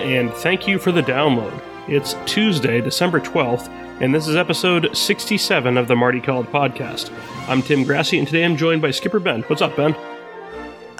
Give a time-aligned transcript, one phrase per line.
[0.00, 1.60] and thank you for the download.
[1.86, 3.68] It's Tuesday, December 12th,
[4.00, 7.12] and this is episode 67 of the Marty Called podcast.
[7.48, 9.42] I'm Tim Grassi, and today I'm joined by Skipper Ben.
[9.42, 9.94] What's up, Ben?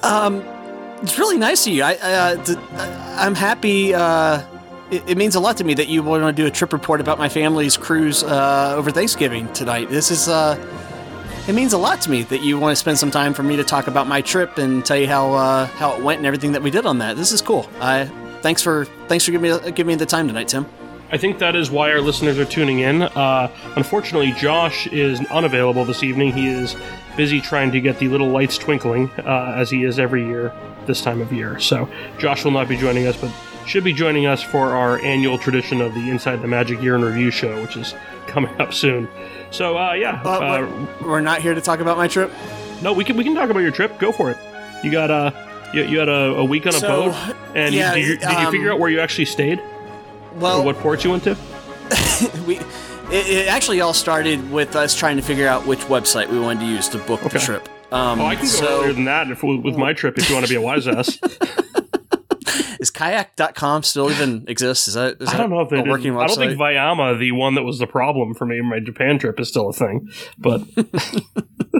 [0.02, 0.44] Um,
[1.02, 1.82] it's really nice of you.
[1.82, 2.58] I, uh, th-
[3.18, 3.94] I'm happy.
[3.94, 4.42] Uh,
[4.90, 7.00] it, it, means a lot to me that you want to do a trip report
[7.00, 9.88] about my family's cruise uh, over Thanksgiving tonight.
[9.88, 10.56] This is uh,
[11.48, 13.56] it means a lot to me that you want to spend some time for me
[13.56, 16.52] to talk about my trip and tell you how uh, how it went and everything
[16.52, 17.16] that we did on that.
[17.16, 17.68] This is cool.
[17.80, 18.10] I
[18.42, 20.66] thanks for thanks for giving me giving me the time tonight, Tim.
[21.12, 23.02] I think that is why our listeners are tuning in.
[23.02, 26.32] Uh, unfortunately, Josh is unavailable this evening.
[26.32, 26.76] He is
[27.16, 30.54] busy trying to get the little lights twinkling, uh, as he is every year
[30.86, 31.58] this time of year.
[31.58, 31.88] So
[32.18, 33.32] Josh will not be joining us, but
[33.66, 37.02] should be joining us for our annual tradition of the Inside the Magic Year in
[37.02, 37.94] Review show, which is
[38.28, 39.08] coming up soon.
[39.50, 42.30] So uh, yeah, uh, uh, we're not here to talk about my trip.
[42.82, 43.98] No, we can we can talk about your trip.
[43.98, 44.38] Go for it.
[44.84, 45.32] You got uh,
[45.72, 48.24] you, you had a, a week on a so, boat, and yeah, did, you, did
[48.24, 49.62] um, you figure out where you actually stayed?
[50.36, 51.36] Well, or what ports you went to?
[52.46, 52.56] we
[53.10, 56.60] it, it, actually all started with us trying to figure out which website we wanted
[56.60, 57.38] to use to book okay.
[57.38, 57.68] the trip.
[57.92, 60.34] Um, oh, I can go so, earlier than that if, with my trip if you
[60.36, 61.18] want to be a wise ass.
[62.80, 64.86] is kayak.com still even exists?
[64.86, 66.22] Is that, is I don't know if they working website?
[66.22, 69.18] I don't think Viama, the one that was the problem for me in my Japan
[69.18, 70.08] trip, is still a thing.
[70.38, 70.62] But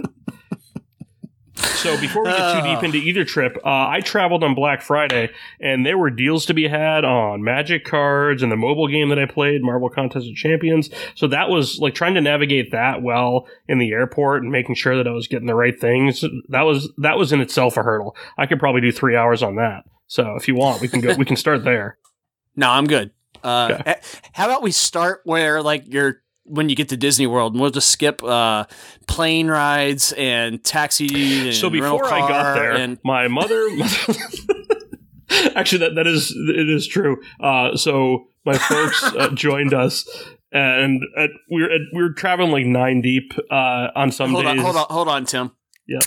[1.61, 5.31] So before we get too deep into either trip, uh, I traveled on Black Friday,
[5.59, 9.19] and there were deals to be had on Magic cards and the mobile game that
[9.19, 10.89] I played, Marvel Contest of Champions.
[11.15, 14.95] So that was like trying to navigate that well in the airport and making sure
[14.95, 16.23] that I was getting the right things.
[16.49, 18.15] That was that was in itself a hurdle.
[18.37, 19.83] I could probably do three hours on that.
[20.07, 21.15] So if you want, we can go.
[21.15, 21.97] we can start there.
[22.53, 23.11] No, I'm good.
[23.45, 23.95] Uh, okay.
[24.33, 27.71] How about we start where like you're when you get to Disney World, and we'll
[27.71, 28.65] just skip uh,
[29.07, 31.47] plane rides and taxi.
[31.47, 33.67] And so before I got there, and my mother.
[35.55, 37.21] actually, that that is it is true.
[37.39, 40.07] Uh, so my folks uh, joined us.
[40.53, 44.43] And at, we were at, we were traveling like nine deep uh, on some hold
[44.43, 44.59] days.
[44.59, 45.51] On, hold on, hold on, Tim.
[45.87, 45.99] Yeah,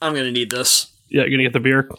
[0.00, 0.90] I'm gonna need this.
[1.10, 1.90] Yeah, you're gonna get the beer.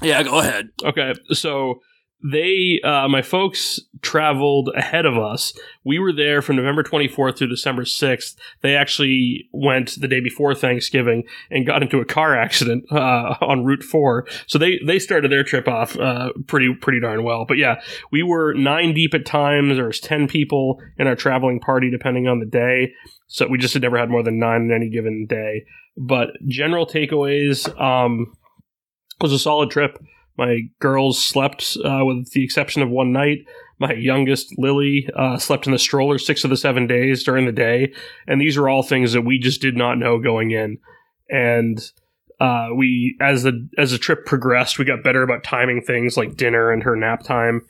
[0.02, 0.68] yeah, go ahead.
[0.84, 1.80] Okay, so
[2.22, 5.52] they uh, my folks traveled ahead of us.
[5.84, 10.54] We were there from november 24th through december 6th they actually went the day before
[10.54, 15.30] thanksgiving and got into a car accident uh, on route 4 so they they started
[15.30, 17.44] their trip off uh, pretty pretty darn well.
[17.46, 19.76] But yeah we were nine deep at times.
[19.76, 22.92] There was 10 people in our traveling party depending on the day.
[23.26, 25.64] So we just had never had more than nine in any given day.
[25.96, 28.32] But general takeaways um,
[29.20, 29.98] was a solid trip
[30.36, 33.38] my girls slept, uh, with the exception of one night.
[33.78, 37.52] My youngest, Lily, uh, slept in the stroller six of the seven days during the
[37.52, 37.94] day.
[38.26, 40.78] And these are all things that we just did not know going in.
[41.30, 41.80] And
[42.40, 46.36] uh, we, as the as the trip progressed, we got better about timing things like
[46.36, 47.62] dinner and her nap time.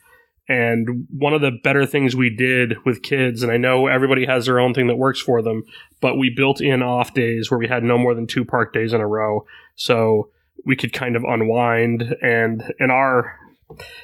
[0.48, 4.46] And one of the better things we did with kids, and I know everybody has
[4.46, 5.62] their own thing that works for them,
[6.00, 8.92] but we built in off days where we had no more than two park days
[8.92, 9.46] in a row.
[9.76, 10.30] So
[10.64, 12.14] we could kind of unwind.
[12.22, 13.36] And in our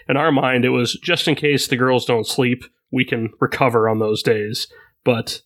[0.09, 3.89] in our mind it was just in case the girls don't sleep we can recover
[3.89, 4.69] on those days.
[5.05, 5.43] But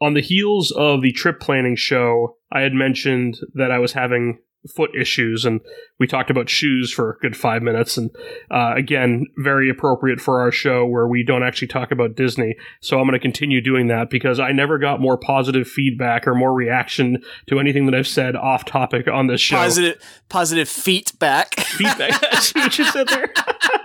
[0.00, 4.38] on the heels of the trip planning show i had mentioned that i was having
[4.74, 5.60] foot issues, and
[5.98, 7.96] we talked about shoes for a good five minutes.
[7.96, 8.10] And
[8.50, 12.56] uh, again, very appropriate for our show where we don't actually talk about Disney.
[12.80, 16.34] So I'm going to continue doing that because I never got more positive feedback or
[16.34, 19.56] more reaction to anything that I've said off topic on this show.
[19.56, 21.60] Positive, positive feedback.
[21.60, 22.20] Feedback.
[22.20, 23.32] That's what you said there.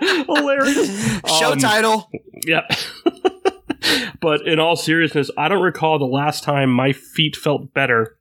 [0.00, 1.20] Hilarious.
[1.38, 2.10] Show um, title.
[2.46, 2.62] Yeah.
[4.20, 8.18] but in all seriousness, I don't recall the last time my feet felt better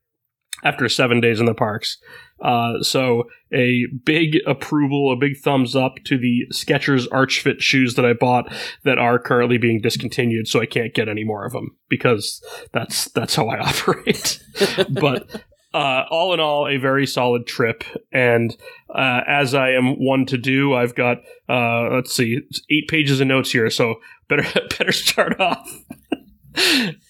[0.63, 1.97] after seven days in the parks.
[2.41, 3.23] Uh, so
[3.53, 8.13] a big approval, a big thumbs up to the Skechers Arch Fit shoes that I
[8.13, 8.51] bought
[8.83, 10.47] that are currently being discontinued.
[10.47, 12.43] So I can't get any more of them because
[12.73, 14.43] that's that's how I operate.
[14.89, 15.41] but
[15.73, 17.83] uh, all in all, a very solid trip.
[18.11, 18.55] And
[18.93, 23.27] uh, as I am one to do, I've got uh, let's see, eight pages of
[23.27, 23.69] notes here.
[23.69, 23.95] So
[24.27, 24.45] better
[24.77, 25.67] better start off.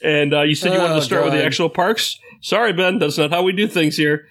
[0.04, 2.20] and uh, you said you wanted to oh, start with the actual parks.
[2.44, 4.28] Sorry, Ben, that's not how we do things here.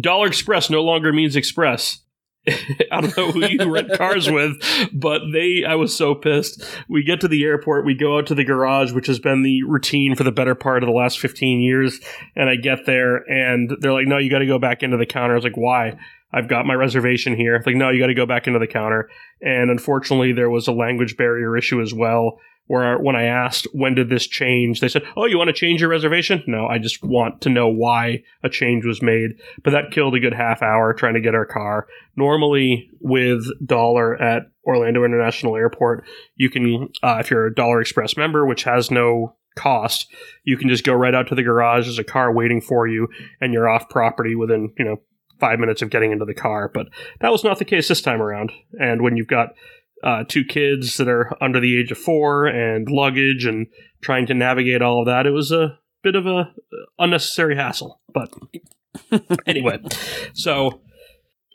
[0.00, 2.00] Dollar Express no longer means Express.
[2.48, 4.56] I don't know who you rent cars with,
[4.92, 6.64] but they, I was so pissed.
[6.88, 9.62] We get to the airport, we go out to the garage, which has been the
[9.62, 12.00] routine for the better part of the last 15 years.
[12.34, 15.06] And I get there and they're like, no, you got to go back into the
[15.06, 15.34] counter.
[15.34, 15.96] I was like, why?
[16.32, 17.62] I've got my reservation here.
[17.64, 19.08] Like, no, you got to go back into the counter.
[19.40, 23.94] And unfortunately, there was a language barrier issue as well where when I asked when
[23.94, 27.02] did this change, they said, "Oh, you want to change your reservation?" No, I just
[27.02, 29.32] want to know why a change was made.
[29.62, 31.86] But that killed a good half hour trying to get our car.
[32.16, 36.04] Normally, with Dollar at Orlando International Airport,
[36.34, 40.12] you can, uh, if you're a Dollar Express member, which has no cost,
[40.44, 41.84] you can just go right out to the garage.
[41.84, 43.08] There's a car waiting for you,
[43.40, 44.96] and you're off property within you know
[45.40, 46.70] five minutes of getting into the car.
[46.72, 46.86] But
[47.20, 48.52] that was not the case this time around.
[48.80, 49.50] And when you've got
[50.06, 53.66] uh, two kids that are under the age of four and luggage and
[54.00, 56.52] trying to navigate all of that, it was a bit of a
[56.96, 58.00] unnecessary hassle.
[58.14, 58.32] But
[59.46, 59.80] anyway,
[60.32, 60.80] so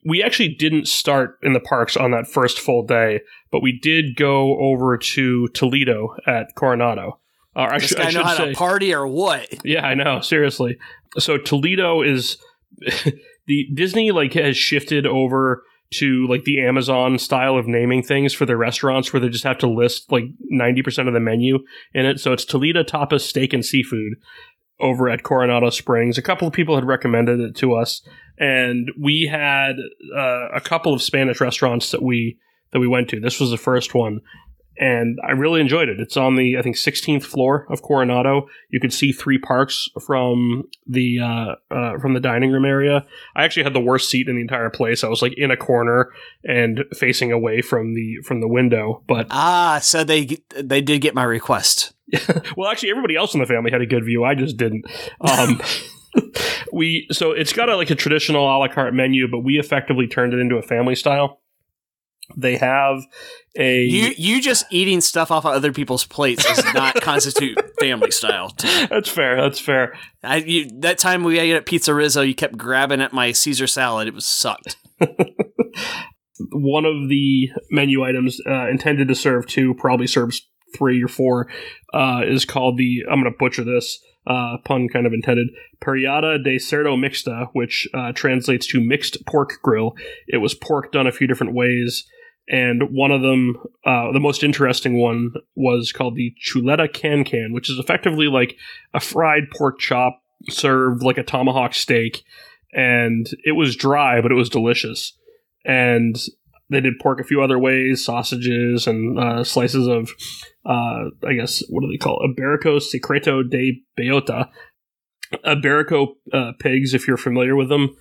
[0.05, 3.21] we actually didn't start in the parks on that first full day,
[3.51, 7.19] but we did go over to Toledo at Coronado.
[7.55, 9.65] Uh, I, sh- I know how say, to party or what?
[9.65, 10.19] Yeah, I know.
[10.19, 10.77] Seriously.
[11.19, 12.37] So Toledo is
[13.47, 15.63] the Disney like has shifted over
[15.95, 19.57] to like the Amazon style of naming things for their restaurants where they just have
[19.59, 21.59] to list like 90% of the menu
[21.93, 22.19] in it.
[22.19, 24.13] So it's Toledo Tapas Steak and Seafood
[24.79, 26.17] over at Coronado Springs.
[26.17, 28.01] A couple of people had recommended it to us
[28.37, 29.75] and we had
[30.15, 32.37] uh, a couple of Spanish restaurants that we
[32.71, 33.19] that we went to.
[33.19, 34.21] This was the first one
[34.81, 35.99] and I really enjoyed it.
[35.99, 38.47] It's on the I think 16th floor of Coronado.
[38.71, 43.05] You could see three parks from the uh, uh, from the dining room area.
[43.35, 45.03] I actually had the worst seat in the entire place.
[45.03, 46.11] I was like in a corner
[46.43, 49.03] and facing away from the from the window.
[49.07, 51.93] But ah, so they they did get my request.
[52.57, 54.23] well, actually, everybody else in the family had a good view.
[54.23, 54.85] I just didn't.
[55.21, 55.61] Um,
[56.73, 60.07] we so it's got a, like a traditional a la carte menu, but we effectively
[60.07, 61.40] turned it into a family style.
[62.35, 63.05] They have
[63.57, 68.11] a you you just eating stuff off of other people's plates does not constitute family
[68.11, 68.53] style.
[68.89, 69.41] That's fair.
[69.41, 69.93] That's fair.
[70.23, 74.07] I you, that time we ate at PizzeRizzo, you kept grabbing at my Caesar salad.
[74.07, 74.77] It was sucked.
[76.53, 81.47] One of the menu items uh, intended to serve two probably serves three or four.
[81.93, 83.99] Uh, is called the I'm going to butcher this.
[84.25, 85.47] Uh, pun kind of intended,
[85.83, 89.95] Parrillada de Cerdo Mixta, which uh, translates to mixed pork grill.
[90.27, 92.05] It was pork done a few different ways
[92.47, 93.55] and one of them,
[93.85, 98.57] uh, the most interesting one, was called the chuleta can can, which is effectively like
[98.93, 102.23] a fried pork chop served like a tomahawk steak,
[102.73, 105.17] and it was dry, but it was delicious.
[105.65, 106.15] And
[106.69, 110.09] they did pork a few other ways, sausages and uh, slices of,
[110.65, 112.35] uh, I guess, what do they call it?
[112.35, 114.47] Iberico Secreto de Bellota.
[115.45, 117.95] Iberico uh, pigs, if you're familiar with them,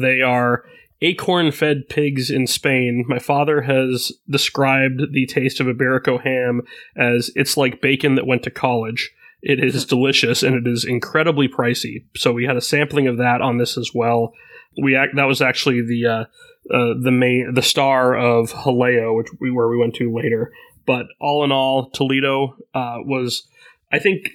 [0.00, 0.64] they are
[1.02, 3.04] acorn fed pigs in Spain.
[3.08, 6.62] My father has described the taste of a Iberico ham
[6.96, 9.10] as it's like bacon that went to college.
[9.42, 12.04] It is delicious and it is incredibly pricey.
[12.16, 14.34] So we had a sampling of that on this as well.
[14.80, 16.24] We act, that was actually the uh,
[16.72, 20.52] uh, the main the star of Jaleo, which we where we went to later.
[20.86, 23.48] But all in all, Toledo uh, was
[23.90, 24.28] I think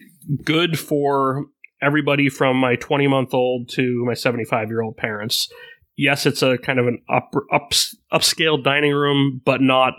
[0.44, 1.46] good for
[1.82, 5.50] everybody from my 20 month old to my 75 year old parents
[5.98, 7.72] yes, it's a kind of an up, up
[8.12, 9.94] upscale dining room, but not.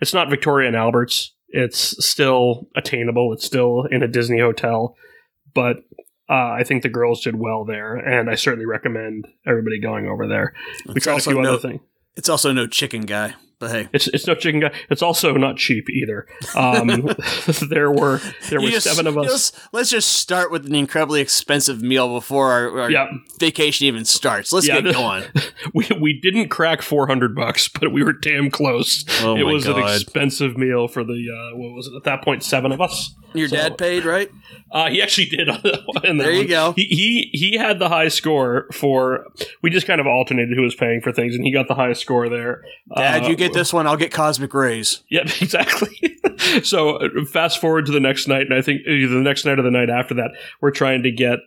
[0.00, 1.32] It's not Victoria and Albert's.
[1.48, 3.32] It's still attainable.
[3.32, 4.96] It's still in a Disney hotel,
[5.54, 5.76] but
[6.28, 10.26] uh, I think the girls did well there, and I certainly recommend everybody going over
[10.26, 10.54] there.
[10.86, 11.80] We tried a few no, other things.
[12.16, 13.34] It's also no chicken guy.
[13.58, 14.72] But hey, it's it's no chicken guy.
[14.90, 16.26] It's also not cheap either.
[16.54, 16.88] Um,
[17.68, 19.26] there were there were just, seven of us.
[19.26, 24.52] Just, let's just start with an incredibly expensive meal before our, our vacation even starts.
[24.52, 25.24] Let's yeah, get going.
[25.72, 29.04] We we didn't crack four hundred bucks, but we were damn close.
[29.22, 29.78] Oh it was God.
[29.78, 32.42] an expensive meal for the uh, what was it at that point?
[32.42, 33.14] Seven of us.
[33.34, 34.30] Your so, dad paid, right?
[34.70, 35.48] Uh, he actually did.
[35.48, 36.46] there you one.
[36.46, 36.72] go.
[36.76, 39.26] He, he he had the high score for.
[39.62, 42.00] We just kind of alternated who was paying for things, and he got the highest
[42.00, 42.62] score there.
[42.94, 43.86] Dad, uh, you get this one.
[43.86, 45.02] I'll get Cosmic Ray's.
[45.10, 46.18] Yep, exactly.
[46.62, 49.58] so uh, fast forward to the next night, and I think either the next night
[49.58, 51.38] or the night after that, we're trying to get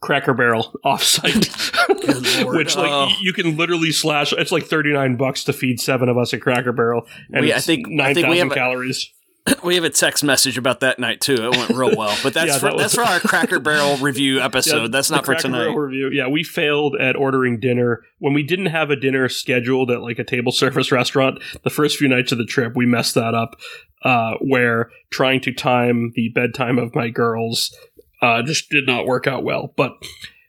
[0.00, 3.08] Cracker Barrel offsite, which like oh.
[3.20, 4.32] you can literally slash.
[4.32, 7.52] It's like thirty nine bucks to feed seven of us at Cracker Barrel, and we,
[7.52, 9.12] I think nine thousand calories.
[9.62, 11.34] we have a text message about that night too.
[11.34, 14.40] It went real well, but that's yeah, for, that that's for our Cracker Barrel review
[14.42, 14.82] episode.
[14.82, 15.64] Yeah, that's not for tonight.
[15.64, 16.10] Barrel review.
[16.12, 20.18] Yeah, we failed at ordering dinner when we didn't have a dinner scheduled at like
[20.18, 21.42] a table service restaurant.
[21.62, 23.56] The first few nights of the trip, we messed that up.
[24.04, 27.76] Uh, where trying to time the bedtime of my girls
[28.22, 29.92] uh, just did not work out well, but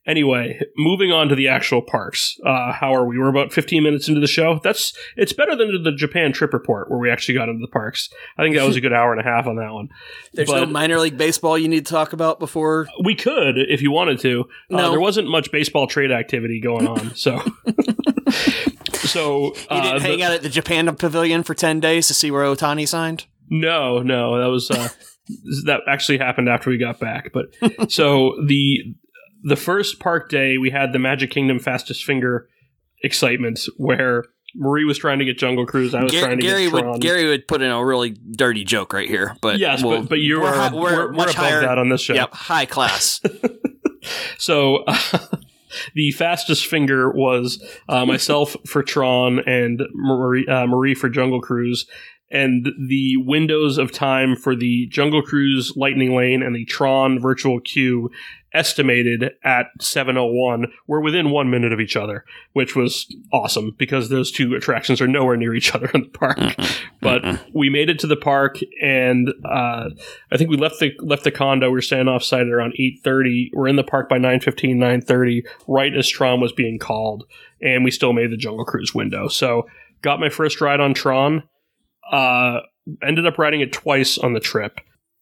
[0.10, 2.40] Anyway, moving on to the actual parks.
[2.44, 3.20] Uh, how are we?
[3.20, 4.60] We're about 15 minutes into the show.
[4.64, 8.10] That's it's better than the Japan trip report where we actually got into the parks.
[8.36, 9.90] I think that was a good hour and a half on that one.
[10.34, 12.88] There's but no minor league baseball you need to talk about before.
[13.04, 14.46] We could if you wanted to.
[14.72, 14.88] Uh, no.
[14.88, 17.40] Uh, there wasn't much baseball trade activity going on, so.
[18.94, 22.16] so uh, you didn't hang the, out at the Japan Pavilion for 10 days to
[22.16, 23.28] see where Otani signed.
[23.48, 24.90] No, no, that was uh,
[25.66, 27.32] that actually happened after we got back.
[27.34, 28.96] But so the
[29.44, 32.48] the first park day, we had the Magic Kingdom fastest finger
[33.04, 35.94] excitement where Marie was trying to get Jungle Cruise.
[35.94, 36.92] I was Gary, trying to Gary get Tron.
[36.94, 40.10] would Gary would put in a really dirty joke right here, but yes, we'll- but
[40.10, 42.14] but you we're are we're, we're much above higher- that on this show.
[42.16, 43.22] Yep, high class.
[44.38, 44.86] So
[45.94, 51.86] the fastest finger was uh, myself for Tron and Marie, uh, Marie for Jungle Cruise.
[52.32, 57.60] And the windows of time for the Jungle Cruise Lightning Lane and the Tron Virtual
[57.60, 58.10] Queue
[58.54, 64.32] estimated at 701 were within one minute of each other, which was awesome because those
[64.32, 66.38] two attractions are nowhere near each other in the park.
[67.02, 69.90] but we made it to the park and uh,
[70.32, 71.68] I think we left the left the condo.
[71.68, 73.52] We were staying off site at around eight thirty.
[73.54, 77.26] We're in the park by 9.15, 9.30, right as Tron was being called,
[77.62, 79.28] and we still made the Jungle Cruise window.
[79.28, 79.68] So
[80.02, 81.44] got my first ride on Tron.
[82.12, 82.62] Uh,
[83.04, 84.80] ended up riding it twice on the trip.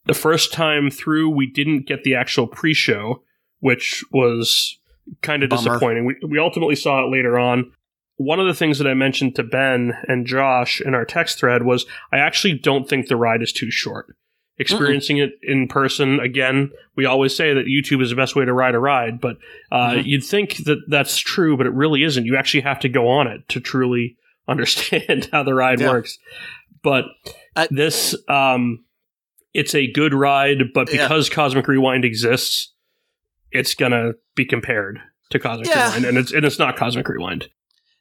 [0.08, 3.24] The first time through, we didn't get the actual pre-show,
[3.60, 4.78] which was
[5.22, 5.62] kind of Bummer.
[5.70, 6.06] disappointing.
[6.06, 7.72] We, we ultimately saw it later on.
[8.18, 11.64] One of the things that I mentioned to Ben and Josh in our text thread
[11.64, 14.16] was I actually don't think the ride is too short.
[14.60, 18.52] Experiencing it in person, again, we always say that YouTube is the best way to
[18.54, 19.38] ride a ride, but
[19.72, 20.06] uh, Mhm.
[20.08, 22.26] you'd think that that's true, but it really isn't.
[22.26, 25.90] You actually have to go on it to truly understand how the ride Yeah.
[25.92, 26.18] works.
[26.82, 27.06] But
[27.56, 28.84] I- this, um,
[29.58, 31.04] it's a good ride, but Yeah.
[31.08, 32.74] because Cosmic Rewind exists,
[33.52, 35.00] it's gonna be compared
[35.32, 35.88] to Cosmic Yeah.
[35.88, 37.50] Rewind, and it's and it's not Cosmic Rewind.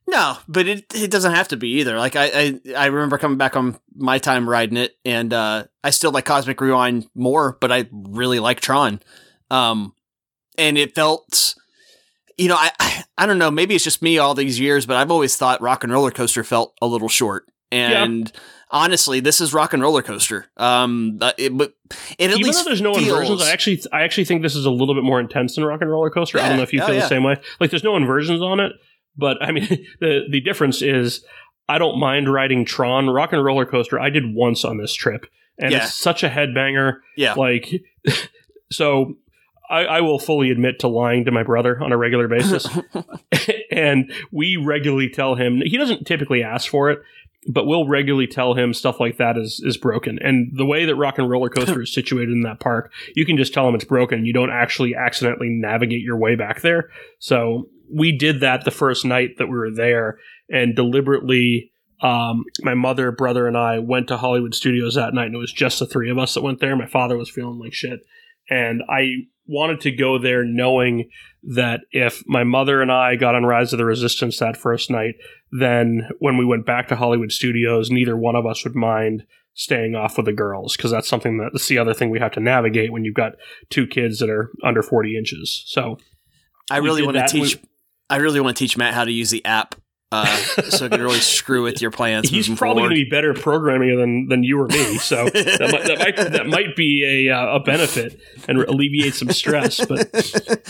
[0.09, 1.99] No, but it it doesn't have to be either.
[1.99, 5.91] Like I I, I remember coming back on my time riding it, and uh, I
[5.91, 9.01] still like Cosmic Rewind more, but I really like Tron.
[9.51, 9.95] Um,
[10.59, 11.55] and it felt,
[12.39, 12.71] you know, I
[13.19, 15.83] I don't know, maybe it's just me all these years, but I've always thought Rock
[15.83, 18.31] and Roller Coaster felt a little short, and.
[18.71, 20.47] Honestly, this is rock and roller coaster.
[20.57, 21.75] Um, uh, it, but
[22.19, 24.57] it at Even least though there's no feels, inversions, I actually I actually think this
[24.57, 26.39] is a little bit more intense than Rock and Roller Coaster.
[26.41, 27.03] I don't know if you Oh, feel yeah.
[27.03, 27.37] the same way.
[27.61, 28.73] Like there's no inversions on it,
[29.17, 29.67] but I mean
[30.01, 31.25] the the difference is
[31.69, 34.01] I don't mind riding Tron Rock and Roller Coaster.
[34.01, 35.27] I did once on this trip,
[35.59, 35.85] and Yeah.
[35.85, 36.99] it's such a headbanger.
[37.17, 37.83] yeah, Like,
[38.73, 39.17] so
[39.69, 42.69] I, I will fully admit to lying to my brother on a regular basis.
[43.71, 47.01] and we regularly tell him, he doesn't typically ask for it,
[47.49, 50.19] but we'll regularly tell him stuff like that is, is broken.
[50.21, 53.37] And the way that Rock and Roller Coaster is situated in that park, you can
[53.37, 54.27] just tell him it's broken.
[54.27, 56.91] You don't actually accidentally navigate your way back there.
[57.19, 60.19] So we did that the first night that we were there
[60.51, 61.71] and deliberately
[62.03, 65.53] um, my mother, brother, and I went to Hollywood Studios that night, and it was
[65.53, 66.77] just the three of us that went there.
[66.77, 68.01] My father was feeling like shit,
[68.51, 71.11] and I wanted to go there knowing
[71.43, 75.15] that if my mother and I got on Rise of the Resistance that first night,
[75.53, 79.25] then when we went back to Hollywood Studios, neither one of us would mind
[79.55, 82.33] staying off with the girls because that's something that that's the other thing we have
[82.33, 83.33] to navigate when you've got
[83.71, 85.65] two kids that are under 40 inches.
[85.67, 85.99] So
[86.71, 87.59] I really want to teach.
[88.09, 89.75] I really want to teach Matt how to use the app,
[90.23, 92.29] uh, so it can really screw with your plans.
[92.31, 94.99] he's probably going to be better programming than than you or me.
[94.99, 99.31] So that, might, that might that might be a uh, a benefit and alleviate some
[99.31, 99.85] stress.
[99.85, 100.13] But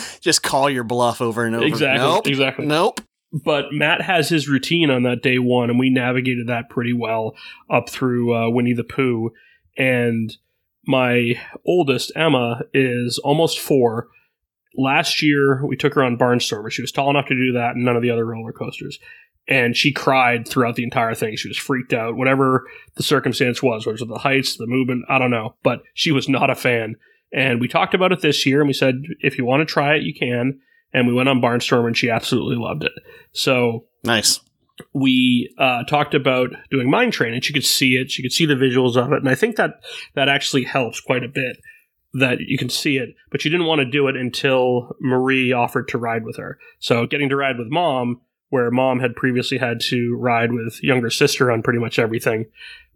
[0.21, 1.65] just call your bluff over and over.
[1.65, 2.27] exactly, Nope.
[2.27, 2.67] exactly.
[2.67, 3.01] Nope.
[3.33, 7.35] But Matt has his routine on that day one, and we navigated that pretty well
[7.69, 9.31] up through uh, Winnie the Pooh.
[9.77, 10.35] And
[10.87, 11.35] my
[11.67, 14.09] oldest Emma is almost four.
[14.79, 16.71] Last year, we took her on Barnstormer.
[16.71, 18.99] She was tall enough to do that, and none of the other roller coasters.
[19.49, 21.37] And she cried throughout the entire thing.
[21.37, 25.05] She was freaked out, whatever the circumstance was, whether it was the heights, the movement,
[25.09, 25.55] I don't know.
[25.63, 26.97] But she was not a fan.
[27.33, 29.95] And we talked about it this year, and we said, if you want to try
[29.97, 30.61] it, you can.
[30.93, 32.93] And we went on Barnstorm, and she absolutely loved it.
[33.33, 34.41] So Nice.
[34.95, 37.41] we uh, talked about doing mind training.
[37.43, 39.81] she could see it she could see the visuals of it and i think that
[40.15, 41.57] that actually helps quite a bit
[42.15, 45.89] that you can see it but she didn't want to do it until marie offered
[45.89, 49.81] to ride with her so getting to ride with mom where mom had previously had
[49.81, 52.47] to ride with younger sister on pretty much everything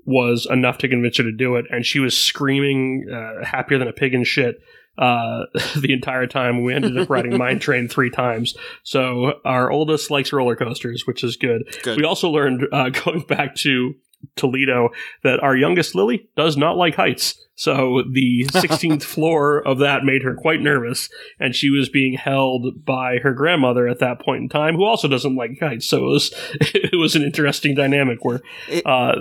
[0.04, 3.88] was enough to convince her to do it and she was screaming uh, happier than
[3.88, 4.60] a pig in shit
[4.98, 5.44] uh,
[5.76, 10.32] the entire time we ended up riding mine train three times so our oldest likes
[10.32, 11.96] roller coasters which is good Good.
[11.98, 13.94] we also learned uh, going back to
[14.36, 14.90] Toledo
[15.22, 17.46] that our youngest Lily does not like heights.
[17.60, 22.86] So the 16th floor of that made her quite nervous, and she was being held
[22.86, 25.86] by her grandmother at that point in time, who also doesn't like heights.
[25.86, 28.40] So it was it was an interesting dynamic where
[28.86, 29.14] uh,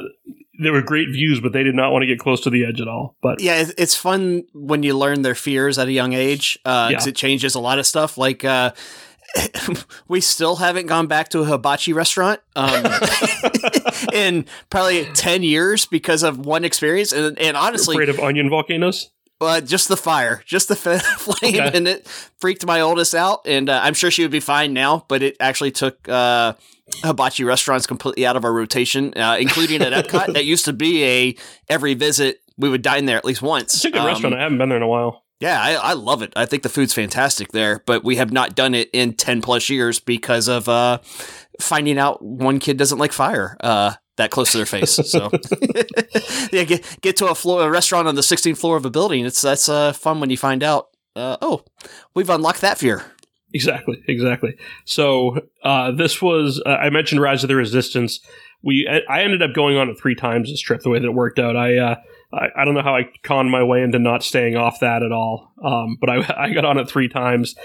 [0.57, 2.79] there were great views, but they did not want to get close to the edge
[2.79, 3.17] at all.
[3.21, 7.09] But yeah, it's, fun when you learn their fears at a young age because Yeah.
[7.09, 8.17] it changes a lot of stuff.
[8.17, 8.71] Like uh,
[10.07, 12.85] we still haven't gone back to a hibachi restaurant, um,
[14.13, 17.11] in probably 10 years because of one experience.
[17.11, 19.09] And, and honestly, Afraid of onion volcanoes?
[19.41, 21.71] uh, just the fire, just the f- flame, Okay.
[21.77, 22.07] and it
[22.39, 23.41] freaked my oldest out.
[23.45, 26.53] And uh, I'm sure she would be fine now, but it actually took uh,
[27.03, 30.33] hibachi restaurants completely out of our rotation, uh, including at Epcot.
[30.33, 31.35] that used to be a
[31.69, 33.75] every visit we would dine there at least once.
[33.75, 34.35] It's a good Um, restaurant.
[34.35, 35.23] I haven't been there in a while.
[35.39, 36.33] Yeah, I, I love it.
[36.35, 39.69] I think the food's fantastic there, but we have not done it in 10 plus
[39.69, 40.99] years because of uh,
[41.61, 44.91] finding out one kid doesn't like fire uh, that close to their face.
[44.91, 45.31] So,
[46.51, 49.25] yeah, get, get to a, floor, a restaurant on the 16th floor of a building.
[49.25, 51.63] It's That's uh, fun when you find out, uh, oh,
[52.13, 53.05] we've unlocked that fear.
[53.53, 54.55] Exactly, exactly.
[54.85, 58.19] So uh, this was uh, I mentioned Rise of the Resistance.
[58.61, 60.81] We I ended up going on it three times this trip.
[60.81, 61.95] The way that it worked out, I uh,
[62.31, 65.11] I, I don't know how I conned my way into not staying off that at
[65.11, 65.51] all.
[65.63, 67.55] Um, but I I got on it three times.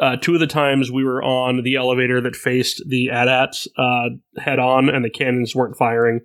[0.00, 4.08] Uh, two of the times we were on the elevator that faced the AT-ATs uh,
[4.38, 6.20] head on, and the cannons weren't firing.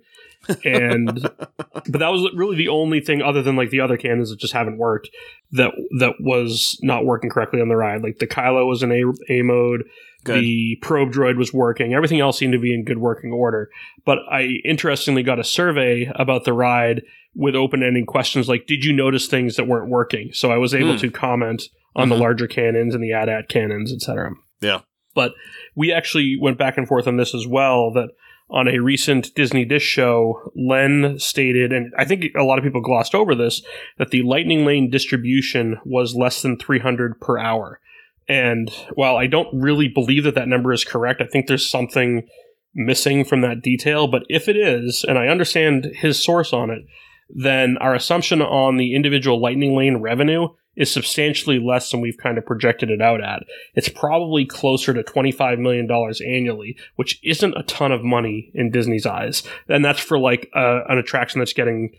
[0.64, 1.20] and
[1.58, 4.54] but that was really the only thing other than like the other cannons that just
[4.54, 5.10] haven't worked
[5.52, 8.02] that that was not working correctly on the ride.
[8.02, 9.84] Like the Kylo was in A, A mode,
[10.24, 10.40] Good.
[10.40, 13.68] the probe droid was working, everything else seemed to be in good working order.
[14.04, 17.02] But I interestingly got a survey about the ride
[17.34, 20.74] with open ending questions like, "Did you notice things that weren't working?" So I was
[20.74, 20.98] able Hmm.
[20.98, 22.20] to comment on the Mhm.
[22.20, 24.30] larger cannons and the AT-AT cannons, etc.
[24.60, 24.80] Yeah.
[25.14, 25.34] But
[25.74, 27.90] we actually went back and forth on this as well.
[27.92, 28.10] That
[28.50, 32.80] on a recent Disney Dish show, Len stated, and I think a lot of people
[32.80, 33.62] glossed over this,
[33.98, 37.78] that the Lightning Lane distribution was less than 300 per hour.
[38.26, 42.26] And while I don't really believe that that number is correct, I think there's something
[42.74, 44.06] missing from that detail.
[44.06, 46.82] But if it is, and I understand his source on it,
[47.30, 52.38] then our assumption on the individual Lightning Lane revenue is substantially less than we've kind
[52.38, 53.42] of projected it out at.
[53.74, 59.04] It's probably closer to $25 million annually, which isn't a ton of money in Disney's
[59.04, 59.42] eyes.
[59.68, 61.90] And that's for like an attraction that's getting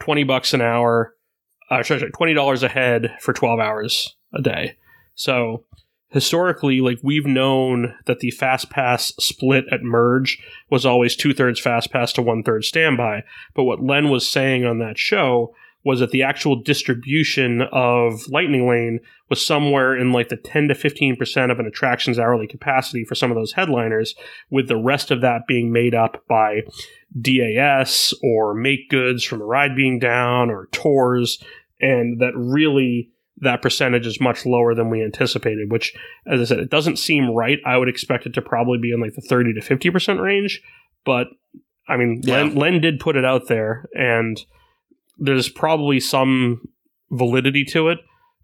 [0.00, 1.14] 20 bucks an hour,
[1.70, 4.76] uh, sorry, sorry, $20 a head for 12 hours a day.
[5.14, 5.64] So
[6.14, 11.58] historically, like we've known that the fast pass split at merge was always two thirds
[11.60, 13.24] fast pass to one third standby.
[13.52, 18.66] But what Len was saying on that show was that the actual distribution of Lightning
[18.66, 23.16] Lane was somewhere in like the 10 to 15% of an attraction's hourly capacity for
[23.16, 24.14] some of those headliners,
[24.48, 26.60] with the rest of that being made up by
[27.20, 31.42] DAS or make goods from a ride being down or tours,
[31.80, 35.94] and that really that percentage is much lower than we anticipated, which,
[36.26, 37.58] as I said, it doesn't seem right.
[37.66, 40.62] I would expect it to probably be in like the 30 to 50% range,
[41.04, 41.28] but
[41.88, 42.42] I mean, Yeah.
[42.42, 44.40] Len, Len did put it out there, and
[45.18, 46.62] there's probably some
[47.10, 47.98] validity to it.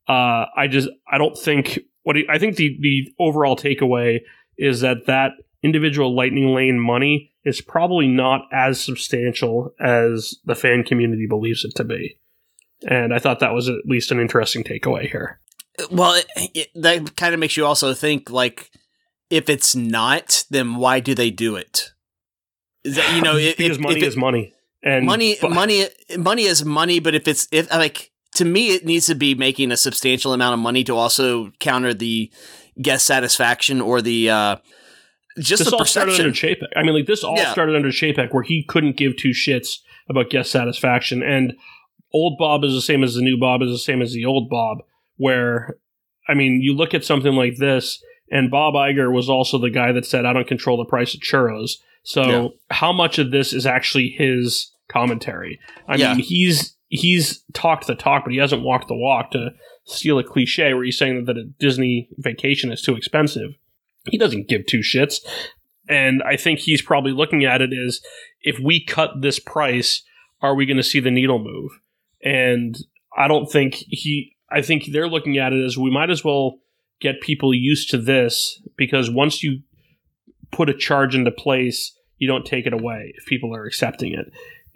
[0.08, 4.20] Uh, I just I don't think what I think the the overall takeaway
[4.58, 10.82] is that that individual lightning lane money is probably not as substantial as the fan
[10.82, 12.18] community believes it to be.
[12.88, 15.40] And I thought that was at least an interesting takeaway here.
[15.90, 18.70] Well, it, it, that kind of makes you also think like,
[19.30, 21.90] if it's not, then why do they do it?
[22.84, 25.50] Is that you know, if, because if- money if it- is money, and money, but-
[25.52, 27.00] money, money is money.
[27.00, 30.54] But if it's if like to me, it needs to be making a substantial amount
[30.54, 32.30] of money to also counter the
[32.80, 34.56] guest satisfaction or the uh
[35.38, 36.26] just this the all started perception.
[36.26, 36.68] under Chapek.
[36.78, 37.52] I mean, like this all Yeah.
[37.52, 39.76] started under Chapek, where he couldn't give two shits
[40.08, 41.22] about guest satisfaction.
[41.22, 41.54] And
[42.12, 44.48] old Bob is the same as the new Bob is the same as the old
[44.48, 44.78] Bob.
[45.16, 45.76] Where,
[46.28, 49.92] I mean, you look at something like this, and Bob Iger was also the guy
[49.92, 52.48] that said, "I don't control the price of churros." So, Yeah.
[52.70, 55.58] how much of this is actually his commentary?
[55.86, 56.14] I Yeah.
[56.14, 59.30] mean, he's he's talked the talk, but he hasn't walked the walk.
[59.32, 59.50] To
[59.84, 63.54] steal a cliche, where he's saying that a Disney vacation is too expensive
[64.08, 65.16] he doesn't give two shits.
[65.88, 68.00] And I think he's probably looking at it as
[68.42, 70.02] if we cut this price,
[70.40, 71.72] are we going to see the needle move?
[72.22, 72.76] And
[73.16, 76.58] I don't think he, I think they're looking at it as we might as well
[77.00, 79.60] get people used to this because once you
[80.52, 84.30] put a charge into place, you don't take it away if people are accepting it.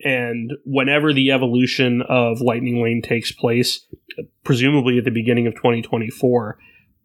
[0.05, 3.87] And whenever the evolution of Lightning Lane takes place,
[4.43, 6.59] presumably at the beginning of 2024,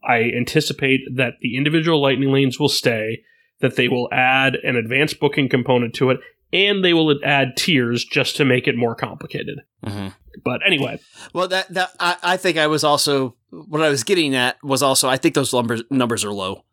[0.08, 3.24] I anticipate that the individual lightning lanes will stay,
[3.60, 6.20] that they will add an advanced booking component to it,
[6.52, 9.60] and they will add tiers just to make it more complicated.
[9.86, 10.16] Mm Mhm.
[10.44, 11.00] But anyway,
[11.34, 14.82] Well, that that I, I think I was also what I was getting at was
[14.84, 16.64] also I think those numbers numbers are low.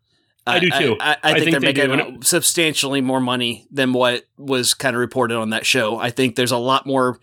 [0.49, 0.97] I do too.
[1.01, 4.95] I, I, I think, think they're they making substantially more money than what was kind
[4.95, 5.99] of reported on that show.
[5.99, 7.19] I think there's a lot more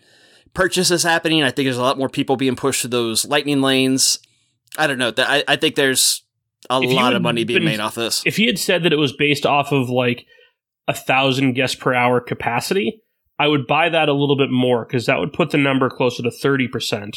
[0.52, 1.42] purchases happening.
[1.42, 4.18] I think there's a lot more people being pushed to those lightning lanes.
[4.76, 5.10] I don't know.
[5.10, 6.22] That I, I think there's
[6.68, 8.22] a If lot of money being been- made off this.
[8.26, 10.26] if he had said that it was based off of like
[10.86, 13.00] a thousand guests per hour capacity,
[13.38, 16.22] I would buy that a little bit more because that would put the number closer
[16.22, 17.16] to 30%.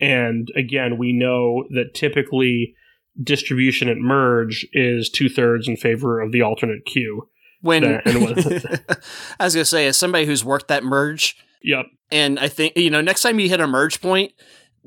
[0.00, 2.74] And again, we know that typically
[3.22, 7.28] distribution at merge is two thirds in favor of the alternate queue.
[7.62, 8.06] When That-
[9.40, 11.86] I was gonna say, as somebody who's worked that merge, Yep.
[12.12, 14.32] and I think you know, next time you hit a merge point,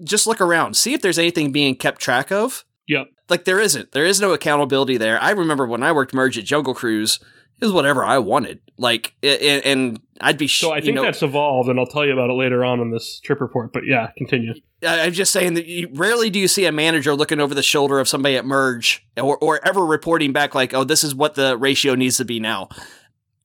[0.05, 2.63] just look around, see if there's anything being kept track of.
[2.87, 3.07] Yep.
[3.29, 3.91] Like there isn't.
[3.91, 5.21] There is no accountability there.
[5.21, 7.19] I remember when I worked merge at Jungle Cruise,
[7.61, 8.59] it was whatever I wanted.
[8.77, 10.47] Like, i- and I'd be.
[10.47, 12.79] Sh- So I think know, that's evolved, and I'll tell you about it later on
[12.79, 13.71] in this trip report.
[13.73, 14.53] But yeah, continue.
[14.85, 17.99] I'm just saying that you, rarely do you see a manager looking over the shoulder
[17.99, 21.55] of somebody at merge, or, or ever reporting back like, "Oh, this is what the
[21.57, 22.69] ratio needs to be now."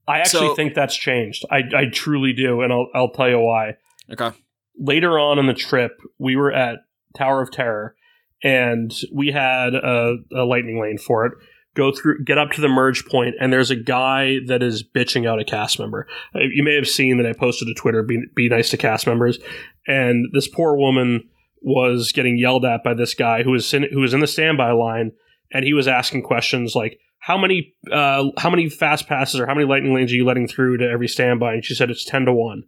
[0.08, 1.44] I actually So- think that's changed.
[1.50, 3.74] I, I truly do, and I'll I'll tell you why.
[4.10, 4.30] Okay.
[4.78, 6.78] later on in the trip, we were at
[7.18, 7.96] Tower of Terror,
[8.42, 11.32] and we had a, a lightning lane for it.
[11.76, 15.28] Go through, get up to the merge point, and there's a guy that is bitching
[15.28, 16.06] out a cast member.
[16.34, 19.06] Uh, You may have seen that I posted to Twitter, "Be, be nice to cast
[19.06, 19.38] members,"
[19.86, 21.24] and this poor woman
[21.60, 24.72] was getting yelled at by this guy who was in, who was in the standby
[24.72, 25.12] line,
[25.52, 29.54] and he was asking questions like, "How many uh, how many fast passes or how
[29.54, 32.24] many lightning lanes are you letting through to every standby?" And she said it's ten
[32.24, 32.64] to one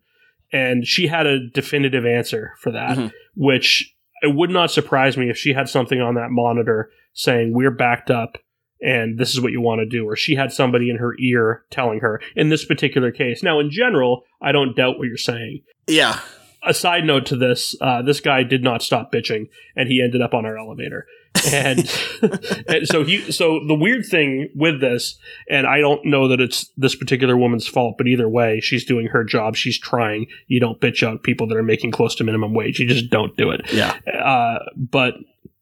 [0.53, 3.13] and she had a definitive answer for that, Mhm.
[3.37, 7.71] which it would not surprise me if she had something on that monitor saying we're
[7.71, 8.39] backed up
[8.81, 11.65] and this is what you want to do, or she had somebody in her ear
[11.71, 13.43] telling her in this particular case.
[13.43, 15.63] Now, in general, I don't doubt what you're saying.
[15.87, 16.21] Yeah.
[16.65, 20.21] A side note to this: uh, this guy did not stop bitching, and he ended
[20.21, 21.07] up on our elevator.
[21.53, 21.79] And,
[22.69, 26.71] and so he, so the weird thing with this, and I don't know that it's
[26.77, 29.55] this particular woman's fault, but either way, she's doing her job.
[29.55, 30.27] She's trying.
[30.49, 32.81] You don't bitch out people that are making close to minimum wage.
[32.81, 33.73] You just don't do it.
[33.73, 33.97] Yeah.
[34.13, 35.15] Uh, but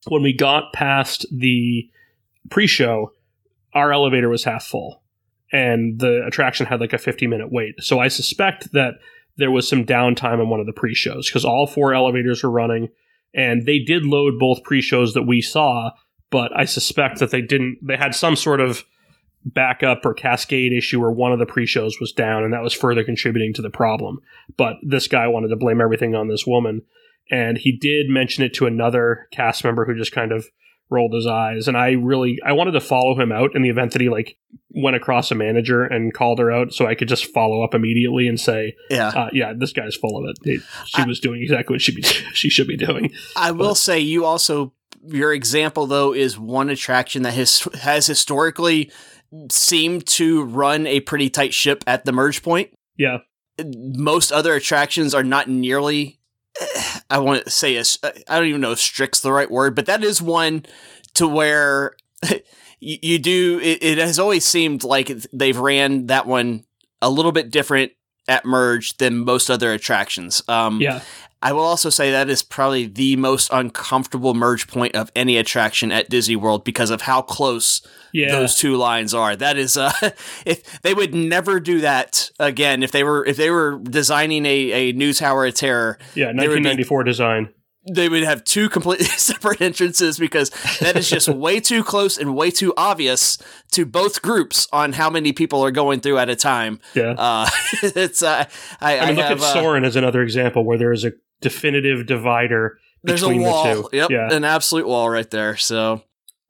[0.08, 1.88] when we got past the
[2.50, 3.12] pre-show,
[3.74, 5.02] our elevator was half full,
[5.52, 7.74] and the attraction had like a 50 minute wait.
[7.80, 8.94] So I suspect that
[9.36, 12.88] there was some downtime in one of the pre-shows because all four elevators were running,
[13.34, 15.90] and they did load both pre-shows that we saw.
[16.30, 17.78] But I suspect that they didn't.
[17.82, 18.84] They had some sort of
[19.44, 23.04] backup or cascade issue where one of the pre-shows was down, and that was further
[23.04, 24.18] contributing to the problem.
[24.56, 26.82] But this guy wanted to blame everything on this woman
[27.30, 30.48] and he did mention it to another cast member who just kind of
[30.88, 33.92] rolled his eyes and i really i wanted to follow him out in the event
[33.92, 34.36] that he like
[34.70, 38.28] went across a manager and called her out so i could just follow up immediately
[38.28, 39.08] and say Yeah.
[39.08, 41.94] uh, yeah this guy's full of it It- she I- was doing exactly what she
[41.94, 42.02] be
[42.34, 44.72] she should be doing I will say you also
[45.08, 48.90] your example though is one attraction that has has historically
[49.50, 52.70] seemed to run a pretty tight ship at the merge point.
[52.96, 53.18] yeah
[53.64, 56.20] Most other attractions are not nearly.
[57.10, 59.86] I want to say as I don't even know if strict's the right word, but
[59.86, 60.66] that is one
[61.14, 61.96] to where
[62.80, 63.60] you, you do.
[63.62, 66.64] It, it has always seemed like they've ran that one
[67.02, 67.92] a little bit different
[68.28, 70.42] at merge than most other attractions.
[70.48, 71.02] Um, yeah
[71.46, 75.92] I will also say that is probably the most uncomfortable merge point of any attraction
[75.92, 79.36] at Disney World because of how close yeah those two lines are.
[79.36, 79.92] That is, uh,
[80.44, 84.72] if they would never do that again, if they were if they were designing a,
[84.72, 87.48] a new Tower of Terror, yeah they would be- 1994 design
[87.88, 92.34] they would have two completely separate entrances because that is just way too close and
[92.34, 93.38] way too obvious
[93.70, 96.80] to both groups on how many people are going through at a time.
[96.94, 97.48] yeah Uh,
[97.82, 98.44] it's uh,
[98.80, 101.04] I, i mean I look have, at uh, Soarin as another example where there is
[101.04, 103.64] a definitive divider there's a between the wall.
[103.84, 103.88] two.
[103.96, 104.32] Yep, Yeah.
[104.32, 105.56] an absolute wall right there.
[105.56, 106.02] So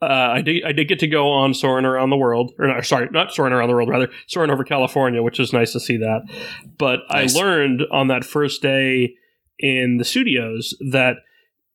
[0.03, 2.85] uh, I did I did get to go on Soaring Around the World, or not,
[2.85, 5.97] sorry, not Soaring Around the World, rather Soaring over California, which was nice to see
[5.99, 6.23] that.
[6.79, 7.37] But Nice.
[7.37, 9.15] I learned on that first day
[9.59, 11.17] in the studios that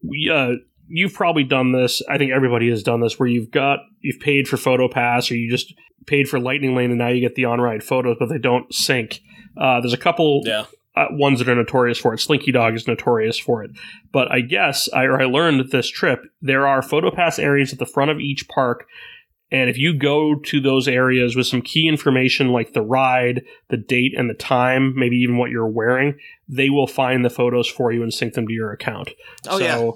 [0.03, 0.53] we uh,
[0.87, 2.01] you've probably done this.
[2.09, 5.35] I think everybody has done this, where you've got you've paid for Photo Pass or
[5.35, 5.73] you just
[6.07, 8.73] paid for Lightning Lane, and now you get the on ride photos, but they don't
[8.73, 9.21] sync.
[9.57, 10.65] Uh, there's a couple yeah.
[10.95, 12.19] Uh, ones that are notorious for it.
[12.19, 13.71] Slinky Dog is notorious for it.
[14.11, 17.85] But I guess I, or I learned this trip there are PhotoPass areas at the
[17.85, 18.85] front of each park.
[19.53, 23.75] And if you go to those areas with some key information like the ride, the
[23.75, 27.91] date, and the time, maybe even what you're wearing, they will find the photos for
[27.91, 29.09] you and sync them to your account.
[29.49, 29.91] Oh so yeah.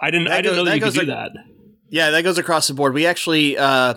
[0.00, 0.26] I didn't.
[0.26, 1.32] That I didn't goes- know that, that you could do like- that.
[1.90, 2.92] Yeah, that goes across the board.
[2.92, 3.94] We actually, uh,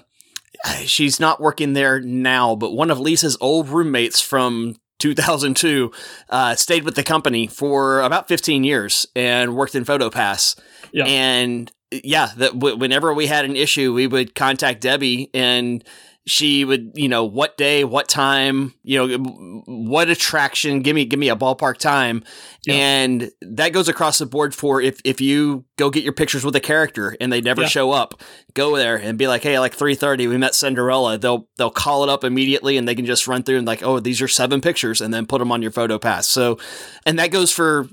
[0.84, 5.92] she's not working there now, but one of Lisa's old roommates from 2002
[6.30, 10.58] uh, stayed with the company for about 15 years and worked in PhotoPass.
[10.94, 11.06] Yeah.
[11.06, 15.84] And yeah, that w- whenever we had an issue, we would contact Debbie and
[16.28, 21.20] she would, you know, what day, what time, you know, what attraction, give me give
[21.20, 22.24] me a ballpark time.
[22.66, 22.76] Yeah.
[22.76, 26.56] And that goes across the board for if if you go get your pictures with
[26.56, 27.68] a character and they never yeah.
[27.68, 28.22] show up,
[28.54, 32.10] go there and be like, "Hey, like 3:30 we met Cinderella." They'll they'll call it
[32.10, 35.02] up immediately and they can just run through and like, "Oh, these are seven pictures,"
[35.02, 36.28] and then put them on your photo pass.
[36.28, 36.60] So,
[37.06, 37.88] and that goes for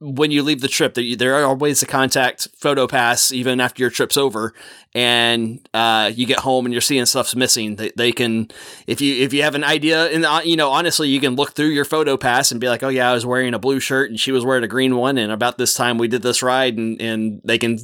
[0.00, 3.90] when you leave the trip that there are ways to contact PhotoPass even after your
[3.90, 4.54] trip's over.
[4.94, 7.76] And uh, you get home and you're seeing stuff's missing.
[7.76, 8.48] They, they can
[8.86, 11.52] if you if you have an idea and uh, you know honestly you can look
[11.52, 14.18] through your PhotoPass and be like oh yeah I was wearing a blue shirt and
[14.18, 15.18] she was wearing a green one.
[15.18, 17.78] And about this time we did this ride and, and they can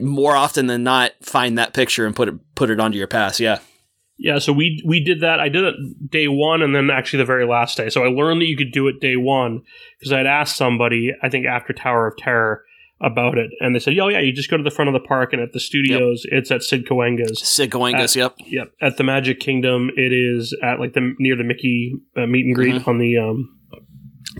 [0.00, 3.40] more often than not find that picture and put it put it onto your pass.
[3.40, 3.58] Yeah
[4.18, 5.38] yeah, so we we did that.
[5.38, 7.88] I did it day one, and then actually the very last day.
[7.88, 9.62] So I learned that you could do it day one
[9.98, 12.64] because I'd asked somebody, I think after Tower of Terror,
[13.00, 15.06] about it, and they said, "Oh yeah, you just go to the front of the
[15.06, 16.40] park, and at the studios, yep.
[16.40, 17.40] it's at Sid Cahuenga's.
[17.40, 18.72] Sid Cahuenga's, yep, yep.
[18.80, 22.54] At the Magic Kingdom, it is at like the near the Mickey uh, meet and
[22.54, 22.90] greet mm-hmm.
[22.90, 23.57] on the um,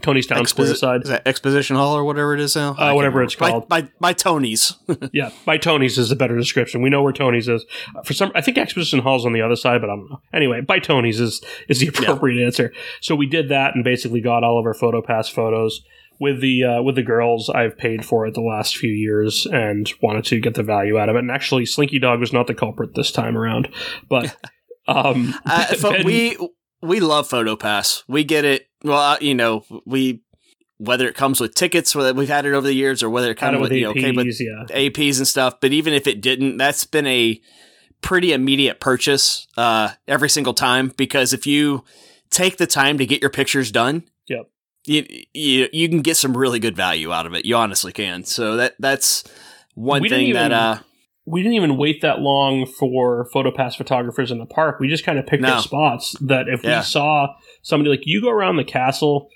[0.03, 1.03] Tony's Town Exposi- Square side.
[1.03, 2.73] Is that Exposition Hall or whatever it is now?
[2.73, 3.69] Uh, whatever it's called.
[3.69, 4.75] By, by, by Tony's.
[5.13, 6.83] yeah, by Tony's is a better description.
[6.83, 7.65] We know where Tony's is.
[8.05, 10.21] For some, I think Exposition Hall's on the other side, but I don't know.
[10.33, 12.47] Anyway, by Tony's is is the appropriate yeah.
[12.47, 12.73] answer.
[13.01, 15.83] So we did that and basically got all of our PhotoPass photos
[16.21, 19.91] with the uh, with the girls I've paid for it the last few years and
[20.03, 21.21] wanted to get the value out of it.
[21.21, 23.69] And actually, Slinky Dog was not the culprit this time around,
[24.09, 24.37] but
[24.89, 26.37] um, uh, ben, we
[26.83, 28.05] we love PhotoPass.
[28.09, 28.68] We get it.
[28.85, 30.23] Well, uh, you know, we
[30.79, 33.37] whether it comes with tickets, whether we've had it over the years, or whether it
[33.37, 34.89] comes with, with, you know, APs, with yeah.
[34.89, 35.61] APs and stuff.
[35.61, 37.41] But even if it didn't, that's been a
[38.01, 41.85] pretty immediate purchase uh, every single time because if you
[42.31, 44.49] take the time to get your pictures done, yep.
[44.87, 47.45] you, you you can get some really good value out of it.
[47.45, 48.25] You honestly can.
[48.25, 49.25] So that that's
[49.75, 50.79] one we thing that uh
[51.27, 54.81] we didn't even wait that long for PhotoPass photographers in the park.
[54.81, 55.57] We just kind of picked no.
[55.57, 56.79] up spots that if yeah.
[56.79, 59.29] we saw somebody like you go around the castle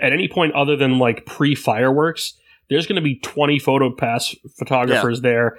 [0.00, 2.34] at any point other than like pre fireworks,
[2.68, 5.30] there's going to be 20 photo pass photographers yeah.
[5.30, 5.58] there.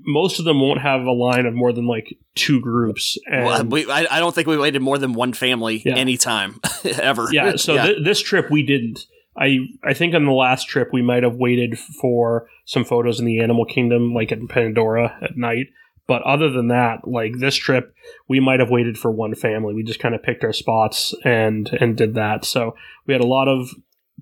[0.00, 3.18] Most of them won't have a line of more than like two groups.
[3.26, 5.96] And well, we, I, I, don't think we waited more than one family yeah.
[5.96, 7.28] anytime ever.
[7.30, 7.52] Yeah.
[7.56, 9.06] So th- this trip we didn't.
[9.36, 13.26] I I think on the last trip we might have waited for some photos in
[13.26, 15.68] the animal kingdom, like in Pandora at night.
[16.08, 17.94] But other than that, like this trip,
[18.28, 19.74] we might have waited for one family.
[19.74, 22.46] We just kind of picked our spots and and did that.
[22.46, 22.74] So
[23.06, 23.68] we had a lot of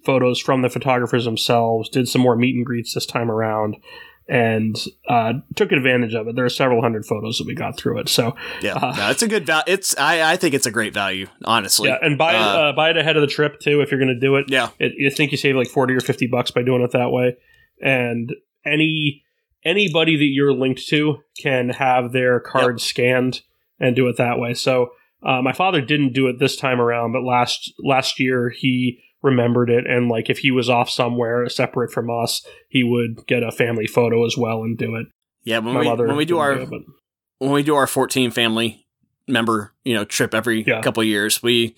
[0.05, 1.89] photos from the photographers themselves.
[1.89, 3.77] Did some more meet and greets this time around,
[4.29, 4.77] and
[5.09, 6.35] uh, took advantage of it.
[6.35, 8.09] There are several hundred photos that we got through it.
[8.09, 9.65] So yeah, uh, no, it's a good value.
[9.69, 11.89] It's I, I think it's a great value, honestly.
[11.89, 14.01] Yeah, and buy uh, it uh, buy it ahead of the trip too if you're
[14.01, 14.47] going to do it.
[14.49, 17.11] Yeah, it, you think you save like forty or fifty bucks by doing it that
[17.11, 17.37] way,
[17.81, 19.23] and any
[19.65, 22.81] anybody that you're linked to can have their card yep.
[22.81, 23.43] scanned
[23.79, 24.55] and do it that way.
[24.55, 24.91] So
[25.23, 29.71] uh, my father didn't do it this time around, but last last year he remembered
[29.71, 33.51] it and like if he was off somewhere separate from us, he would get a
[33.51, 35.07] family photo as well and do it.
[35.45, 36.83] Yeah, when my we when we do our do it,
[37.39, 38.87] when we do our 14 family
[39.29, 40.81] member you know trip every yeah.
[40.83, 41.77] couple years, we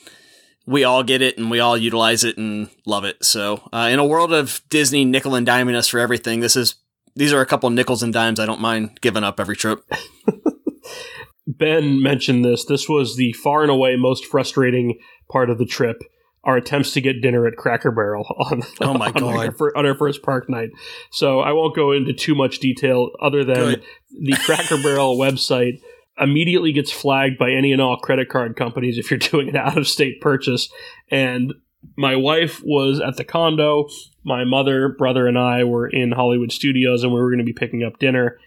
[0.66, 3.24] we all get it and we all utilize it and love it.
[3.24, 6.74] So, uh, in a world of Disney nickel and diming us for everything, this is
[7.18, 9.84] these are a couple nickels and dimes I don't mind giving up every trip.
[11.46, 12.64] ben mentioned this.
[12.64, 14.98] This was the far and away most frustrating
[15.30, 15.96] part of the trip.
[16.44, 19.86] Our attempts to get dinner at Cracker Barrel on oh my on god our, on
[19.86, 20.70] our first park night.
[21.10, 23.84] So I won't go into too much detail other than Good.
[24.10, 25.80] the Cracker Barrel website
[26.20, 29.76] immediately gets flagged by any and all credit card companies if you're doing an out
[29.76, 30.68] of state purchase.
[31.10, 31.54] And
[31.96, 33.88] my wife was at the condo.
[34.24, 37.52] My mother, brother, and I were in Hollywood Studios, and we were going to be
[37.52, 38.38] picking up dinner.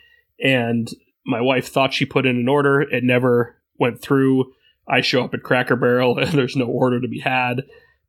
[0.44, 0.90] And
[1.26, 2.82] my wife thought she put in an order.
[2.82, 4.54] It never went through.
[4.88, 7.64] I show up at Cracker Barrel, and there's no order to be had.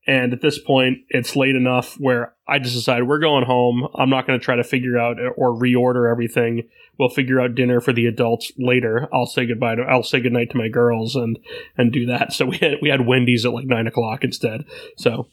[0.06, 3.86] And at this point, it's late enough where I just decided we're going home.
[3.94, 6.68] I'm not going to try to figure out or reorder everything.
[6.98, 9.08] We'll figure out dinner for the adults later.
[9.12, 11.38] I'll say goodbye to, I'll say goodnight to my girls and,
[11.76, 12.32] and do that.
[12.32, 14.64] So we had, we had Wendy's at like nine o'clock instead.
[14.96, 15.28] So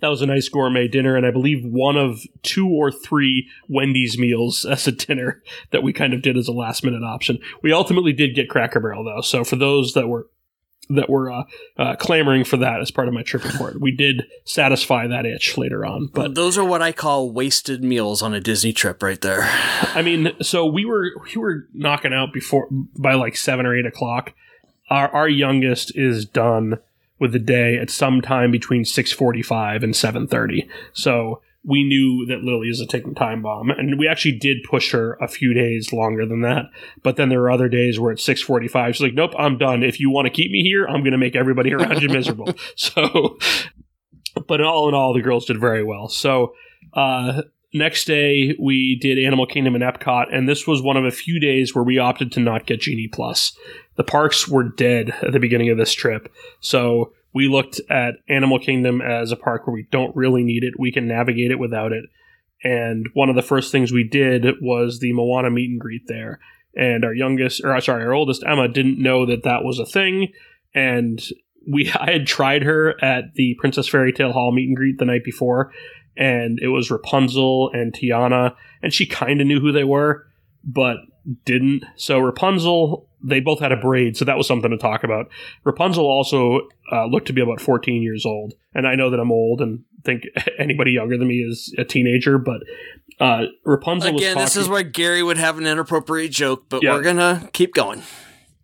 [0.00, 1.16] that was a nice gourmet dinner.
[1.16, 5.92] And I believe one of two or three Wendy's meals as a dinner that we
[5.92, 7.38] kind of did as a last minute option.
[7.62, 9.22] We ultimately did get Cracker Barrel though.
[9.22, 10.28] So for those that were
[10.90, 11.44] that were uh,
[11.76, 13.80] uh, clamoring for that as part of my trip report.
[13.80, 18.22] We did satisfy that itch later on, but those are what I call wasted meals
[18.22, 19.42] on a Disney trip, right there.
[19.94, 23.86] I mean, so we were we were knocking out before by like seven or eight
[23.86, 24.34] o'clock.
[24.90, 26.78] Our our youngest is done
[27.18, 30.68] with the day at some time between six forty five and seven thirty.
[30.92, 34.92] So we knew that Lily is a ticking time bomb, and we actually did push
[34.92, 36.66] her a few days longer than that.
[37.02, 38.94] But then there are other days where it's six forty-five.
[38.94, 39.82] She's like, "Nope, I'm done.
[39.82, 42.54] If you want to keep me here, I'm going to make everybody around you miserable."
[42.76, 43.38] So,
[44.46, 46.08] but all in all, the girls did very well.
[46.08, 46.54] So,
[46.92, 51.10] uh, next day we did Animal Kingdom and Epcot, and this was one of a
[51.10, 53.56] few days where we opted to not get Genie Plus.
[53.96, 58.60] The parks were dead at the beginning of this trip, so we looked at Animal
[58.60, 60.74] Kingdom as a park where we don't really need it.
[60.78, 62.04] We can navigate it without it.
[62.62, 66.38] And one of the first things we did was the Moana meet and greet there.
[66.76, 70.32] And our youngest, or sorry, our oldest Emma didn't know that that was a thing.
[70.74, 71.20] And
[71.70, 75.04] we, I had tried her at the Princess Fairy Tale Hall meet and greet the
[75.04, 75.72] night before,
[76.16, 80.26] and it was Rapunzel and Tiana, and she kind of knew who they were,
[80.62, 80.96] but
[81.44, 81.84] didn't.
[81.96, 85.26] So Rapunzel, they both had a braid, so that was something to talk about.
[85.64, 86.60] Rapunzel also
[86.92, 89.84] uh, looked to be about 14 years old, and I know that I'm old and
[90.04, 90.24] think
[90.58, 92.60] anybody younger than me is a teenager, but
[93.20, 96.82] uh, Rapunzel Again, was this talking- is where Gary would have an inappropriate joke, but
[96.82, 96.92] Yeah.
[96.94, 98.02] we're gonna keep going.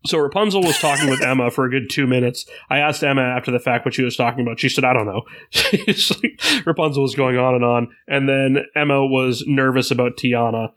[0.06, 2.46] So Rapunzel was talking with Emma for a good two minutes.
[2.70, 4.58] I asked Emma after the fact what she was talking about.
[4.58, 5.22] She said, "I don't know."
[5.86, 10.70] Like- Rapunzel was going on and on, and then Emma was nervous about Tiana,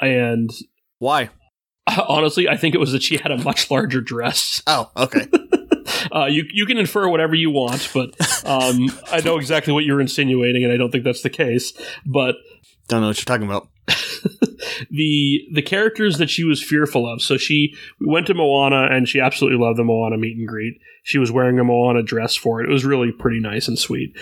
[0.00, 0.50] and
[1.02, 1.30] Why?
[2.08, 4.62] honestly, I think it was that she had a much larger dress.
[4.68, 5.26] Oh, okay.
[6.10, 8.10] Uh, you you can infer whatever you want, but
[8.44, 11.72] um, I know exactly what you're insinuating, and I don't think that's the case.
[12.04, 12.36] But
[12.88, 13.68] Don't know what you're talking about.
[14.90, 17.22] the the characters that she was fearful of.
[17.22, 20.74] So she we went to Moana and she absolutely loved the Moana meet and greet.
[21.02, 22.68] She was wearing a Moana dress for it.
[22.68, 24.14] It was really pretty nice and sweet.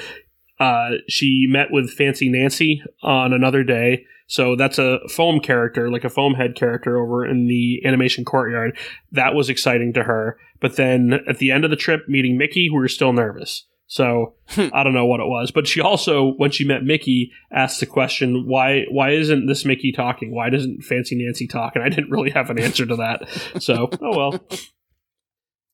[0.59, 4.05] Uh, she met with Fancy Nancy on another day.
[4.31, 8.79] So that's a foam character, like a foam head character over in the animation courtyard.
[9.11, 10.39] That was exciting to her.
[10.61, 13.67] But then at the end of the trip, meeting Mickey, we were still nervous.
[13.89, 17.81] So I don't know what it was, but she also, when she met Mickey, asked
[17.81, 18.85] the question, "Why?
[18.89, 20.33] Why isn't this Mickey talking?
[20.33, 23.29] Why doesn't Fancy Nancy talk?" And I didn't really have an answer to that.
[23.61, 24.41] So, oh well.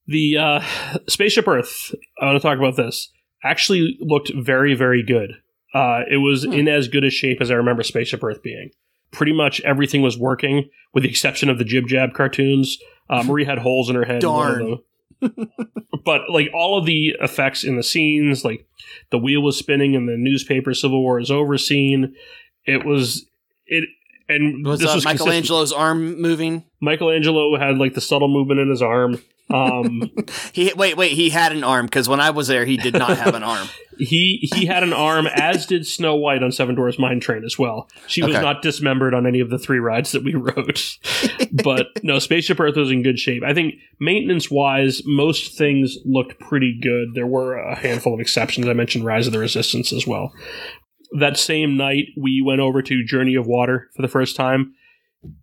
[0.07, 0.61] The uh,
[1.11, 1.95] spaceship Earth.
[2.19, 3.13] I want to talk about this.
[3.45, 5.33] Actually, looked very, very good.
[5.77, 6.53] Uh, it was Hmm.
[6.53, 8.71] in as good a shape as I remember Spaceship Earth being.
[9.11, 12.79] Pretty much everything was working, with the exception of the Jib Jab cartoons.
[13.11, 14.23] Uh, Marie had holes in her head.
[14.23, 14.81] in one of
[15.21, 15.47] Darn.
[16.05, 18.67] but like all of the effects in the scenes, like
[19.11, 22.15] the wheel was spinning and the newspaper Civil War is over scene.
[22.65, 23.27] It was
[23.67, 23.89] it,
[24.29, 25.27] and Was, this uh, was consistent.
[25.29, 26.65] Michelangelo's arm moving?
[26.81, 29.21] Michelangelo had like the subtle movement in his arm.
[29.49, 30.11] Um,
[30.53, 31.13] He wait, wait.
[31.13, 33.69] He had an arm because when I was there, he did not have an arm.
[33.99, 37.59] he he had an arm, as did Snow White on Seven Dwarfs Mine Train as
[37.59, 37.89] well.
[38.07, 40.81] She was not dismembered on any of the three rides that we rode.
[41.65, 43.43] but no, Spaceship Earth was in good shape.
[43.45, 47.15] I think maintenance wise, most things looked pretty good.
[47.15, 48.69] There were a handful of exceptions.
[48.69, 50.33] I mentioned Rise of the Resistance as well.
[51.19, 54.75] That same night, we went over to Journey of Water for the first time.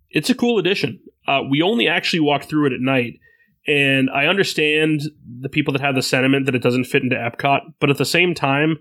[0.09, 0.99] It's a cool addition.
[1.27, 3.19] Uh, we only actually walked through it at night,
[3.67, 5.01] and I understand
[5.39, 8.05] the people that have the sentiment that it doesn't fit into Epcot, but at the
[8.05, 8.79] same time,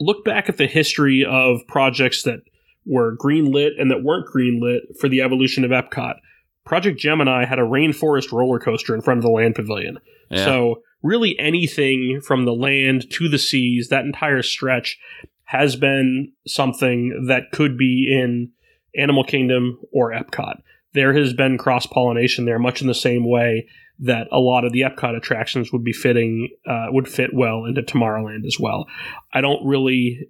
[0.00, 2.40] look back at the history of projects that
[2.84, 6.16] were greenlit and that weren't greenlit for the evolution of Epcot.
[6.64, 9.98] Project Gemini had a rainforest roller coaster in front of the land pavilion.
[10.30, 10.44] Yeah.
[10.44, 14.98] So, really, anything from the land to the seas, that entire stretch
[15.44, 18.50] has been something that could be in
[18.98, 20.60] Animal Kingdom or Epcot.
[20.96, 23.68] There has been cross pollination there, much in the same way
[24.00, 27.82] that a lot of the Epcot attractions would be fitting, uh, would fit well into
[27.82, 28.86] Tomorrowland as well.
[29.32, 30.28] I don't really.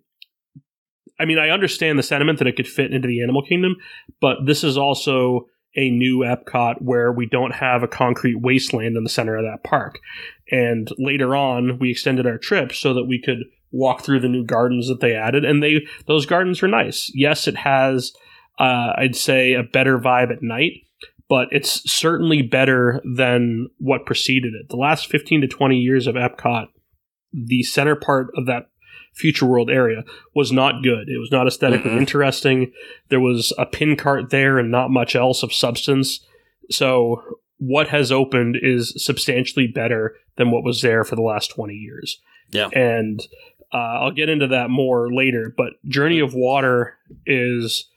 [1.19, 3.77] I mean, I understand the sentiment that it could fit into the Animal Kingdom,
[4.21, 9.05] but this is also a new Epcot where we don't have a concrete wasteland in
[9.05, 9.99] the center of that park.
[10.51, 14.45] And later on, we extended our trip so that we could walk through the new
[14.45, 17.11] gardens that they added, and they those gardens are nice.
[17.15, 18.13] Yes, it has,
[18.59, 20.73] uh, I'd say, a better vibe at night,
[21.29, 24.69] but it's certainly better than what preceded it.
[24.69, 26.67] The last fifteen to twenty years of Epcot,
[27.33, 28.69] the center part of that
[29.15, 31.09] future world area was not good.
[31.09, 31.99] It was not aesthetically Mhm.
[31.99, 32.73] interesting.
[33.09, 36.21] There was a pin cart there and not much else of substance.
[36.71, 37.23] So
[37.59, 42.21] what has opened is substantially better than what was there for the last 20 years.
[42.53, 42.69] Yeah.
[42.75, 43.27] And
[43.73, 47.89] uh, I'll get into that more later, but Journey of Water is.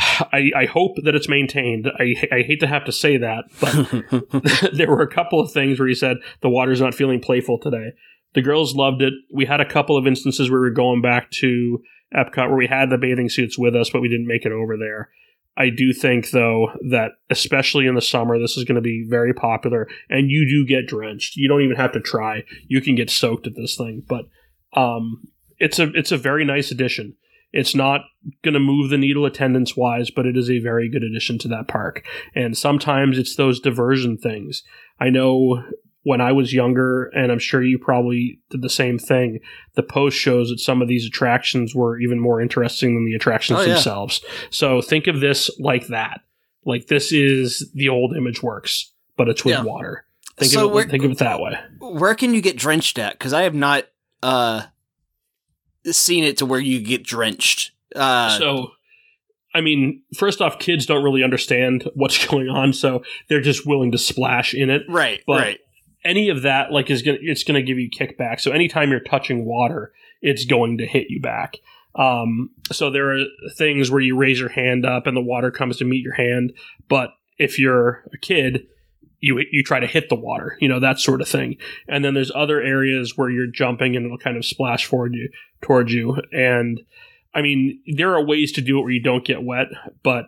[0.32, 1.88] I, I hope that it's maintained.
[1.98, 5.78] I, I hate to have to say that, but there were a couple of things
[5.78, 7.92] where he said the water's not feeling playful today.
[8.34, 9.12] The girls loved it.
[9.32, 11.82] We had a couple of instances where we were going back to
[12.14, 14.76] Epcot where we had the bathing suits with us, but we didn't make it over
[14.76, 15.10] there.
[15.56, 19.34] I do think, though, that especially in the summer, this is going to be very
[19.34, 21.36] popular, and you do get drenched.
[21.36, 24.04] You don't even have to try; you can get soaked at this thing.
[24.08, 24.26] But
[24.74, 25.24] um,
[25.58, 27.16] it's a it's a very nice addition.
[27.52, 28.02] It's not
[28.42, 31.48] going to move the needle attendance wise, but it is a very good addition to
[31.48, 32.04] that park.
[32.34, 34.62] And sometimes it's those diversion things.
[35.00, 35.64] I know
[36.02, 39.40] when I was younger, and I'm sure you probably did the same thing,
[39.74, 43.58] the post shows that some of these attractions were even more interesting than the attractions
[43.58, 43.74] Oh, yeah.
[43.74, 44.22] themselves.
[44.50, 46.20] So think of this like that.
[46.64, 49.62] Like this is the old Image Works, but it's with Yeah.
[49.64, 50.04] water.
[50.38, 51.58] Think So of it, think of it that way.
[51.80, 53.12] Where can you get drenched at?
[53.14, 53.84] Because I have not
[54.22, 54.62] uh,
[55.86, 57.72] seen it to where you get drenched.
[57.94, 58.70] Uh, so
[59.54, 63.92] I mean, first off, kids don't really understand what's going on, so they're just willing
[63.92, 64.82] to splash in it.
[64.88, 65.58] right, but- right.
[66.02, 68.40] Any of that, like, is gonna it's gonna give you kickback.
[68.40, 71.56] So anytime you're touching water, it's going to hit you back.
[71.94, 73.24] Um, so there are
[73.58, 76.54] things where you raise your hand up and the water comes to meet your hand,
[76.88, 78.66] but if you're a kid,
[79.20, 81.56] you you try to hit the water, you know that sort of thing.
[81.88, 85.28] And then there's other areas where you're jumping and it'll kind of splash forward you
[85.62, 86.16] towards you.
[86.32, 86.80] And
[87.34, 89.66] I mean, there are ways to do it where you don't get wet,
[90.02, 90.26] but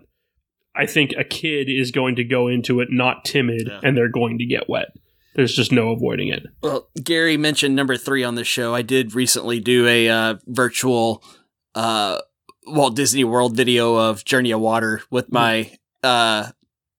[0.74, 3.80] I think a kid is going to go into it not timid Yeah.
[3.82, 4.88] and they're going to get wet.
[5.34, 6.44] There's just no avoiding it.
[6.62, 8.74] Well, Gary mentioned number three on the show.
[8.74, 11.24] I did recently do a uh, virtual
[11.74, 12.20] uh,
[12.66, 15.72] Walt Disney World video of Journey of Water with my
[16.02, 16.52] uh, N-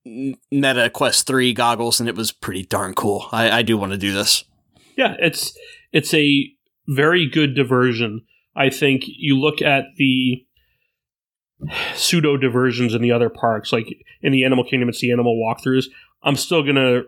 [0.04, 3.28] Meta Quest 3 goggles, and it was pretty darn cool.
[3.32, 4.44] I, I do want to do this.
[4.96, 5.56] Yeah, it's
[5.92, 6.50] it's a
[6.86, 8.22] very good diversion.
[8.54, 10.44] I think you look at the
[11.94, 15.86] pseudo diversions in the other parks, like in the Animal Kingdom, it's the animal walkthroughs.
[16.22, 17.02] I'm still gonna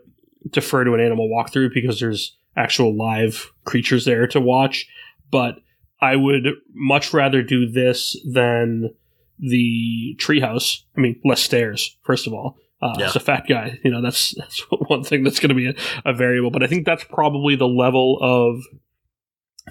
[0.50, 4.86] defer to an animal walkthrough because there's actual live creatures there to watch.
[5.30, 5.56] But
[6.00, 8.90] I would much rather do this than
[9.38, 10.82] the treehouse.
[10.96, 12.56] I mean, less stairs, first of all.
[12.82, 13.06] Uh, Yeah.
[13.06, 15.74] As a fat guy, you know that's that's one thing that's going to be a,
[16.04, 16.50] a variable.
[16.50, 18.62] But I think that's probably the level of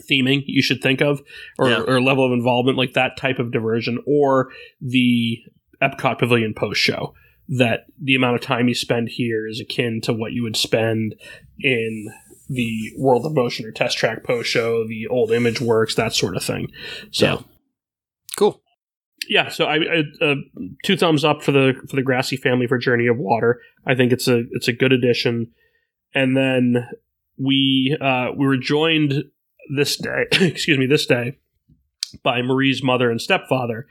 [0.10, 1.22] theming you should think of,
[1.58, 1.82] or, Yeah.
[1.88, 4.50] or level of involvement, like that type of diversion, or
[4.82, 5.38] the
[5.82, 7.14] Epcot Pavilion post show.
[7.48, 11.14] That the amount of time you spend here is akin to what you would spend
[11.60, 12.08] in
[12.50, 16.36] the World of Motion or Test Track post show, the old Image Works, that sort
[16.36, 16.72] of thing.
[17.12, 17.38] So Yeah.
[18.36, 18.62] Cool.
[19.28, 20.36] Yeah, so I, I uh,
[20.84, 23.62] two thumbs up for the for the Grassy family for Journey of Water.
[23.86, 25.52] I think it's a it's a good addition.
[26.14, 26.88] And then
[27.38, 29.26] we uh, we were joined
[29.76, 31.38] this day, excuse me, this day
[32.24, 33.88] by Marie's mother and stepfather,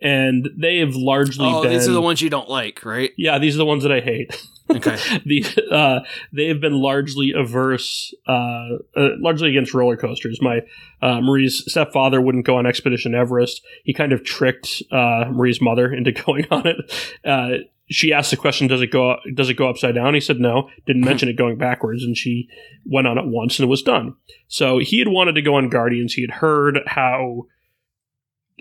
[0.00, 1.72] and they have largely Oh, been.
[1.72, 3.12] these are the ones you don't like, right?
[3.16, 4.46] yeah, these are the ones that I hate.
[4.70, 4.96] Okay.
[5.24, 6.00] the uh,
[6.32, 10.40] they have been largely averse, uh, uh, largely against roller coasters.
[10.42, 10.60] My
[11.00, 13.62] uh, Marie's stepfather wouldn't go on Expedition Everest.
[13.84, 16.76] He kind of tricked uh, Marie's mother into going on it.
[17.24, 19.16] Uh, she asked the question, "Does it go?
[19.32, 20.68] Does it go upside down?" He said no.
[20.86, 22.46] Didn't mention it going backwards, and she
[22.84, 24.16] went on it once, and it was done.
[24.48, 26.12] So he had wanted to go on Guardians.
[26.12, 27.46] He had heard how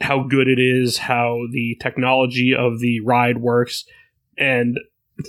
[0.01, 3.85] how good it is, how the technology of the ride works,
[4.37, 4.77] and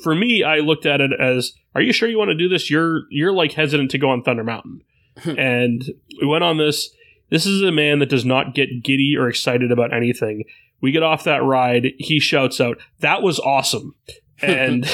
[0.02, 2.70] for me, I looked at it as, "Are you sure you want to do this?
[2.70, 4.82] You're you're like hesitant to go on Thunder Mountain."
[5.36, 5.84] and
[6.20, 6.90] we went on this.
[7.30, 10.44] This is a man that does not get giddy or excited about anything.
[10.80, 11.88] We get off that ride.
[11.98, 13.94] He shouts out, "That was awesome!"
[14.40, 14.88] And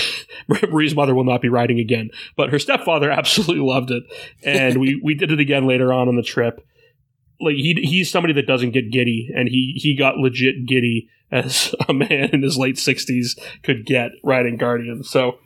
[0.70, 4.03] Marie's mother will not be riding again, but her stepfather absolutely loved it.
[4.43, 6.66] And we we did it again later on on the trip.
[7.45, 11.74] Like he he's somebody that doesn't get giddy, and he he got legit giddy as
[11.88, 15.11] a man in his late sixties could get riding Guardians.
[15.11, 15.38] So,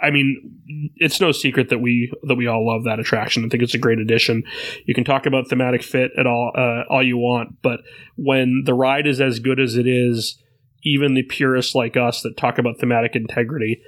[0.00, 3.44] I mean, it's no secret that we that we all love that attraction.
[3.44, 4.42] I think it's a great addition.
[4.86, 7.80] You can talk about thematic fit at all uh, all you want, but
[8.16, 10.38] when the ride is as good as it is,
[10.82, 13.82] even the purists like us that talk about thematic integrity,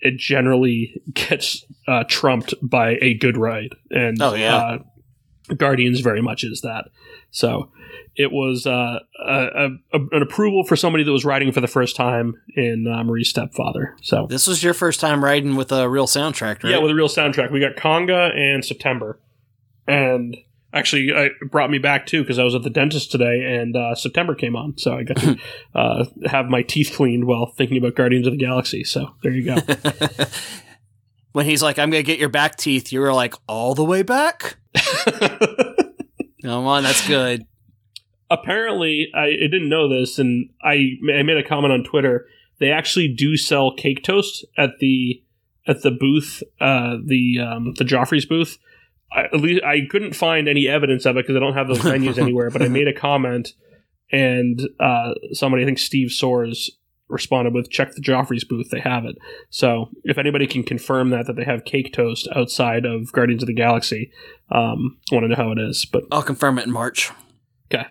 [0.00, 3.74] it generally gets uh, trumped by a good ride.
[3.90, 4.56] And Oh, yeah.
[4.56, 4.78] uh,
[5.56, 6.86] Guardians very much is that.
[7.30, 7.70] So
[8.16, 11.96] it was uh, a, a, an approval for somebody that was riding for the first
[11.96, 13.96] time in uh, Marie's stepfather.
[14.02, 16.72] So This was your first time riding with a real soundtrack, right?
[16.72, 17.52] yeah, with a real soundtrack.
[17.52, 19.20] We got Conga and September,
[19.86, 20.36] and
[20.74, 23.76] actually, uh, it brought me back too because I was at the dentist today, and
[23.76, 25.36] uh, September came on, so I got to
[25.74, 28.82] uh, have my teeth cleaned while thinking about Guardians of the Galaxy.
[28.84, 29.56] So there you go.
[31.32, 33.84] when he's like, I'm going to get your back teeth, you were like, all the
[33.84, 34.56] way back?
[36.42, 37.46] Come on, that's good.
[38.30, 42.26] Apparently, I, I didn't know this, and I, I made a comment on Twitter.
[42.58, 45.22] They actually do sell cake toast at the
[45.66, 48.58] at the booth, uh, the um, the Joffrey's booth.
[49.12, 51.82] I, at least I couldn't find any evidence of it because I don't have those
[51.84, 52.50] menus anywhere.
[52.50, 53.52] But I made a comment,
[54.12, 56.70] and uh, somebody, I think Steve Soares,
[57.10, 59.16] responded with, "Check the Joffrey's booth; they have it."
[59.50, 63.46] So if anybody can confirm that that they have cake toast outside of Guardians of
[63.46, 64.10] the Galaxy,
[64.50, 65.84] um, I want to know how it is.
[65.84, 67.10] But I'll confirm it in March.
[67.72, 67.86] Okay.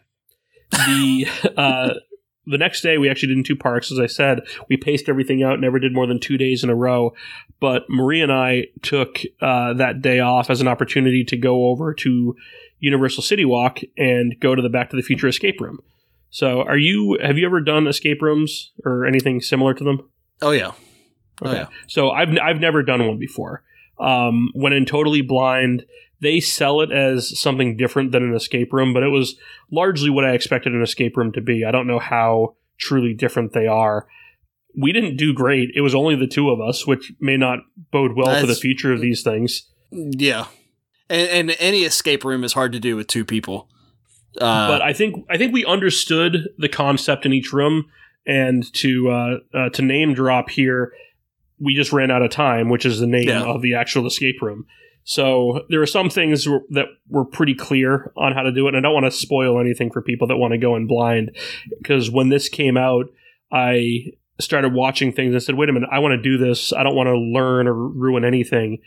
[0.71, 1.93] The uh,
[2.49, 3.91] the next day we actually did in two parks.
[3.91, 5.59] As I said, we paced everything out.
[5.59, 7.13] Never did more than two days in a row.
[7.59, 11.93] But Marie and I took uh, that day off as an opportunity to go over
[11.93, 12.35] to
[12.79, 15.79] Universal City Walk and go to the Back to the Future escape room.
[16.29, 17.17] So, are you?
[17.21, 20.09] Have you ever done escape rooms or anything similar to them?
[20.41, 20.71] Oh yeah.
[21.41, 21.57] Oh Okay.
[21.59, 21.67] yeah.
[21.87, 23.63] So I've I've never done one before.
[23.99, 25.85] Um, when in Totally Blind,
[26.21, 29.35] they sell it as something different than an escape room, but it was
[29.71, 31.65] largely what I expected an escape room to be.
[31.65, 34.07] I don't know how truly different they are.
[34.79, 35.71] We didn't do great.
[35.75, 37.59] It was only the two of us, which may not
[37.91, 39.63] bode well for the future of these things.
[39.91, 40.45] Yeah.
[41.09, 43.67] And, and any escape room is hard to do with two people.
[44.37, 47.85] Uh, but I think I think we understood the concept in each room,
[48.27, 50.93] and to uh, uh, to name drop here,
[51.59, 53.43] we just ran out of time, which is the name Yeah.
[53.43, 54.65] of the actual escape room.
[55.03, 58.75] So there are some things w- that were pretty clear on how to do it,
[58.75, 61.35] and I don't want to spoil anything for people that want to go in blind,
[61.79, 63.05] because when this came out,
[63.51, 66.71] I started watching things and said, "Wait a minute, I want to do this.
[66.71, 68.77] I don't want to learn or ruin anything."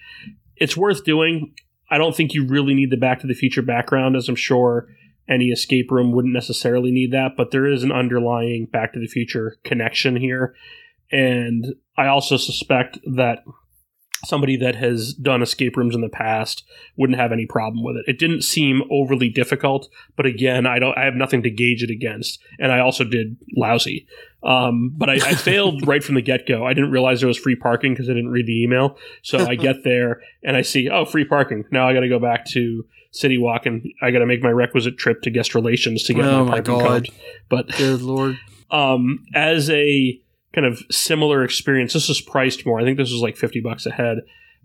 [0.56, 1.52] It's worth doing.
[1.90, 4.86] I don't think you really need the Back to the Future background, as I'm sure
[5.32, 9.06] any escape room wouldn't necessarily need that, but there is an underlying Back to the
[9.06, 10.54] Future connection here.
[11.10, 13.44] And I also suspect that
[14.24, 16.64] somebody that has done escape rooms in the past
[16.96, 18.04] wouldn't have any problem with it.
[18.06, 21.90] It didn't seem overly difficult, but again, I don't I have nothing to gauge it
[21.90, 22.38] against.
[22.58, 24.06] And I also did lousy.
[24.44, 26.64] Um, but I, I failed right from the get go.
[26.64, 28.96] I didn't realize there was free parking because I didn't read the email.
[29.22, 31.64] So I get there and I see, oh, free parking.
[31.70, 34.50] Now I got to go back to City Walk and I got to make my
[34.50, 36.86] requisite trip to guest relations to get Oh my my parking God.
[37.06, 37.08] code.
[37.48, 38.38] But good lord.
[38.70, 40.18] um, as a
[40.54, 42.80] kind of similar experience, this is priced more.
[42.80, 44.18] I think this was like 50 bucks a head.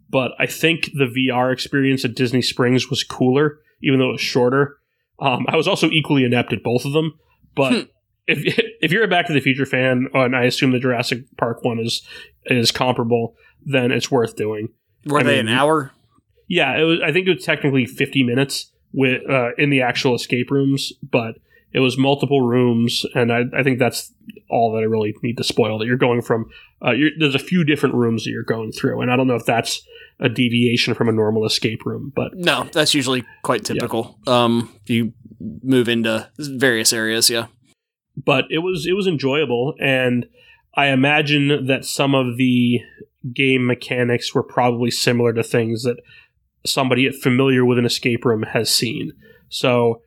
[0.09, 4.21] But I think the VR experience at Disney Springs was cooler, even though it was
[4.21, 4.77] shorter.
[5.19, 7.13] Um, I was also equally inept at both of them.
[7.55, 7.79] But Hmm.
[8.27, 11.63] if if you're a Back to the Future fan, and I assume the Jurassic Park
[11.65, 12.01] one is
[12.45, 13.35] is comparable,
[13.65, 14.69] then it's worth doing.
[15.05, 15.91] Were I they mean, an hour?
[16.47, 16.99] Yeah, it was.
[17.03, 21.35] I think it was technically 50 minutes with uh, in the actual escape rooms, but
[21.73, 24.13] it was multiple rooms, and I, I think that's
[24.49, 25.77] all that I really need to spoil.
[25.79, 26.49] That you're going from.
[26.83, 29.35] Uh, you're, there's a few different rooms that you're going through, and I don't know
[29.35, 29.81] if that's
[30.19, 34.17] a deviation from a normal escape room, but No, that's usually quite typical.
[34.25, 37.29] Um, you move into various areas.
[37.29, 37.47] Yeah.
[38.15, 40.25] but it was it was enjoyable, and
[40.75, 42.79] I imagine that some of the
[43.33, 45.97] game mechanics were probably similar to things that
[46.67, 49.13] somebody familiar with an escape room has seen.
[49.49, 50.01] So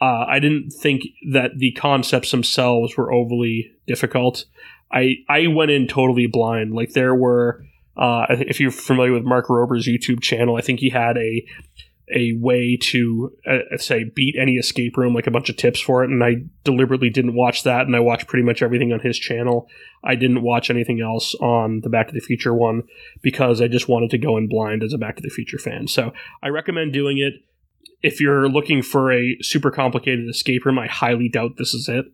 [0.00, 1.02] uh, I didn't think
[1.32, 4.44] that the concepts themselves were overly difficult.
[4.92, 6.74] I I went in totally blind.
[6.74, 7.64] Like there were,
[7.96, 11.44] uh, if you're familiar with Mark Rober's YouTube channel, I think he had a
[12.12, 16.04] a way to uh, say beat any escape room, like a bunch of tips for
[16.04, 16.10] it.
[16.10, 19.68] And I deliberately didn't watch that, and I watched pretty much everything on his channel.
[20.02, 22.82] I didn't watch anything else on the Back to the Future one
[23.22, 25.88] because I just wanted to go in blind as a Back to the Future fan.
[25.88, 27.34] So I recommend doing it.
[28.02, 32.04] If you're looking for a super complicated escape room, I highly doubt this is it.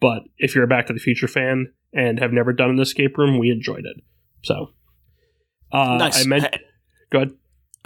[0.00, 3.16] But if you're a Back to the Future fan and have never done an escape
[3.16, 4.04] room, we enjoyed it.
[4.42, 4.72] So,
[5.72, 6.24] uh, nice.
[6.24, 6.54] I meant.
[6.54, 6.60] Hey,
[7.10, 7.32] Go ahead.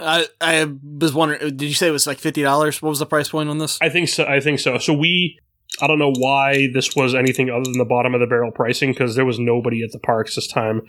[0.03, 0.67] I I
[0.99, 1.55] was wondering.
[1.55, 2.81] Did you say it was like fifty dollars?
[2.81, 3.77] What was the price point on this?
[3.81, 4.25] I think so.
[4.25, 4.77] I think so.
[4.77, 5.39] So we,
[5.81, 8.91] I don't know why this was anything other than the bottom of the barrel pricing
[8.91, 10.81] because there was nobody at the parks this time,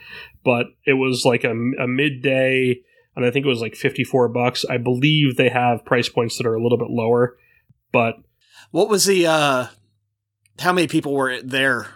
[0.45, 2.81] but it was like a, a midday,
[3.17, 4.65] and I think it was like fifty four bucks.
[4.69, 7.37] I believe they have price points that are a little bit lower,
[7.93, 8.17] but
[8.73, 9.27] What was the?
[9.27, 9.67] uh
[10.59, 11.87] How many people were there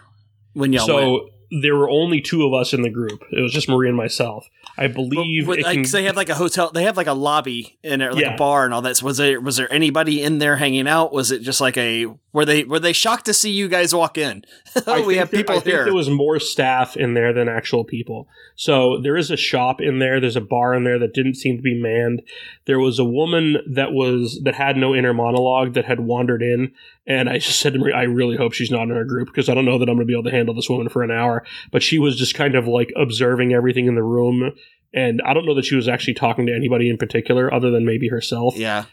[0.53, 1.33] when y'all went?
[1.51, 3.23] There were only two of us in the group.
[3.31, 4.47] It was just Marie and myself.
[4.77, 6.71] I believe But- but, it like, can- they have like a hotel.
[6.73, 8.35] They have like a lobby in there, like Yeah.
[8.35, 8.97] a bar and all that.
[8.97, 11.11] So was there was there anybody in there hanging out?
[11.11, 12.05] Was it just like a?
[12.31, 14.43] Were they were they shocked to see you guys walk in?
[14.87, 15.83] Oh, we have there- people I think here.
[15.83, 18.27] There was more staff in there than actual people.
[18.55, 20.19] So there is a shop in there.
[20.19, 22.21] There's a bar in there that didn't seem to be manned.
[22.65, 26.71] There was a woman that was that had no inner monologue that had wandered in,
[27.09, 29.49] and I just said to Marie, I really hope she's not in our group because
[29.49, 31.09] I don't know that I'm going to be able to handle this woman for an
[31.11, 31.43] hour.
[31.71, 34.53] But she was just kind of like observing everything in the room.
[34.93, 37.83] And I don't know that she was actually talking to anybody in particular other than
[37.85, 38.55] maybe herself.
[38.55, 38.85] yeah,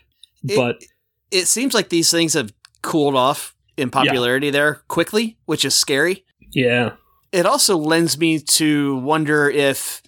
[0.43, 0.83] But
[1.31, 2.53] it seems like these things have
[2.83, 6.25] cooled off in popularity there quickly, which is scary.
[6.53, 6.93] yeah,
[7.33, 10.01] It also lends me to wonder if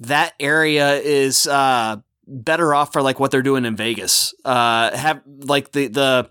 [0.00, 1.96] that area is uh,
[2.26, 4.34] better off for like what they're doing in Vegas.
[4.44, 6.30] Uh, have like the the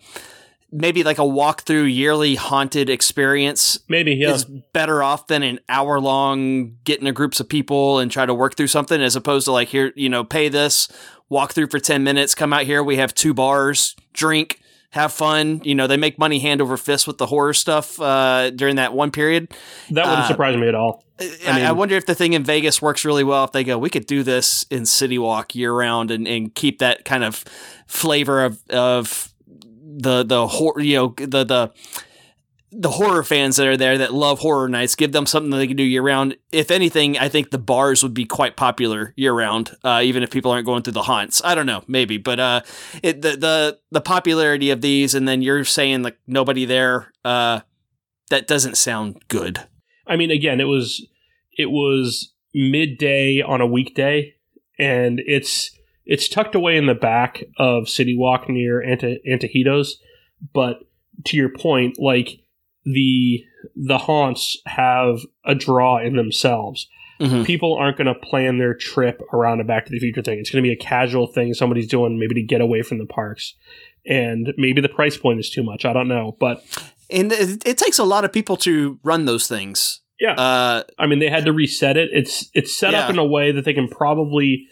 [0.72, 4.34] maybe like a walkthrough yearly haunted experience maybe, yeah.
[4.34, 8.34] is better off than an hour long getting a groups of people and try to
[8.34, 10.88] work through something as opposed to like here, you know, pay this,
[11.30, 14.62] walk through for 10 minutes, come out here, we have two bars, drink,
[14.92, 15.62] have fun.
[15.64, 18.94] You know, they make money hand over fist with the horror stuff uh, during that
[18.94, 19.52] one period.
[19.90, 21.04] That wouldn't Uh, surprise me at all.
[21.48, 23.44] I, I, wonder if the thing in Vegas works really well.
[23.44, 26.80] If they go, we could do this in City Walk year round and, and keep
[26.80, 27.46] that kind of
[27.86, 29.31] flavor of of
[29.98, 30.82] the the horror.
[30.82, 31.72] You know, the the
[32.72, 34.96] the horror fans that are there that love horror nights.
[34.96, 36.38] Give them something that they can do year round.
[36.52, 40.32] If anything, I think the bars would be quite popular year round, uh, even if
[40.32, 41.42] people aren't going through the haunts.
[41.44, 42.62] I don't know, maybe, but uh,
[43.04, 47.12] it, the the the popularity of these, and then you're saying like nobody there.
[47.26, 47.62] Uh,
[48.30, 49.60] that doesn't sound good.
[50.08, 51.06] I mean, again, it was
[51.58, 54.36] it was midday on a weekday,
[54.80, 59.90] and it's it's tucked away in the back of City Walk near Anta- Antojitos.
[60.54, 60.80] But
[61.26, 62.40] to your point, like
[62.86, 63.44] the
[63.76, 66.88] the haunts have a draw in themselves.
[67.20, 67.46] Mhm.
[67.46, 70.40] People aren't going to plan their trip around a Back to the Future thing.
[70.40, 73.06] It's going to be a casual thing somebody's doing, maybe to get away from the
[73.06, 73.54] parks.
[74.08, 75.86] And maybe the price point is too much.
[75.86, 76.64] I don't know, but
[77.12, 80.02] and it, it takes a lot of people to run those things.
[80.20, 80.34] Yeah.
[80.34, 82.10] Uh, I mean, they had to reset it.
[82.12, 84.68] It's it's set up in a way that they can probably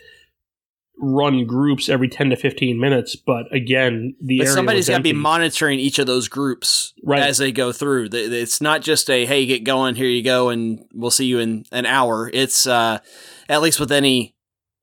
[1.01, 3.15] run groups every ten to fifteen minutes.
[3.15, 7.21] But again, the but area somebody's got to be monitoring each of those groups Right.
[7.23, 8.09] as they go through.
[8.11, 11.65] It's not just a hey, get going, here you go, and we'll see you in
[11.71, 12.29] an hour.
[12.33, 12.99] It's uh,
[13.47, 14.35] at least with any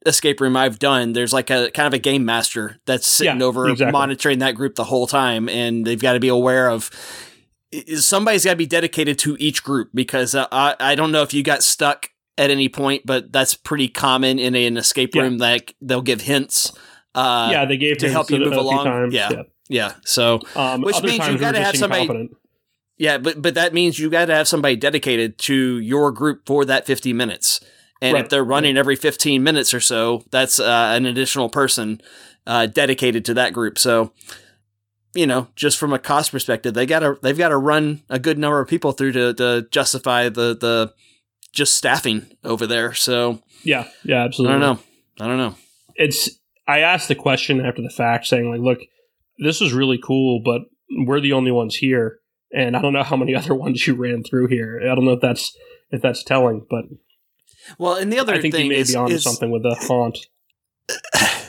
[0.06, 3.46] escape room I've done, there's like a kind of a game master that's sitting Yeah,
[3.46, 3.92] over exactly.
[3.92, 6.90] monitoring that group the whole time, and they've got to be aware of.
[7.96, 11.34] Somebody's got to be dedicated to each group because uh, I I don't know if
[11.34, 15.22] you got stuck at any point, but that's pretty common in an escape Yeah.
[15.22, 15.38] room.
[15.38, 16.72] Like they'll give hints.
[17.14, 18.84] Uh, yeah, they gave to help you move along.
[18.84, 19.14] Times.
[19.14, 19.42] Yeah.
[19.68, 19.92] yeah.
[20.04, 22.36] So Um, Which means you gotta have somebody- incompetent.
[22.98, 26.64] Yeah, but but that means you got to have somebody dedicated to your group for
[26.64, 27.60] that 50 minutes.
[28.00, 32.00] And if they're running every 15 minutes or so, that's uh, an additional person
[32.46, 33.78] uh, dedicated to that group.
[33.78, 34.12] So,
[35.14, 38.18] you know, just from a cost perspective, they got to they've got to run a
[38.18, 40.94] good number of people through to, to justify the the
[41.56, 42.92] just staffing over there.
[42.94, 44.56] So, Yeah, yeah, absolutely.
[44.56, 45.24] I don't know.
[45.24, 45.56] I don't know.
[45.96, 46.30] It's
[46.68, 48.80] I asked the question after the fact, saying like, "Look,
[49.38, 52.18] this is really cool, but we're the only ones here,
[52.52, 54.80] and I don't know how many other ones you ran through here.
[54.82, 55.56] I don't know if that's
[55.90, 56.84] if that's telling, but
[57.78, 59.62] Well, and the other I think thing you may is, be onto is something with
[59.62, 60.18] the haunt.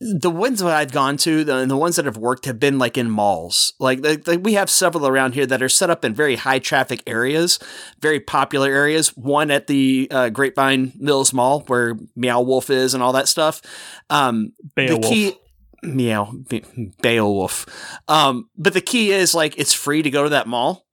[0.00, 2.78] the ones that I've gone to, the, and the ones that have worked have been
[2.78, 3.72] like in malls.
[3.80, 4.00] Like
[4.42, 7.58] we have several around here that are set up in very high traffic areas,
[8.00, 9.16] very popular areas.
[9.16, 13.60] One at the uh, Grapevine Mills Mall where Meow Wolf is and all that stuff.
[14.08, 15.02] Um, Beowulf.
[15.02, 15.34] the key.
[15.82, 17.66] Meow, Be- Beowulf.
[18.08, 20.86] Um, but the key is like it's free to go to that mall,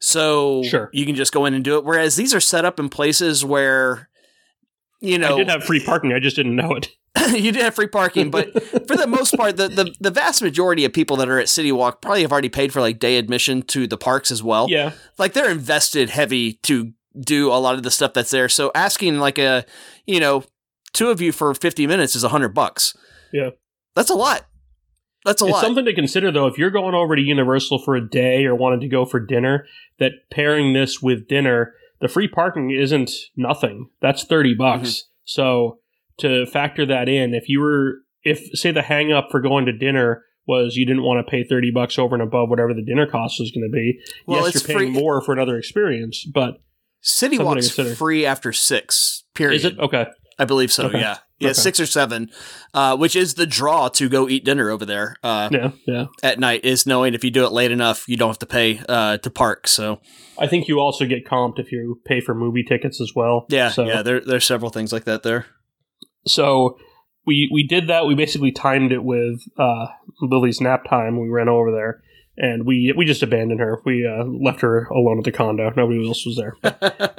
[0.00, 0.88] so Sure.
[0.92, 1.84] you can just go in and do it.
[1.84, 4.08] Whereas these are set up in places where,
[5.00, 6.12] you know, I did have free parking.
[6.14, 6.88] I just didn't know it.
[7.30, 8.52] you did have free parking, but
[8.86, 11.70] for the most part, the, the the vast majority of people that are at City
[11.70, 14.66] Walk probably have already paid for like day admission to the parks as well.
[14.70, 18.48] Yeah, Like they're invested heavy to do a lot of the stuff that's there.
[18.48, 19.64] So asking like a,
[20.06, 20.44] you know,
[20.92, 22.96] two of you for 50 minutes is a hundred bucks.
[23.32, 23.50] Yeah.
[23.94, 24.46] That's a lot.
[25.24, 25.60] That's a it's lot.
[25.62, 26.46] something to consider though.
[26.46, 29.66] If you're going over to Universal for a day or wanted to go for dinner,
[29.98, 33.90] that pairing this with dinner, the free parking isn't nothing.
[34.00, 34.88] That's thirty bucks.
[34.88, 35.06] Mm-hmm.
[35.24, 35.78] So
[36.18, 39.72] to factor that in, if you were, if say the hang up for going to
[39.72, 43.06] dinner was you didn't want to pay thirty bucks over and above whatever the dinner
[43.06, 46.24] cost was going to be, Well, yes, it's you're paying free- more for another experience.
[46.32, 46.60] But
[47.00, 49.56] City Walk's free after six, period.
[49.56, 50.06] is it okay?
[50.38, 50.98] I believe so, Okay.
[51.00, 51.18] yeah.
[51.38, 51.54] Yeah, Okay.
[51.54, 52.30] six or seven,
[52.72, 55.16] uh, which is the draw to go eat dinner over there.
[55.24, 56.04] Uh, Yeah, yeah.
[56.22, 58.80] at night is knowing if you do it late enough, you don't have to pay
[58.88, 59.66] uh, to park.
[59.66, 60.00] So
[60.38, 63.46] I think you also get comped if you pay for movie tickets as well.
[63.48, 65.46] yeah, So- yeah, there there's several things like that there.
[66.26, 66.78] So
[67.26, 68.06] we we did that.
[68.06, 69.86] We basically timed it with uh,
[70.20, 71.20] Lily's nap time.
[71.20, 72.02] We ran over there,
[72.36, 73.80] and we we just abandoned her.
[73.84, 75.72] We uh, left her alone at the condo.
[75.76, 76.56] Nobody else was there.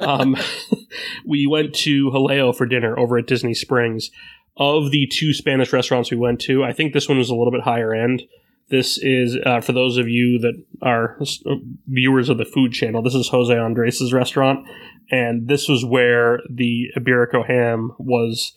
[0.00, 0.36] um,
[1.26, 4.10] we went to Jaleo for dinner over at Disney Springs.
[4.56, 7.50] Of the two Spanish restaurants we went to, I think this one was a little
[7.50, 8.22] bit higher end.
[8.70, 11.56] This is uh, for those of you that are uh,
[11.88, 13.02] viewers of the Food Channel.
[13.02, 14.64] This is Jose Andres' restaurant,
[15.10, 18.52] and this was where the Iberico ham was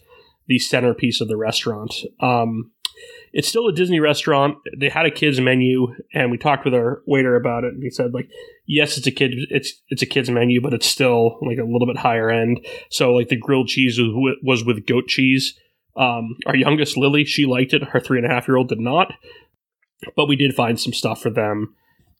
[0.47, 1.93] the centerpiece of the restaurant.
[2.19, 2.71] Um,
[3.33, 4.57] it's still a Disney restaurant.
[4.75, 7.89] They had a kids menu, and we talked with our waiter about it, and he
[7.89, 8.29] said like,
[8.65, 11.85] yes, it's a kid, it's it's a kids menu, but it's still like a little
[11.85, 12.65] bit higher end.
[12.89, 15.59] So like the grilled cheese was with, was with goat cheese.
[15.95, 17.83] Um, our youngest Lily, she liked it.
[17.83, 19.13] Her three and a half year old did not,
[20.15, 21.75] but we did find some stuff for them.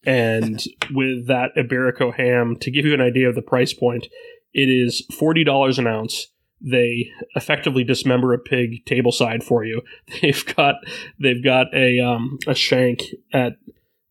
[0.06, 0.64] And
[0.94, 4.08] with that Iberico ham, to give you an idea of the price point,
[4.54, 6.28] it is forty dollars an ounce
[6.62, 9.82] they effectively dismember a pig tableside for you.
[10.22, 10.76] They've got
[11.20, 13.04] they've got a um, a shank
[13.34, 13.54] at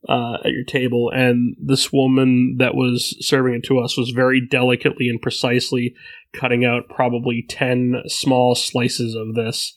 [0.08, 4.40] uh, at your table, and this woman that was serving it to us was very
[4.40, 5.94] delicately and precisely
[6.32, 9.74] cutting out probably ten small slices of this.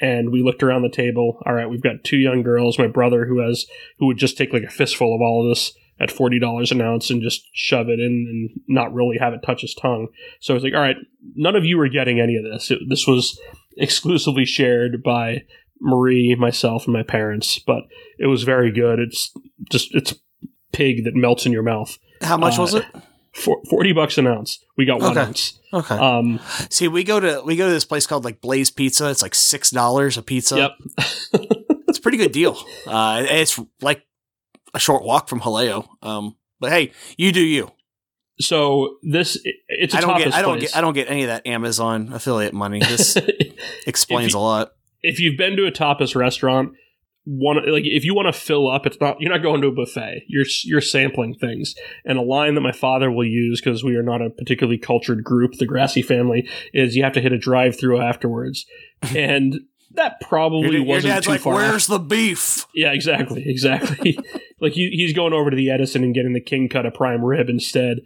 [0.00, 1.42] And we looked around the table.
[1.44, 2.78] All right, we've got two young girls.
[2.78, 3.66] My brother, who has
[3.98, 6.80] who would just take like a fistful of all of this at forty dollars an
[6.80, 10.08] ounce and just shove it in and not really have it touch his tongue.
[10.40, 10.96] So I was like, all right,
[11.34, 12.70] none of you are getting any of this.
[12.70, 13.38] It, this was
[13.76, 15.44] exclusively shared by
[15.80, 17.58] Marie, myself, and my parents.
[17.58, 17.82] But
[18.18, 18.98] it was very good.
[18.98, 19.32] It's
[19.70, 20.14] just it's
[20.72, 21.96] pig that melts in your mouth.
[22.22, 22.84] How much Uh, was it?
[23.34, 24.64] For, Forty bucks an ounce.
[24.76, 25.20] We got one Okay.
[25.20, 25.60] ounce.
[25.72, 25.94] Okay.
[25.94, 26.40] Um,
[26.70, 29.08] See, we go to we go to this place called like Blaze Pizza.
[29.10, 30.56] It's like six dollars a pizza.
[30.56, 30.72] yep.
[31.88, 32.56] It's a pretty good deal.
[32.86, 34.02] Uh, it's like
[34.74, 35.86] a short walk from Jaleo.
[36.02, 37.70] Um, but hey, you do you.
[38.40, 39.36] So this
[39.68, 40.70] it's a I don't get I don't place.
[40.70, 42.80] get I don't get any of that Amazon affiliate money.
[42.88, 43.16] This
[43.86, 44.72] explains you- a lot.
[45.02, 46.72] if you've been to a tapas restaurant,
[47.24, 49.72] one like if you want to fill up, it's not you're not going to a
[49.72, 50.22] buffet.
[50.28, 51.74] You're you're sampling things.
[52.04, 55.24] And a line that my father will use because we are not a particularly cultured
[55.24, 58.66] group, the Grassy family, is you have to hit a drive-through afterwards,
[59.16, 59.60] and
[59.94, 61.54] that probably Your, your wasn't dad's too like, far.
[61.54, 64.18] "Where's the beef?" Yeah, exactly, exactly.
[64.60, 67.24] like he, he's going over to the Edison and getting the king cut of prime
[67.24, 67.98] rib instead.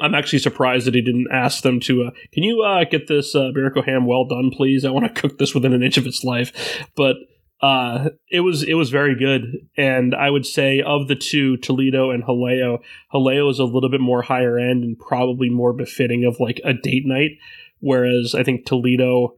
[0.00, 2.04] I'm actually surprised that he didn't ask them to.
[2.04, 3.50] Uh, Can you uh, get this uh,
[3.86, 4.84] ham well done, please?
[4.84, 6.86] I want to cook this within an inch of its life.
[6.96, 7.16] But
[7.60, 9.44] uh, it was it was very good,
[9.76, 12.80] and I would say of the two, Toledo and Jaleo,
[13.12, 16.74] Jaleo is a little bit more higher end and probably more befitting of like a
[16.74, 17.38] date night,
[17.78, 19.36] whereas I think Toledo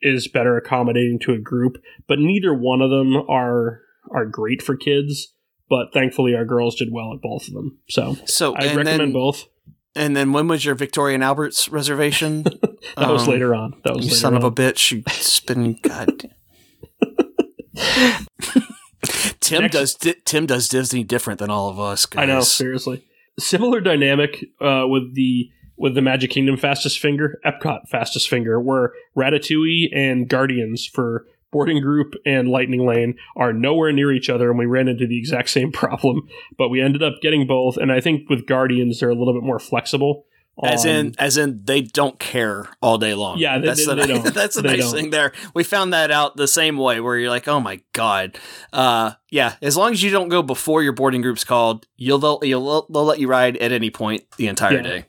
[0.00, 1.76] is better accommodating to a group.
[2.06, 5.34] But neither one of them are are great for kids.
[5.68, 7.78] But thankfully, our girls did well at both of them.
[7.88, 9.46] So So I recommend then, both.
[9.96, 12.44] And then when was your Victoria and Albert's reservation?
[12.96, 13.74] That was Um, later on.
[13.84, 14.54] That was son of a on.
[14.54, 14.92] bitch!
[14.92, 16.30] You spinning god.
[19.40, 22.06] Tim Next- does Di- Tim does Disney different than all of us.
[22.06, 22.22] Guys.
[22.22, 23.04] I know, seriously.
[23.38, 28.92] Similar dynamic uh, with the with the Magic Kingdom fastest finger, Epcot fastest finger, where
[29.16, 31.26] Ratatouille and Guardians for
[31.56, 35.18] boarding group and Lightning Lane are nowhere near each other, and we ran into the
[35.18, 36.28] exact same problem.
[36.58, 39.42] But we ended up getting both, and I think with Guardians they're a little bit
[39.42, 40.26] more flexible.
[40.62, 43.36] As in, as in, they don't care all day long.
[43.38, 44.92] Yeah, they- that's they- the, they that's the nice don't.
[44.94, 45.32] thing there.
[45.54, 48.38] We found that out the same way, where you're like, oh my god,
[48.72, 49.56] uh, yeah.
[49.60, 53.04] As long as you don't go before your boarding group's called, you'll they'll, you'll they'll
[53.04, 54.82] let you ride at any point the entire Yeah.
[54.82, 55.04] day.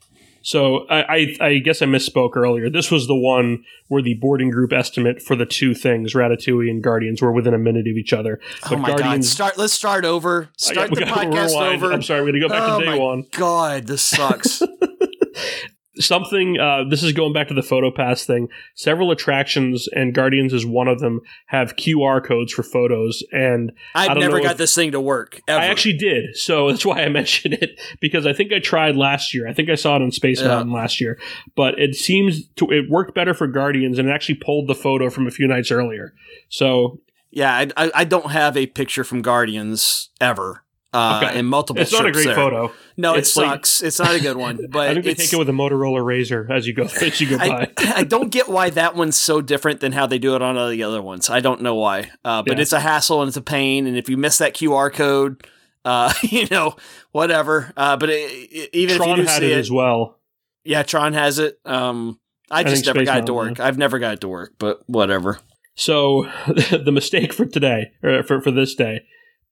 [0.47, 1.01] So I,
[1.41, 2.69] I, I guess I misspoke earlier.
[2.69, 6.81] This was the one where the boarding group estimate for the two things, Ratatouille and
[6.81, 8.39] Guardians, were within a minute of each other.
[8.71, 9.57] oh my god, start.
[9.57, 10.43] Let's start over.
[10.43, 11.91] Uh, start got- we the podcast over.
[11.91, 13.25] I'm sorry, we're gonna go back Oh to day my one.
[13.33, 14.61] God, this sucks.
[15.99, 16.59] Something.
[16.59, 18.49] Uh, this is going back to the photo pass thing.
[18.75, 24.07] Several attractions and Guardians is one of them have QR codes for photos, and I
[24.07, 25.41] I've never got this thing to work.
[25.47, 25.59] Ever.
[25.59, 26.35] I actually did.
[26.35, 29.47] So that's why I mentioned it because I think I tried last year.
[29.47, 30.47] I think I saw it on Space Yeah.
[30.49, 31.19] Mountain last year,
[31.55, 35.09] but it seems to it worked better for Guardians and it actually pulled the photo
[35.09, 36.13] from a few nights earlier.
[36.49, 40.63] So yeah, I, I don't have a picture from Guardians ever.
[40.93, 41.39] Uh, Okay.
[41.39, 41.81] in multiple.
[41.81, 42.35] it's not a great there.
[42.35, 42.71] photo.
[42.95, 43.83] No, it It's like- sucks.
[43.83, 44.67] it's not a good one.
[44.71, 47.19] But I think they it's, take it with a Motorola Razr as you go as
[47.21, 47.69] you go by.
[47.77, 50.69] I don't get why that one's so different than how they do it on all
[50.69, 51.29] the other ones.
[51.29, 52.09] I don't know why.
[52.23, 52.61] Uh, but Yeah.
[52.61, 53.85] it's a hassle and it's a pain.
[53.85, 55.45] And if you miss that QR code,
[55.83, 56.75] uh, you know,
[57.11, 57.73] whatever.
[57.75, 60.17] Uh, but it, it- even Tron if you do had see it it, as well.
[60.63, 61.59] yeah, Tron has it.
[61.65, 62.17] Um,
[62.49, 63.59] I think just never Space got it to Mountain, work.
[63.59, 65.39] I've never got it to work, but whatever.
[65.75, 69.01] So the mistake for today, or for, for this day,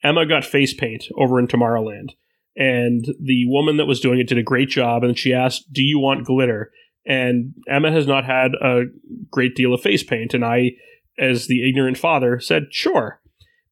[0.04, 2.12] Emma got face paint over in Tomorrowland.
[2.58, 5.04] And the woman that was doing it did a great job.
[5.04, 6.72] And she asked, Do you want glitter?
[7.06, 8.84] And Emma has not had a
[9.30, 10.34] great deal of face paint.
[10.34, 10.72] And I,
[11.20, 13.20] as the ignorant father, said, Sure.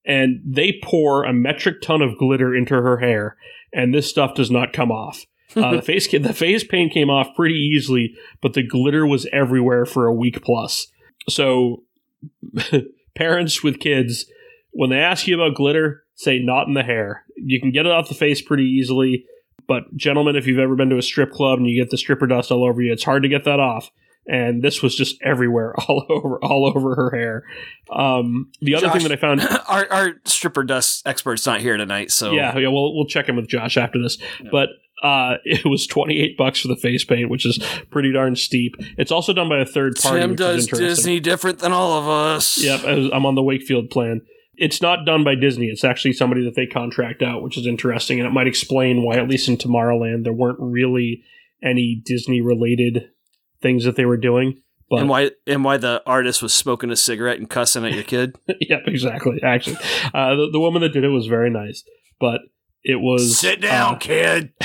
[0.05, 3.37] And they pour a metric ton of glitter into her hair.
[3.73, 5.25] And this stuff does not come off.
[5.55, 9.85] Uh, the face the face paint came off pretty easily, but the glitter was everywhere
[9.85, 10.87] for a week plus.
[11.29, 11.83] So
[13.15, 14.25] parents with kids,
[14.71, 17.23] when they ask you about glitter, say not in the hair.
[17.35, 19.25] You can get it off the face pretty easily,
[19.67, 22.27] but gentlemen, if you've ever been to a strip club and you get the stripper
[22.27, 23.89] dust all over you, it's hard to get that off.
[24.25, 27.43] And this was just everywhere, all over, all over her hair.
[27.91, 31.75] Um, the other Josh- thing that I found, our, our stripper dust expert's not here
[31.75, 34.17] tonight, so yeah, yeah, we'll we'll check in with Josh after this.
[34.49, 34.69] But
[35.03, 37.59] uh, it was twenty eight bucks for the face paint, which is
[37.91, 38.75] pretty darn steep.
[38.97, 40.21] It's also done by a third party.
[40.21, 40.79] Tim does is.
[40.79, 42.57] Disney different than all of us.
[42.63, 44.21] Yep, I'm on the Wakefield plan.
[44.63, 45.65] It's not done by Disney.
[45.67, 49.17] It's actually somebody that they contract out, which is interesting, and it might explain why,
[49.17, 51.23] at least in Tomorrowland, there weren't really
[51.61, 53.09] any Disney related
[53.61, 54.61] things that they were doing.
[54.89, 58.03] But and why and why the artist was smoking a cigarette and cussing at your
[58.03, 58.37] kid?
[58.61, 59.41] yep, exactly.
[59.43, 59.77] Actually,
[60.13, 61.83] uh, the, the woman that did it was very nice,
[62.19, 62.39] but
[62.83, 64.53] it was Sit down, uh, kid.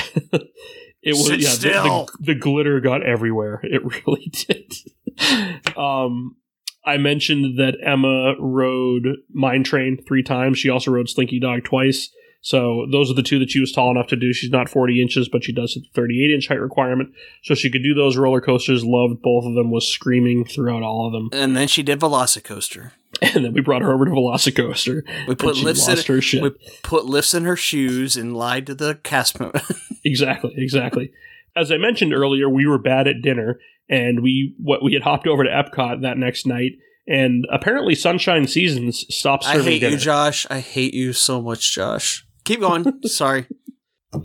[1.01, 3.59] it was Sit yeah, the- The, the glitter got everywhere.
[3.63, 5.77] It really did.
[5.77, 6.37] um,
[6.85, 10.57] I mentioned that Emma rode Mine Train three times.
[10.59, 12.09] She also rode Slinky Dog twice.
[12.41, 14.31] So those are the two that she was tall enough to do.
[14.31, 17.09] She's not 40 inches, but she does hit the 38 inch height requirement.
[17.43, 18.85] So she could do those roller coasters.
[18.85, 19.71] Loved both of them.
[19.71, 21.29] Was screaming throughout all of them.
[21.39, 22.91] And then she did Velocicoaster.
[23.21, 25.01] And then we brought her over to Velocicoaster.
[25.27, 26.41] We put lifts in her shit.
[26.43, 26.51] we
[26.83, 29.61] put lifts in her shoes and lied to the cast member.
[30.05, 31.11] Exactly, exactly.
[31.57, 33.59] As I mentioned earlier, we were bad at dinner,
[33.89, 36.73] and we what we had hopped over to Epcot that next night,
[37.07, 39.61] and apparently Sunshine Seasons stopped serving.
[39.61, 39.91] I hate dinner.
[39.93, 40.45] you, Josh.
[40.49, 42.25] I hate you so much, Josh.
[42.45, 43.01] Keep going.
[43.05, 43.45] Sorry.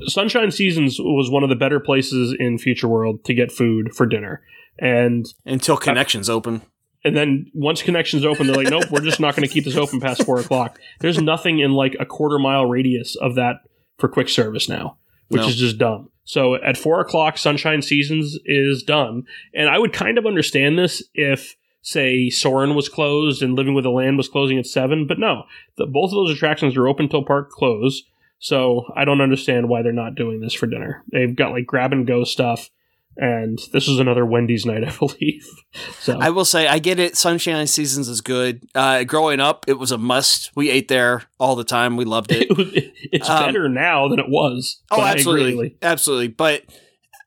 [0.06, 4.06] Sunshine Seasons was one of the better places in Future World to get food for
[4.06, 4.42] dinner,
[4.78, 6.62] and Until connections open.
[7.04, 9.76] and then once connections open, they're like, nope, we're just not going to keep this
[9.76, 10.78] open past four o'clock.
[11.00, 13.56] There's nothing in like a quarter mile radius of that
[13.98, 14.96] for quick service now,
[15.28, 15.48] which No.
[15.48, 16.08] is just dumb.
[16.24, 21.02] So at four o'clock, Sunshine Seasons is done, and I would kind of understand this
[21.14, 25.18] if, say, Soarin was closed and Living with the Land was closing at seven, but
[25.18, 25.44] no,
[25.76, 28.04] the, both of those attractions are open till park close.
[28.38, 31.02] So I don't understand why they're not doing this for dinner.
[31.12, 32.70] They've got like grab and go stuff,
[33.16, 35.46] and this is another Wendy's night, I believe.
[36.00, 37.16] So I will say, I get it.
[37.16, 38.64] Sunshine Seasons is good.
[38.74, 40.50] Uh, growing up, it was a must.
[40.56, 41.96] We ate there all the time.
[41.96, 42.48] We loved it.
[42.50, 44.82] it it's Um, better now than it was.
[44.90, 46.28] Oh, but I agree, absolutely, absolutely.
[46.28, 46.62] But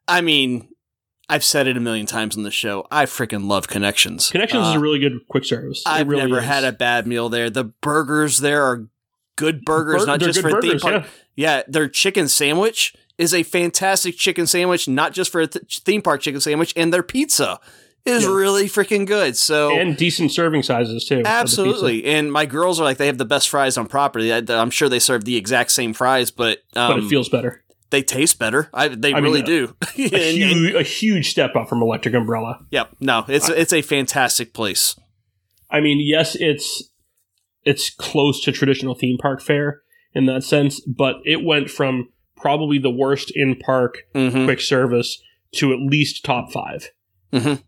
[0.07, 0.69] I mean,
[1.29, 2.87] I've said it a million times on the show.
[2.89, 4.29] I freaking love Connections.
[4.31, 5.79] Connections is Uh, a really good quick service.
[5.79, 6.45] It I've really never is.
[6.45, 7.49] had a bad meal there.
[7.49, 8.87] The burgers there are
[9.35, 11.03] good burgers, Bur- not just for theme park.
[11.03, 11.07] yeah.
[11.57, 16.01] Yeah, their chicken sandwich is a fantastic chicken sandwich, not just for a th- theme
[16.01, 17.59] park chicken sandwich, and their pizza
[18.05, 18.29] is Yeah.
[18.33, 19.35] really freaking good.
[19.35, 21.15] So and decent serving sizes too.
[21.15, 21.29] of the pizza.
[21.39, 24.31] absolutely, and my girls are like they have the best fries on property.
[24.33, 27.63] I, I'm sure they serve the exact same fries, but um, but it feels better.
[27.89, 28.69] they taste better.
[28.73, 29.75] I, they I mean, really uh, do.
[29.97, 32.59] A And- huge, a huge step up from Electric Umbrella.
[32.71, 32.95] Yep.
[33.01, 34.95] No, it's it's a fantastic place.
[35.69, 36.89] I mean, yes, it's
[37.65, 39.81] it's close to traditional theme park fare
[40.13, 42.07] in that sense, but it went from
[42.37, 45.21] probably the worst in park hmm quick service
[45.53, 46.91] to at least top 5
[47.33, 47.63] Mhm.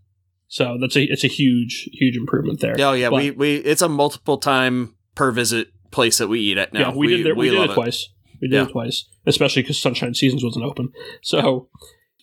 [0.47, 2.75] So that's a it's a huge huge improvement there.
[2.79, 6.57] Oh yeah, But- we we it's a multiple time per visit place that we eat
[6.57, 6.79] at now.
[6.91, 8.09] yeah, we, did there, we, did love it twice.
[8.41, 8.63] We did Yeah.
[8.63, 10.89] it twice, especially because Sunshine Seasons wasn't open.
[11.21, 11.67] So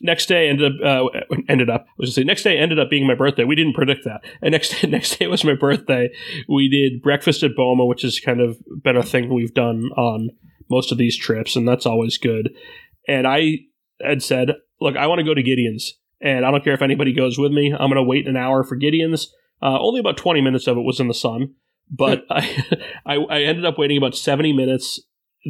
[0.01, 3.07] next day ended up uh, ended up I was say next day ended up being
[3.07, 3.45] my birthday.
[3.45, 4.23] We didn't predict that.
[4.43, 6.11] And next day, next day was my birthday.
[6.49, 10.31] We did breakfast at Boma, which has kind of been a thing we've done on
[10.69, 12.55] most of these trips, and that's always good.
[13.09, 13.61] And I
[14.01, 17.13] had said, look, I want to go to Gideon's, and I don't care if anybody
[17.13, 17.73] goes with me.
[17.73, 19.33] I'm going to wait an hour for Gideon's.
[19.63, 21.55] Uh, only about 20 minutes of it was in the sun,
[21.91, 22.75] but I,
[23.07, 25.01] I I ended up waiting about 70 minutes.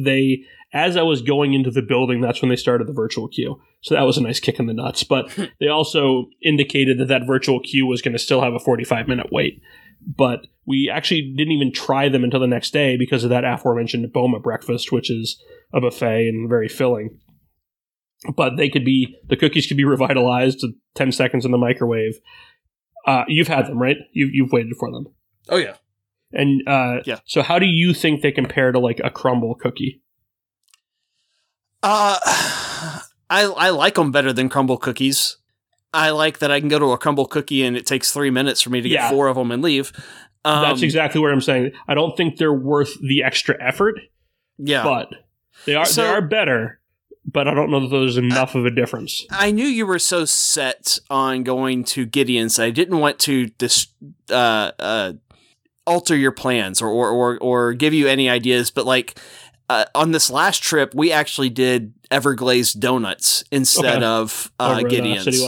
[0.01, 0.43] They
[0.73, 3.61] as I was going into the building, that's when they started the virtual queue.
[3.81, 5.03] So that was a nice kick in the nuts.
[5.03, 9.07] But they also indicated that that virtual queue was going to still have a 45
[9.07, 9.61] minute wait.
[10.05, 14.11] But we actually didn't even try them until the next day because of that aforementioned
[14.11, 15.41] Boma breakfast, which is
[15.73, 17.19] a buffet and very filling.
[18.35, 22.19] But they could be, the cookies could be revitalized to 10 seconds in the microwave.
[23.05, 23.97] Uh, you've had them, right?
[24.11, 25.05] You've, you've waited for them.
[25.49, 25.75] Oh yeah.
[26.33, 27.19] And uh, Yeah.
[27.25, 30.01] so, how do you think they compare to like a crumble cookie?
[31.83, 32.17] Uh,
[33.29, 35.37] I I like them better than crumble cookies.
[35.97, 38.61] I like that I can go to a crumble cookie and it takes three minutes
[38.61, 39.09] for me to get Yeah.
[39.09, 39.91] four of them and leave.
[40.45, 41.71] Um, That's exactly what I'm saying.
[41.87, 43.95] I don't think they're worth the extra effort,
[44.57, 44.83] yeah.
[44.83, 45.09] but
[45.65, 46.79] they are So- they are better.
[47.29, 49.25] But I don't know that there's enough of a difference.
[49.29, 52.57] I knew you were so set on going to Gideon's.
[52.57, 53.87] I didn't want to dis-
[54.29, 55.13] uh, uh,
[55.85, 59.19] alter your plans or, or, or, or give you any ideas, but like
[59.69, 64.05] uh, on this last trip, we actually did Everglazed donuts instead Okay.
[64.05, 65.41] of uh, at, Gideon's.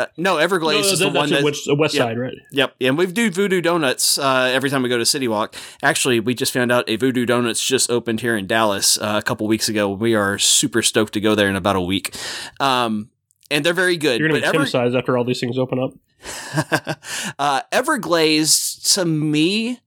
[0.00, 1.38] Uh, no, Everglazed No, is the one that's that.
[1.38, 2.34] at west, uh, west side, right?
[2.52, 5.54] Yep, and we do Voodoo Donuts uh, every time we go to City Walk.
[5.82, 9.22] Actually, we just found out a Voodoo Donuts just opened here in Dallas uh, a
[9.22, 9.90] couple weeks ago.
[9.90, 12.14] We are super stoked to go there in about a week,
[12.60, 13.10] um,
[13.50, 14.20] and they're very good.
[14.20, 15.92] You're gonna But be Ever- size after all these things open up.
[17.38, 19.80] uh, Everglazed to me,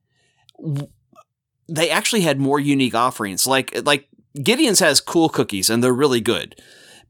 [0.61, 0.89] w-
[1.67, 3.47] they actually had more unique offerings.
[3.47, 4.07] Like like
[4.41, 6.59] Gideon's has cool cookies and they're really good,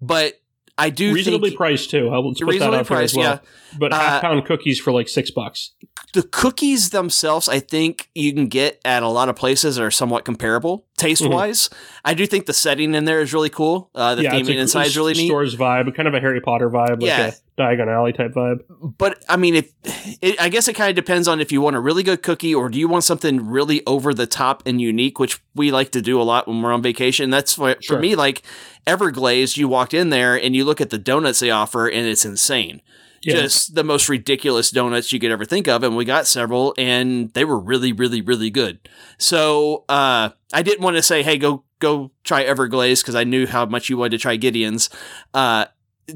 [0.01, 0.39] but
[0.77, 2.09] I do Reasonably think priced too.
[2.09, 3.23] I'll- Let's put that out there as well.
[3.43, 5.71] Yeah, But Uh, half pound cookies for like six bucks.
[6.13, 9.91] The cookies themselves, I think you can get at a lot of places that are
[9.91, 11.69] somewhat comparable taste wise.
[12.05, 13.89] I do think the setting in there is really cool.
[13.93, 14.33] Uh, the Mm-hmm.
[14.35, 15.27] yeah, theming inside is really neat.
[15.27, 17.27] Stores vibe, kind of a Harry Potter vibe, like Yeah.
[17.27, 18.59] a Diagon Alley type vibe.
[18.97, 19.71] But I mean, if
[20.21, 22.53] it, I guess it kind of depends on if you want a really good cookie
[22.55, 26.01] or do you want something really over the top and unique, which we like to
[26.01, 27.29] do a lot when we're on vacation.
[27.31, 27.97] That's for, Sure.
[27.97, 28.41] for me, like
[28.87, 29.57] Everglazed.
[29.57, 32.81] You walked in there and you look at the donuts they offer, and it's insane.
[33.23, 33.35] Yeah.
[33.35, 37.31] Just the most ridiculous donuts you could ever think of, and we got several, and
[37.33, 38.89] they were really, really, really good.
[39.17, 43.47] So uh, I didn't want to say, "Hey, go go try Everglazed" because I knew
[43.47, 44.89] how much you wanted to try Gideon's.
[45.33, 45.65] Uh,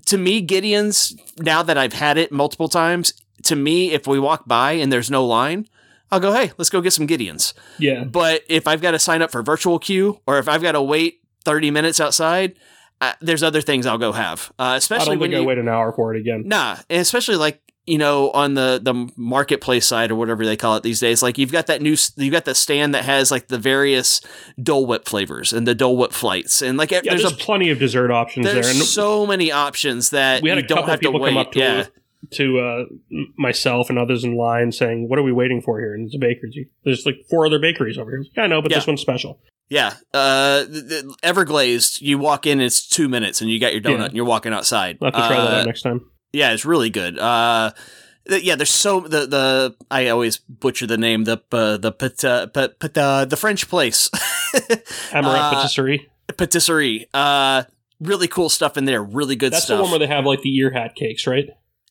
[0.05, 4.43] to me, Gideon's, now that I've had it multiple times, to me, if we walk
[4.45, 5.68] by and there's no line,
[6.12, 7.53] I'll go, hey, let's go get some Gideon's.
[7.80, 10.74] Yeah, But if I've got to sign up for virtual queue or if I've got
[10.74, 12.58] to wait 30 minutes outside,
[13.02, 14.52] uh, there's other things I'll go have.
[14.60, 16.43] Uh, I especially don't when think I you, wait an hour for it again.
[16.45, 20.76] Nah, and especially like you know on the the marketplace side or whatever they call
[20.76, 21.22] it these days.
[21.24, 24.22] Like you've got that new you've got the stand that has like the various
[24.62, 27.70] Dole Whip flavors and the Dole Whip flights and like Yeah, there's, there's, a plenty
[27.70, 30.78] of dessert options there, there's and so many options that we had you a don't
[30.80, 31.30] couple have of people to wait.
[31.30, 31.86] come up to yeah.
[32.32, 32.86] to uh,
[33.38, 36.20] myself and others in line saying, "What are we waiting for here?" And it's a
[36.20, 36.70] bakery.
[36.84, 38.26] There's like four other bakeries over here.
[38.36, 38.80] Yeah, I know, but Yeah.
[38.80, 39.39] this one's special.
[39.70, 42.01] Yeah, uh, th- th- Everglazed.
[42.01, 44.05] You walk in, it's two minutes, and you got your donut, Yeah.
[44.05, 44.97] and you're walking outside.
[45.01, 46.09] I'll have to try that Uh, out next time.
[46.32, 47.20] Yeah, it's really good.
[47.20, 47.72] Uh,
[48.30, 51.91] th- yeah, there's so the the I always butcher the name the uh, the
[52.24, 54.09] uh, uh, the French place
[55.11, 56.09] Amorette uh, Patisserie.
[56.38, 57.07] patisserie.
[57.13, 57.63] Uh,
[57.99, 59.03] really cool stuff in there.
[59.03, 59.78] Really good That's stuff.
[59.78, 61.49] the one where they have like the ear hat cakes, right?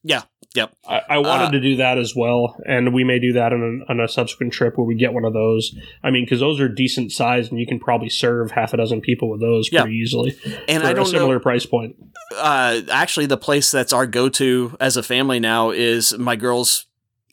[0.09, 0.23] Yeah,
[0.55, 0.73] yep.
[0.89, 3.83] I, I wanted Uh, to do that as well, and we may do that on
[3.89, 5.75] a, on a subsequent trip where we get one of those.
[6.05, 9.01] I mean, because those are decent size, and you can probably serve half a dozen
[9.01, 9.83] people with those Yeah.
[9.83, 10.37] pretty easily
[10.69, 11.41] and I a don't similar know.
[11.41, 11.97] price point.
[12.37, 16.87] Uh, actually, the place that's our go to as a family now is my girls.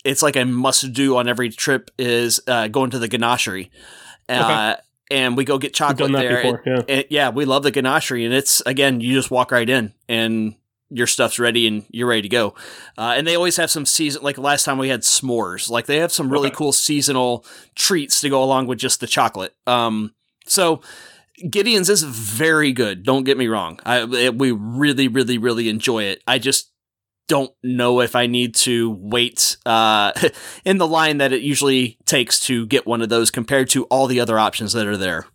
[0.03, 3.69] It's like a must do on every trip is uh, going to the ganachery.
[4.27, 4.75] Uh,
[5.11, 6.41] And we go get We've chocolate done that there.
[6.41, 6.63] before.
[6.65, 6.81] Yeah.
[6.89, 10.55] And yeah, we love the ganachery, and it's again, you just walk right in, and
[10.93, 12.53] your stuff's ready, and you're ready to go.
[12.97, 15.69] Uh, and they always have some season, like last time we had s'mores.
[15.69, 16.55] Like they have some really Okay.
[16.55, 19.55] cool seasonal treats to go along with just the chocolate.
[19.67, 20.13] Um,
[20.45, 20.81] so
[21.49, 23.03] Gideon's is very good.
[23.03, 23.79] Don't get me wrong.
[23.85, 26.21] I it, we really, really, really enjoy it.
[26.27, 26.71] I just
[27.29, 30.11] don't know if I need to wait uh,
[30.65, 34.07] in the line that it usually takes to get one of those compared to all
[34.07, 35.25] the other options that are there.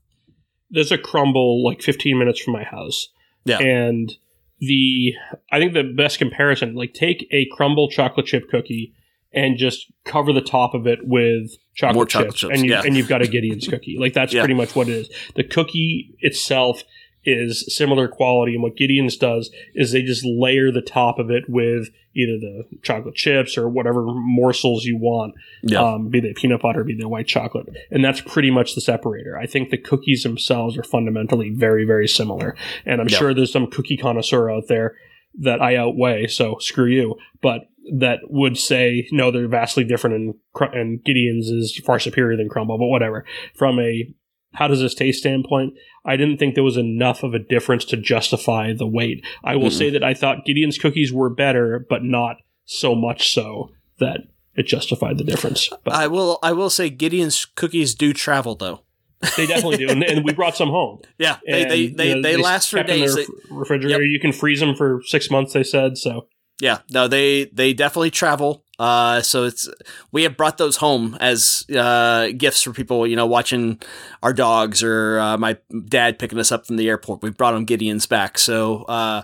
[0.70, 3.08] There's a Crumbl like 15 minutes from my house.
[3.46, 3.58] Yeah.
[3.58, 4.12] And
[4.60, 5.12] the
[5.52, 8.92] I think the best comparison, like take a Crumbl chocolate chip cookie
[9.32, 12.70] and just cover the top of it with chocolate, More chocolate chips, chips, and you
[12.72, 12.82] yeah.
[12.96, 13.96] you've got a Gideon's cookie.
[13.98, 14.40] Like that's Yeah.
[14.42, 15.10] pretty much what it is.
[15.36, 16.82] The cookie itself
[17.24, 21.44] is similar quality, and what Gideon's does is they just layer the top of it
[21.48, 25.80] with either the chocolate chips or whatever morsels you want Yeah.
[25.94, 29.36] um, be they peanut butter, be they white chocolate, and that's pretty much the separator.
[29.38, 32.56] I think the cookies themselves are fundamentally very, very similar,
[32.86, 33.18] and I'm Yeah.
[33.18, 34.96] sure there's some cookie connoisseur out there
[35.40, 37.16] that I outweigh, so screw you.
[37.42, 40.34] But that would say no, they're vastly different, and
[40.74, 42.78] and Gideon's is far superior than Crumbl.
[42.78, 43.24] But whatever.
[43.54, 44.12] From a
[44.54, 45.74] how does this taste standpoint,
[46.04, 49.24] I didn't think there was enough of a difference to justify the wait.
[49.44, 49.72] I will Mm-mm.
[49.72, 49.94] say mm-hmm.
[49.94, 54.20] that I thought Gideon's cookies were better, but not so much so that
[54.54, 55.68] it justified the difference.
[55.84, 56.38] But I will.
[56.42, 58.82] I will say Gideon's cookies do travel though.
[59.36, 61.00] they definitely do, and, and we brought some home.
[61.18, 63.16] Yeah, they And, they you they, know, they last for days.
[63.16, 65.52] They- refrigerator, you can freeze them for six months.
[65.52, 66.26] They said so.
[66.60, 68.64] yeah, no, they they definitely travel.
[68.78, 69.68] Uh, so it's
[70.12, 73.06] we have brought those home as uh gifts for people.
[73.06, 73.80] You know, watching
[74.22, 75.56] our dogs or uh, my
[75.88, 77.22] dad picking us up from the airport.
[77.22, 78.38] We brought them Gideon's back.
[78.38, 79.22] So uh,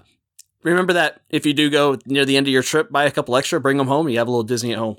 [0.63, 3.37] remember that if you do go near the end of your trip, buy a couple
[3.37, 4.09] extra, bring them home.
[4.09, 4.97] You have a little Disney at home.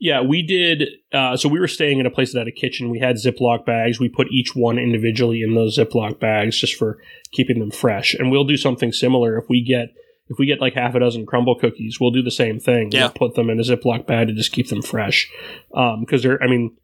[0.00, 0.84] Yeah, we did.
[1.12, 2.88] Uh, so we were staying in a place that had a kitchen.
[2.88, 3.98] We had Ziploc bags.
[3.98, 6.98] We put each one individually in those Ziploc bags just for
[7.32, 8.14] keeping them fresh.
[8.14, 9.88] And we'll do something similar if we get
[10.28, 11.98] if we get like half a dozen Crumbl cookies.
[12.00, 12.90] We'll do the same thing.
[12.92, 13.02] Yeah.
[13.04, 15.30] We'll put them in a Ziploc bag to just keep them fresh.
[15.70, 16.76] Because they're, I mean,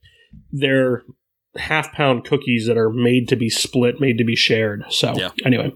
[0.53, 1.03] they're
[1.57, 4.85] half pound cookies that are made to be split, made to be shared.
[4.91, 5.31] So Yeah.
[5.45, 5.73] anyway,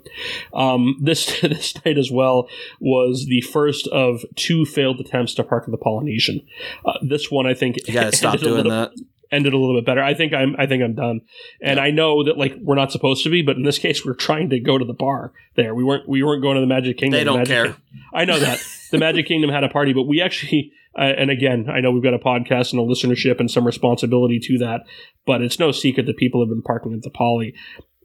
[0.53, 2.49] um, this this night as well
[2.81, 6.41] was the first of two failed attempts to park the Polynesian.
[6.85, 8.91] Uh, this one, I think, You gotta stop doing little- that.
[9.31, 10.03] Ended a little bit better.
[10.03, 10.57] I think I'm.
[10.59, 11.21] I think I'm done.
[11.63, 14.15] And I know that like we're not supposed to be, but in this case, we're
[14.15, 15.33] trying to go to the bar.
[15.57, 16.09] There, we weren't.
[16.09, 17.19] We weren't going to the Magic Kingdom.
[17.19, 17.77] They don't Magic care.
[18.15, 20.73] I know that the Magic Kingdom had a party, but we actually.
[20.99, 24.41] Uh, and again, I know we've got a podcast and a listenership and some responsibility
[24.41, 24.81] to that,
[25.27, 27.55] but it's no secret that people have been parking at the Poly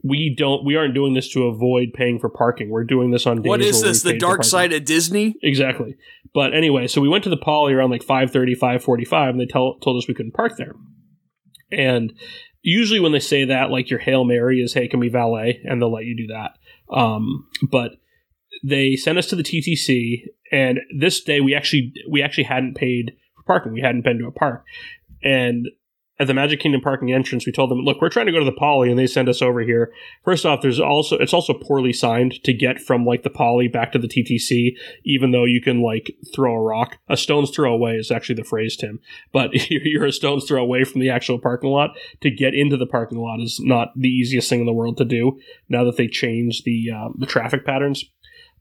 [0.03, 2.69] we don't we aren't doing this to avoid paying for parking.
[2.69, 4.03] We're doing this on days What is this?
[4.03, 5.36] The dark side of Disney?
[5.41, 5.95] Exactly.
[6.34, 9.76] But anyway, so we went to the Poly around like 5.30, 5.45, and they tell,
[9.76, 10.74] told us we couldn't park there.
[11.74, 12.13] And
[12.61, 15.61] usually when they say that, like your Hail Mary is, hey, can we valet?
[15.63, 16.57] And they'll let you do that.
[16.93, 17.93] Um, but
[18.63, 23.13] they sent us to the TTC, and this day we actually we actually hadn't paid
[23.36, 23.74] for parking.
[23.74, 24.65] We hadn't been to a park.
[25.24, 25.67] And
[26.20, 28.45] at the Magic Kingdom parking entrance, we told them, "Look, we're trying to go to
[28.45, 29.91] the Poly," and they send us over here.
[30.24, 33.91] First off, there's also it's also poorly signed to get from like the Poly back
[33.93, 36.97] to the TTC, even though you can like throw a rock.
[37.09, 38.99] A stone's throw away is actually the phrase, Tim.
[39.32, 41.91] But you're a stone's throw away from the actual parking lot.
[42.22, 45.05] To get into the parking lot is not the easiest thing in the world to
[45.05, 45.39] do.
[45.68, 48.05] Now that they changed the uh, the traffic patterns,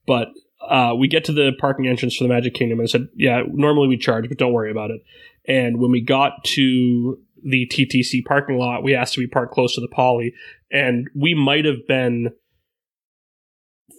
[0.07, 0.29] but
[0.67, 3.43] uh, we get to the parking entrance for the Magic Kingdom and I said, "Yeah,
[3.47, 5.03] normally we charge, but don't worry about it."
[5.47, 9.75] And when we got to the TTC parking lot, we asked to be parked close
[9.75, 10.35] to the Poly,
[10.71, 12.31] and we might have been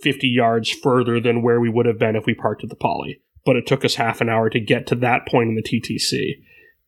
[0.02, 3.22] 50 yards further than where we would have been if we parked at the Poly.
[3.46, 6.42] But it took us half an hour to get to that point in the TTC.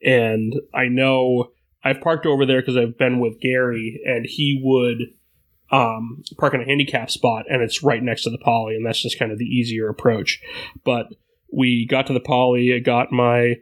[0.03, 1.51] And I know
[1.83, 5.13] I've parked over there because I've been with Gary, and he would
[5.71, 9.01] um, park in a handicap spot, and it's right next to the Poly, and that's
[9.01, 10.41] just kind of the easier approach.
[10.83, 11.07] But
[11.51, 13.55] we got to the Poly, I got my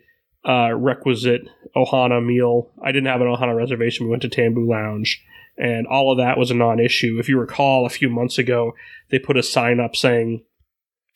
[0.48, 2.72] uh, requisite Ohana meal.
[2.84, 4.06] I didn't have an Ohana reservation.
[4.06, 5.24] We went to Tambu Lounge,
[5.58, 7.18] and all of that was a non-issue.
[7.20, 8.74] If you recall, a few months ago,
[9.10, 10.44] they put a sign up saying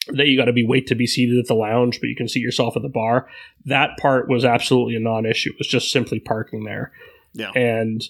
[0.10, 2.28] that you got to be wait to be seated at the lounge, but you can
[2.28, 3.28] seat yourself at the bar.
[3.66, 5.52] That part was absolutely a non-issue.
[5.52, 6.92] It was just simply parking there.
[7.34, 7.52] Yeah.
[7.52, 8.02] And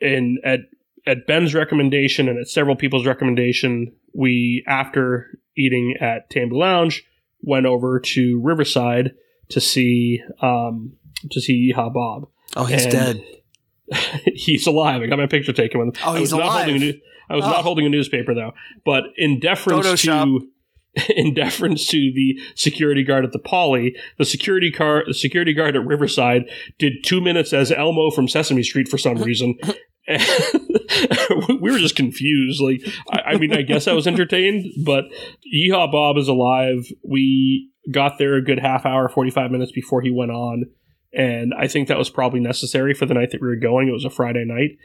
[0.00, 0.60] in at
[1.06, 7.04] at Ben's recommendation and at several people's recommendation, we after eating at Tambu Lounge
[7.40, 9.14] went over to Riverside
[9.50, 10.92] to see um,
[11.30, 12.28] to see Yeehaw Bob.
[12.56, 13.22] Oh, he's And dead.
[14.34, 15.02] he's alive.
[15.02, 16.02] I got my picture taken with him.
[16.04, 16.56] Oh, I he's was not alive.
[16.66, 16.92] holding a new,
[17.30, 17.50] I was Oh.
[17.50, 18.52] not holding a newspaper though.
[18.84, 20.24] But in deference Photoshop.
[20.40, 20.48] to
[21.16, 25.76] in deference to the security guard at the Poly, the security car the security guard
[25.76, 26.44] at Riverside
[26.78, 29.54] did two minutes as Elmo from Sesame Street for some reason.
[30.08, 30.22] And
[31.60, 32.60] we were just confused.
[32.62, 32.80] Like,
[33.12, 35.04] I, I mean, I guess I was entertained, but
[35.54, 36.86] Yeehaw Bob is alive.
[37.06, 40.64] We got there a good half hour, 45 minutes before he went on.
[41.12, 43.88] And I think that was probably necessary for the night that we were going.
[43.88, 44.78] It was a Friday night.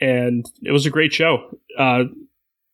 [0.00, 1.58] And it was a great show.
[1.76, 2.04] Uh,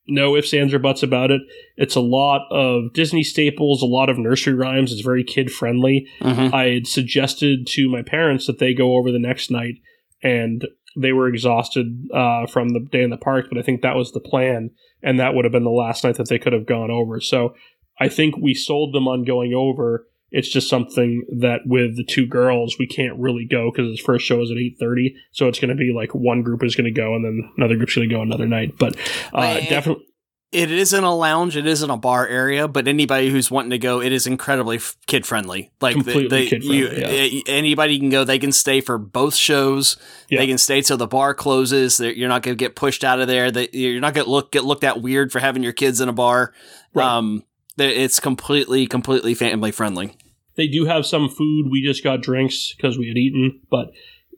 [0.06, 1.40] no ifs, ands, or buts about it.
[1.76, 4.92] It's a lot of Disney staples, a lot of nursery rhymes.
[4.92, 6.06] It's very kid friendly.
[6.20, 6.52] Mhm.
[6.52, 9.76] I had suggested to my parents that they go over the next night,
[10.22, 13.46] and they were exhausted uh, from the day in the park.
[13.48, 14.70] But I think that was the plan,
[15.02, 17.20] and that would have been the last night that they could have gone over.
[17.20, 17.54] So
[18.00, 20.06] I think we sold them on going over.
[20.30, 24.26] It's just something that with the two girls we can't really go because his first
[24.26, 26.92] show is at eight thirty, so it's going to be like one group is going
[26.92, 28.76] to go and then another group's going to go another night.
[28.76, 28.96] But
[29.32, 30.04] uh, definitely,
[30.52, 31.56] It isn't a lounge.
[31.56, 32.68] It isn't a bar area.
[32.68, 35.72] But anybody who's wanting to go, it is incredibly kid friendly.
[35.80, 37.06] Like Completely they, kid-friendly, you, yeah.
[37.08, 38.22] eh, anybody can go.
[38.22, 39.96] They can stay for both shows.
[40.28, 40.38] Yeah.
[40.38, 41.96] They can stay till the bar closes.
[41.96, 43.50] They're, you're not going to get pushed out of there.
[43.50, 46.08] They, you're not going to look get looked at weird for having your kids in
[46.08, 46.52] a bar.
[46.92, 47.04] Right.
[47.04, 47.44] Um,
[47.76, 50.16] it's completely completely family friendly.
[50.56, 51.66] They do have some food.
[51.68, 53.60] We just got drinks because we had eaten.
[53.68, 53.88] But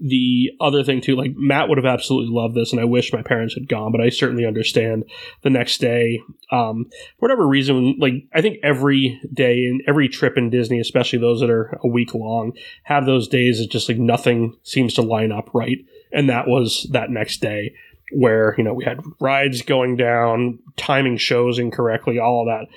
[0.01, 3.22] the other thing too, like Matt would have absolutely loved this, and I wish my
[3.22, 5.05] parents had gone, but I certainly understand.
[5.42, 6.20] The next day,
[6.51, 6.86] um,
[7.18, 11.51] whatever reason, like I think every day and every trip in Disney, especially those that
[11.51, 12.53] are a week long,
[12.84, 15.78] have those days that just like nothing seems to line up right,
[16.12, 17.74] and that was that next day
[18.12, 22.74] where you know we had rides going down, timing shows incorrectly, all of that.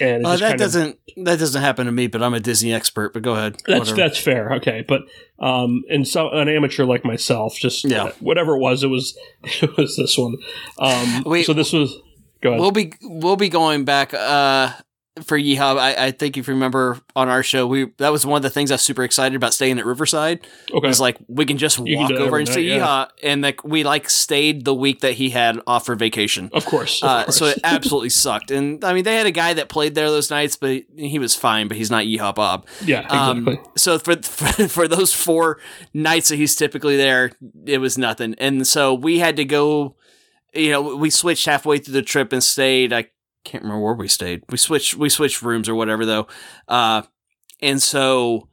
[0.00, 2.06] And Uh, that doesn't that doesn't happen to me.
[2.08, 3.12] But I'm a Disney expert.
[3.12, 3.56] But go ahead.
[3.66, 3.96] That's Whatever.
[3.96, 4.84] that's fair, okay.
[4.86, 5.02] But
[5.38, 8.10] um, and so an amateur like myself, just Yeah.
[8.20, 9.16] whatever it was, it was
[9.62, 10.36] it was this one.
[10.78, 11.46] Um, Wait.
[11.46, 11.96] so this was
[12.42, 12.60] go ahead.
[12.60, 14.72] We'll be we'll be going back uh
[15.22, 15.78] for Yeehaw.
[15.78, 18.50] I, I think if you remember on our show, we that was one of the
[18.50, 20.46] things I was super excited about staying at Riverside.
[20.72, 22.78] okay, Was like we can just You walk that over and see yeah.
[22.78, 26.50] Yeehaw, and like we like stayed the week that he had off for vacation.
[26.52, 27.02] of course.
[27.02, 27.36] Of Uh, course.
[27.36, 28.50] so it absolutely sucked.
[28.50, 31.34] And I mean, they had a guy that played there those nights, but he was
[31.36, 31.68] fine.
[31.68, 32.66] But he's not Yeehaw Bob.
[32.84, 33.56] yeah, exactly.
[33.58, 35.60] Um, so for, for for those four
[35.92, 37.30] nights that he's typically there,
[37.66, 38.34] it was nothing.
[38.38, 39.96] And so we had to go.
[40.56, 42.92] You know, we switched halfway through the trip and stayed.
[42.92, 43.06] I
[43.44, 44.42] can't remember where we stayed.
[44.50, 46.26] We switched we switched rooms or whatever though.
[46.68, 47.02] Uh,
[47.60, 48.48] and so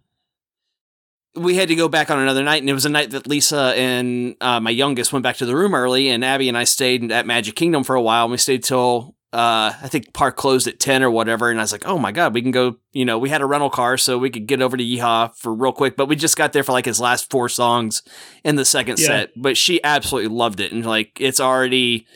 [1.36, 3.74] we had to go back on another night, and it was a night that Lisa
[3.78, 7.10] and uh, my youngest went back to the room early, and Abby and I stayed
[7.12, 8.26] at Magic Kingdom for a while.
[8.26, 11.64] And we stayed till uh, I think park closed at ten or whatever, and I
[11.64, 13.98] was like, "Oh my god, we can go!" You know, we had a rental car,
[13.98, 15.96] so we could get over to Yeehaw for real quick.
[15.96, 18.04] But we just got there for like his last four songs
[18.44, 19.08] in the second Yeah.
[19.08, 19.30] set.
[19.38, 22.08] But she absolutely loved it, and like it's already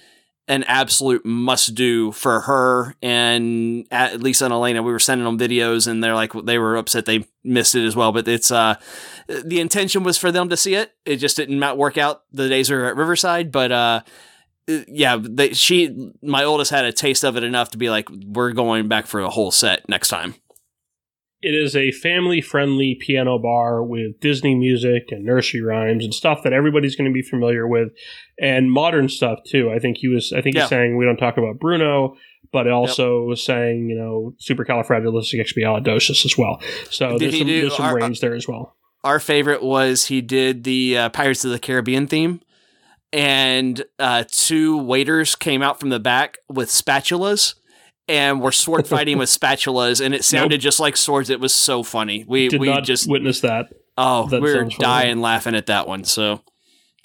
[0.48, 4.84] an absolute must do for her and at least on Elena.
[4.84, 7.96] We were sending them videos and they're like they were upset they missed it as
[7.96, 8.12] well.
[8.12, 8.76] But it's uh
[9.28, 10.94] the intention was for them to see it.
[11.06, 13.52] It just didn't work out the days we were at Riverside.
[13.52, 14.02] But uh
[14.68, 18.52] yeah, they, she my oldest had a taste of it enough to be like, we're
[18.52, 20.36] going back for a whole set next time.
[21.42, 26.40] It is a family friendly piano bar with Disney music and nursery rhymes and stuff
[26.44, 27.90] that everybody's going to be familiar with,
[28.40, 29.72] and modern stuff too.
[29.72, 30.34] I think he was.
[30.34, 30.62] I think yeah.
[30.62, 32.16] he's saying we don't talk about Bruno,
[32.52, 33.38] but also yep.
[33.38, 36.62] saying you know supercalifragilisticexpialidocious as well.
[36.90, 38.76] So did there's some, there's some our, range there as well.
[39.04, 42.42] Our favorite was he did the uh, Pirates of the Caribbean theme
[43.16, 47.56] and uh, two waiters came out from the back with spatulas
[48.08, 50.62] and were sword fighting with spatulas, and it sounded nope.
[50.62, 51.30] just like swords.
[51.30, 52.26] It was so funny.
[52.28, 53.68] We Did we just witnessed that.
[53.98, 55.22] Oh, that we were dying funny.
[55.22, 56.04] laughing at that one.
[56.04, 56.42] So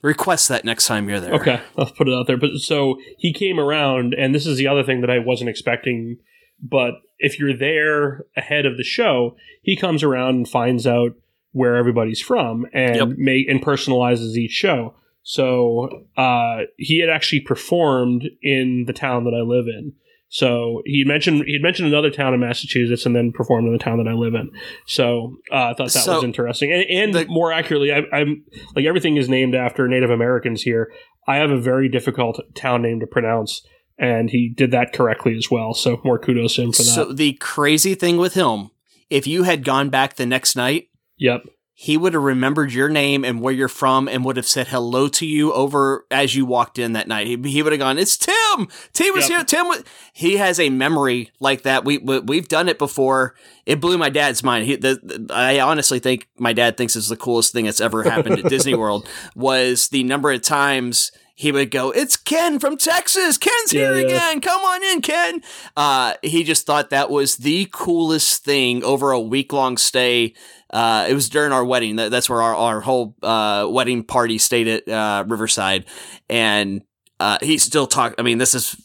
[0.02, 1.35] request that next time you're there.
[1.35, 2.36] Okay, I'll put it out there.
[2.36, 6.18] But so he came around, and this is the other thing that I wasn't expecting.
[6.62, 11.12] But if you're there ahead of the show, he comes around and finds out
[11.52, 13.09] where everybody's from and yep.
[13.16, 14.94] make and personalizes each show.
[15.22, 19.94] So uh, he had actually performed in the town that I live in.
[20.32, 23.98] So he mentioned he mentioned another town in Massachusetts and then performed in the town
[23.98, 24.51] that I live in.
[24.86, 26.73] So uh, I thought that so was interesting.
[26.73, 28.44] And, and the, more accurately, I, am
[28.77, 30.93] like everything is named after Native Americans here.
[31.27, 33.66] I have a very difficult town name to pronounce,
[33.98, 35.74] and he did that correctly as well.
[35.74, 36.90] So more kudos to him for that.
[36.90, 38.70] So the crazy thing with him,
[39.11, 41.43] if you had gone back the next night, yep,
[41.82, 45.09] he would have remembered your name and where you're from and would have said hello
[45.09, 47.27] to you over as you walked in that night.
[47.27, 48.69] He, he would have gone, "It's Tim.
[48.93, 49.31] Tim was yep.
[49.31, 49.44] here.
[49.44, 49.82] Tim was."
[50.12, 51.86] He has a memory like that.
[51.86, 53.35] We, we have done it before.
[53.65, 54.66] It blew my dad's mind.
[54.66, 58.02] He, the, the, I honestly think my dad thinks it's the coolest thing that's ever
[58.02, 62.77] happened at Disney World was the number of times he would go, "It's Ken from
[62.77, 63.39] Texas.
[63.39, 64.07] Ken's yeah, here yeah.
[64.07, 64.41] again.
[64.43, 65.43] Come on in, Ken."
[65.75, 70.35] Uh, he just thought that was the coolest thing over a week long stay.
[70.69, 71.97] Uh, it was during our wedding.
[71.97, 75.87] That's where our, our whole uh, wedding party stayed at uh, Riverside,
[76.29, 76.83] and
[77.19, 78.15] uh, he still talk.
[78.19, 78.77] I mean, this is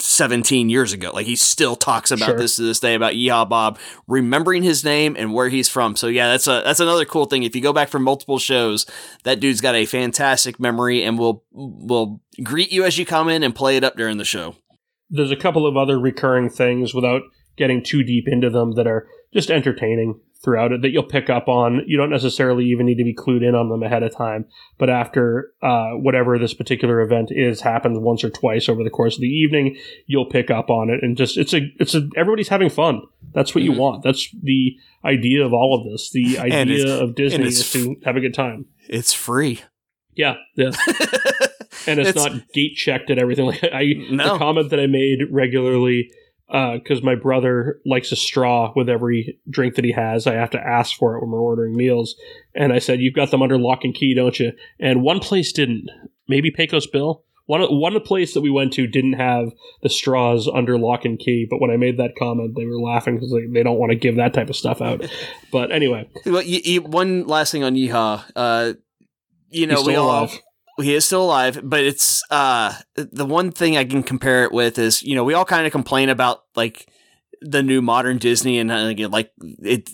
[0.00, 1.10] 17 years ago.
[1.12, 2.36] Like he still talks about sure.
[2.38, 5.96] this to this day about Yeehaw Bob, remembering his name and where he's from.
[5.96, 7.42] So yeah, that's a that's another cool thing.
[7.42, 8.86] If you go back for multiple shows,
[9.24, 13.42] that dude's got a fantastic memory and will will greet you as you come in
[13.42, 14.56] and play it up during the show.
[15.08, 17.22] There's a couple of other recurring things without
[17.56, 21.48] getting too deep into them that are just entertaining throughout it that you'll pick up
[21.48, 21.82] on.
[21.86, 24.46] You don't necessarily even need to be clued in on them ahead of time,
[24.78, 29.16] but after uh, whatever this particular event is happens once or twice over the course
[29.16, 29.76] of the evening,
[30.06, 33.02] you'll pick up on it and just it's a it's a everybody's having fun.
[33.32, 33.80] That's what you mm-hmm.
[33.80, 34.02] want.
[34.02, 36.10] That's the idea of all of this.
[36.10, 38.66] The idea of Disney is to have a good time.
[38.88, 39.62] It's free.
[40.14, 40.70] Yeah, yeah.
[41.86, 43.46] and it's, it's, not gate checked and everything.
[43.46, 44.32] Like I, no.
[44.32, 46.10] the comment that I made regularly
[46.48, 50.26] because uh, my brother likes a straw with every drink that he has.
[50.26, 52.14] I have to ask for it when we're ordering meals.
[52.54, 55.52] And I said, "You've got them under lock and key, don't you?" And one place
[55.52, 55.88] didn't.
[56.28, 57.24] Maybe Pecos Bill.
[57.46, 59.52] One one place that we went to didn't have
[59.82, 61.46] the straws under lock and key.
[61.48, 63.96] But when I made that comment, they were laughing because they, they don't want to
[63.96, 65.04] give that type of stuff out.
[65.52, 66.42] But anyway, well,
[66.82, 68.24] one last thing on Yeehaw.
[68.34, 68.72] Uh,
[69.50, 70.28] you know, we all
[70.80, 74.78] he is still alive, but it's uh the one thing I can compare it with
[74.78, 76.88] is you know we all kind of complain about like
[77.40, 79.90] the new modern Disney and uh, like it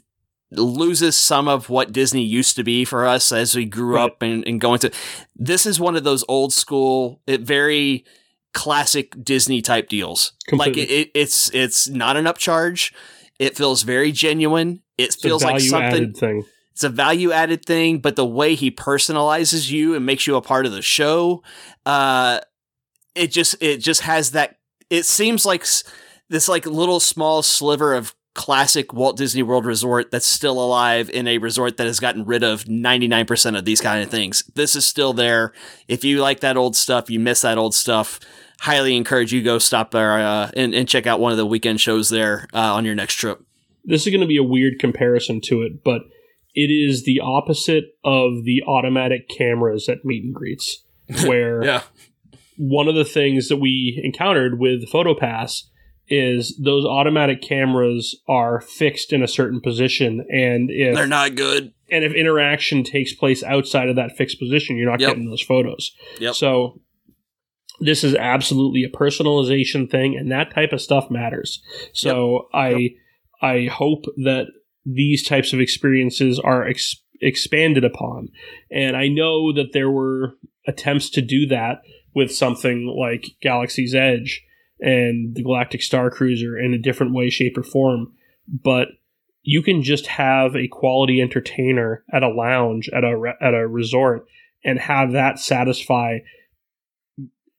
[0.51, 4.05] loses some of what Disney used to be for us as we grew right.
[4.05, 4.91] up and, and going to.
[5.35, 8.05] This is one of those old school, it very
[8.53, 10.33] classic Disney type deals.
[10.47, 10.83] Completely.
[10.83, 12.93] Like it, it, it's it's not an upcharge.
[13.39, 14.83] It feels very genuine.
[14.99, 16.13] It it's feels like something.
[16.13, 20.36] Thing it's a value added thing, but the way he personalizes you and makes you
[20.36, 21.43] a part of the show,
[21.86, 22.40] uh,
[23.15, 24.57] it just it just has that.
[24.90, 25.66] It seems like
[26.28, 31.28] this like little small sliver of classic Walt Disney World Resort that's still alive in
[31.28, 34.44] a resort that has gotten rid of 99% of these kind of things.
[34.55, 35.53] This is still there.
[35.89, 38.19] If you like that old stuff, you miss that old stuff,
[38.61, 41.81] highly encourage you go stop there uh, and, and, check out one of the weekend
[41.81, 43.44] shows there uh, on your next trip.
[43.85, 46.03] This is going to be a weird comparison to it, but
[46.55, 50.85] it is the opposite of the automatic cameras at meet and greets,
[51.24, 51.83] where yeah.
[52.57, 55.62] one of the things that we encountered with PhotoPass
[56.09, 61.73] is those automatic cameras are fixed in a certain position, and if they're not good,
[61.91, 65.11] and if interaction takes place outside of that fixed position, you're not yep.
[65.11, 65.93] getting those photos.
[66.19, 66.35] Yep.
[66.35, 66.81] So
[67.81, 71.62] this is absolutely a personalization thing, and that type of stuff matters.
[71.93, 72.62] So yep.
[72.62, 72.95] I.
[73.43, 74.47] I hope that
[74.85, 78.29] these types of experiences are ex- expanded upon.
[78.71, 80.35] And I know that there were
[80.67, 81.83] attempts to do that
[82.15, 84.45] with something like Galaxy's Edge
[84.81, 88.13] and the Galactic Star Cruiser in a different way, shape, or form.
[88.49, 88.89] But
[89.43, 93.67] you can just have a quality entertainer at a lounge at a re- at a
[93.67, 94.27] resort
[94.65, 96.19] and have that satisfy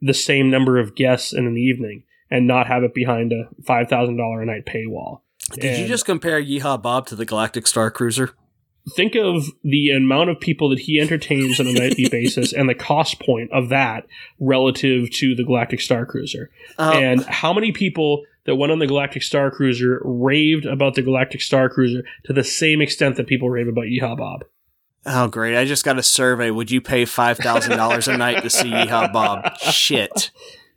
[0.01, 3.89] the same number of guests in an evening and not have it behind a five
[3.89, 5.21] thousand dollar a night paywall.
[5.51, 8.31] Did you just compare Yeehaw Bob to the Galactic Star Cruiser?
[8.97, 12.75] think of the amount of people that he entertains on a nightly basis and the
[12.75, 14.05] cost point of that
[14.41, 18.85] relative to the Galactic Star Cruiser, Uh, and how many people that went on the
[18.87, 23.49] Galactic Star Cruiser raved about the Galactic Star Cruiser to the same extent that people
[23.49, 24.43] rave about Yeehaw Bob.
[25.05, 25.57] oh, great!
[25.57, 26.51] I just got a survey.
[26.51, 29.57] Would you pay five thousand dollars a night to see Yeehaw Bob?
[29.61, 30.29] Shit,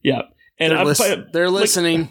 [0.05, 0.23] Yeah,
[0.61, 2.11] and they're, they're like- listening.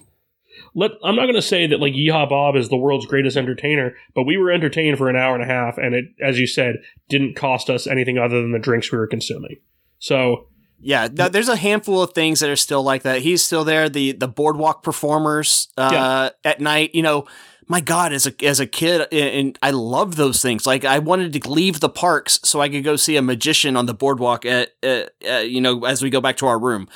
[0.76, 3.96] Let I'm not going to say that like Yeehaw Bob is the world's greatest entertainer,
[4.14, 6.76] but we were entertained for an hour and a half, and it, as you said,
[7.10, 9.58] didn't cost us anything other than the drinks we were consuming.
[10.00, 10.48] So
[10.80, 13.22] Yeah, th- there's a handful of things that are still like that.
[13.22, 13.90] He's still there.
[13.90, 16.30] The the boardwalk performers uh, Yeah.
[16.52, 16.94] at night.
[16.94, 17.26] You know,
[17.68, 20.68] my God, as a as a kid, and, I love those things.
[20.68, 23.86] Like I wanted to leave the parks so I could go see a magician on
[23.86, 24.46] the boardwalk.
[24.46, 26.88] At uh, uh, you know, as we go back to our room,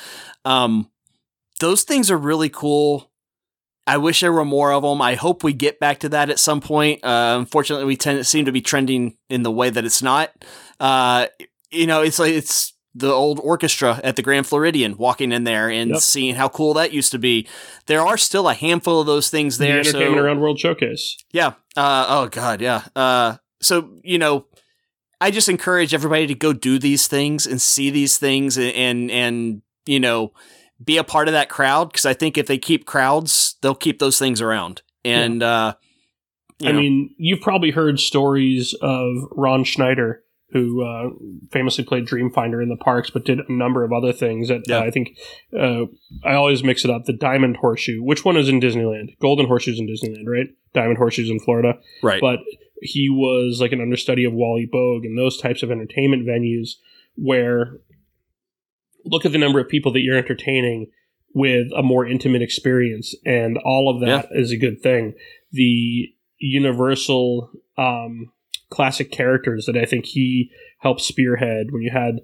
[0.44, 0.90] um,
[1.58, 3.09] those things are really cool.
[3.86, 5.02] I wish there were more of them.
[5.02, 7.04] I hope we get back to that at some point.
[7.04, 10.30] Uh, unfortunately, we tend seem to be trending in the way that it's not.
[10.78, 11.26] Uh,
[11.70, 15.70] you know, it's like it's the old orchestra at the Grand Floridian, walking in there
[15.70, 16.00] and Yep.
[16.00, 17.46] seeing how cool that used to be.
[17.86, 19.78] There are still a handful of those things the there.
[19.78, 21.16] Entertainment so, Around World Showcase.
[21.32, 21.54] yeah.
[21.76, 22.82] Uh, oh God, yeah.
[22.94, 24.46] Uh, so you know,
[25.20, 29.10] I just encourage everybody to go do these things and see these things and and,
[29.10, 30.32] and you know
[30.82, 33.98] be a part of that crowd because I think if they keep crowds, they'll keep
[33.98, 34.82] those things around.
[35.04, 35.74] And uh,
[36.62, 41.10] I know, mean, you've probably heard stories of Ron Schneider, who uh,
[41.52, 44.48] famously played Dreamfinder in the parks, but did a number of other things.
[44.48, 44.78] That Yeah.
[44.78, 45.18] uh, I think
[45.58, 45.84] uh,
[46.24, 47.04] I always mix it up.
[47.04, 48.02] The Diamond Horseshoe.
[48.02, 49.16] Which one is in Disneyland?
[49.20, 50.48] Golden Horseshoe's in Disneyland, right?
[50.74, 51.74] Diamond Horseshoe's in Florida.
[52.02, 52.20] right?
[52.20, 52.40] But
[52.82, 56.70] he was like an understudy of Wally Boag and those types of entertainment venues
[57.16, 57.76] where
[59.04, 60.86] look at the number of people that you're entertaining
[61.34, 65.14] with a more intimate experience and all of that is a good thing
[65.52, 66.08] the
[66.38, 68.32] universal um,
[68.70, 72.20] classic characters that i think he helped spearhead when you had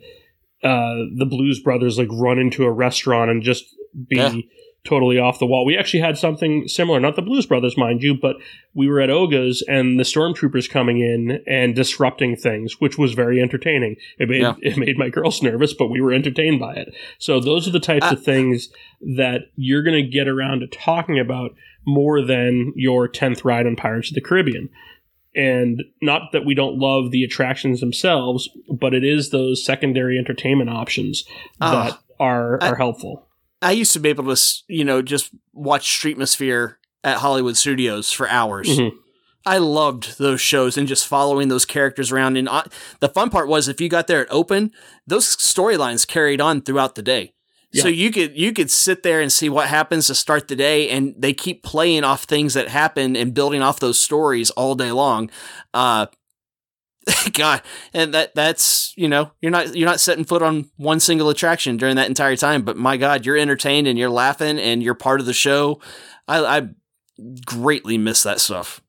[0.62, 3.64] uh, the blues brothers like run into a restaurant and just
[4.08, 4.40] be Yeah.
[4.86, 8.14] Totally off the wall we actually had something similar not the blues brothers mind you
[8.14, 8.36] but
[8.74, 13.40] we were at oga's and the stormtroopers coming in and disrupting things which was very
[13.40, 14.54] entertaining it made Yeah.
[14.62, 17.80] it made my girls nervous but we were entertained by it so those are the
[17.80, 18.68] types Uh, of things
[19.16, 21.50] that you're going to get around to talking about
[21.86, 24.68] more than your 10th ride on Pirates of the Caribbean.
[25.36, 30.70] And not that we don't love the attractions themselves, but it is those secondary entertainment
[30.70, 31.24] options
[31.60, 31.70] Ah.
[31.90, 33.25] that are I- are helpful.
[33.62, 38.28] I used to be able to, you know, just watch Streetmosphere at Hollywood Studios for
[38.28, 38.68] hours.
[38.68, 38.92] Mhm.
[39.44, 42.36] I loved those shows and just following those characters around.
[42.36, 42.64] And uh,
[42.98, 44.72] the fun part was if you got there at open,
[45.06, 47.32] those storylines carried on throughout the day.
[47.74, 50.88] So you could you could sit there and see what happens to start the day,
[50.88, 54.92] and they keep playing off things that happen and building off those stories all day
[54.92, 55.30] long.
[55.74, 56.06] Uh,
[57.32, 57.62] God,
[57.94, 61.76] and that that's you know you're not you're not setting foot on one single attraction
[61.76, 65.20] during that entire time, but my God, you're entertained and you're laughing and you're part
[65.20, 65.80] of the show.
[66.26, 66.68] I, I
[67.44, 68.80] greatly miss that stuff.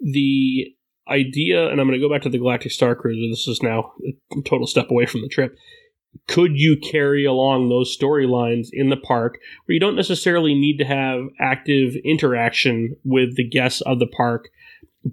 [0.00, 0.74] The
[1.08, 3.30] idea, and I'm going to go back to the Galactic Star Cruiser.
[3.30, 5.56] This is now a total step away from the trip.
[6.26, 10.84] Could you carry along those storylines in the park where you don't necessarily need to
[10.84, 14.48] have active interaction with the guests of the park,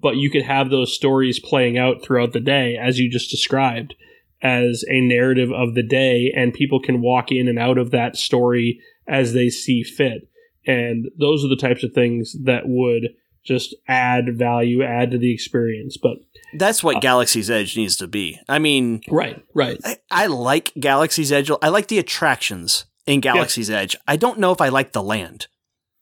[0.01, 3.93] but you could have those stories playing out throughout the day, as you just described,
[4.41, 8.15] as a narrative of the day, and people can walk in and out of that
[8.15, 10.27] story as they see fit.
[10.65, 13.09] And those are the types of things that would
[13.45, 15.97] just add value, add to the experience.
[16.01, 16.17] But
[16.57, 18.39] That's what Uh, Galaxy's Edge needs to be.
[18.47, 19.77] I mean, right, right.
[19.83, 21.51] I, I like Galaxy's Edge.
[21.61, 23.97] I like the attractions in Galaxy's Edge.
[24.07, 25.47] I don't know if I like the land.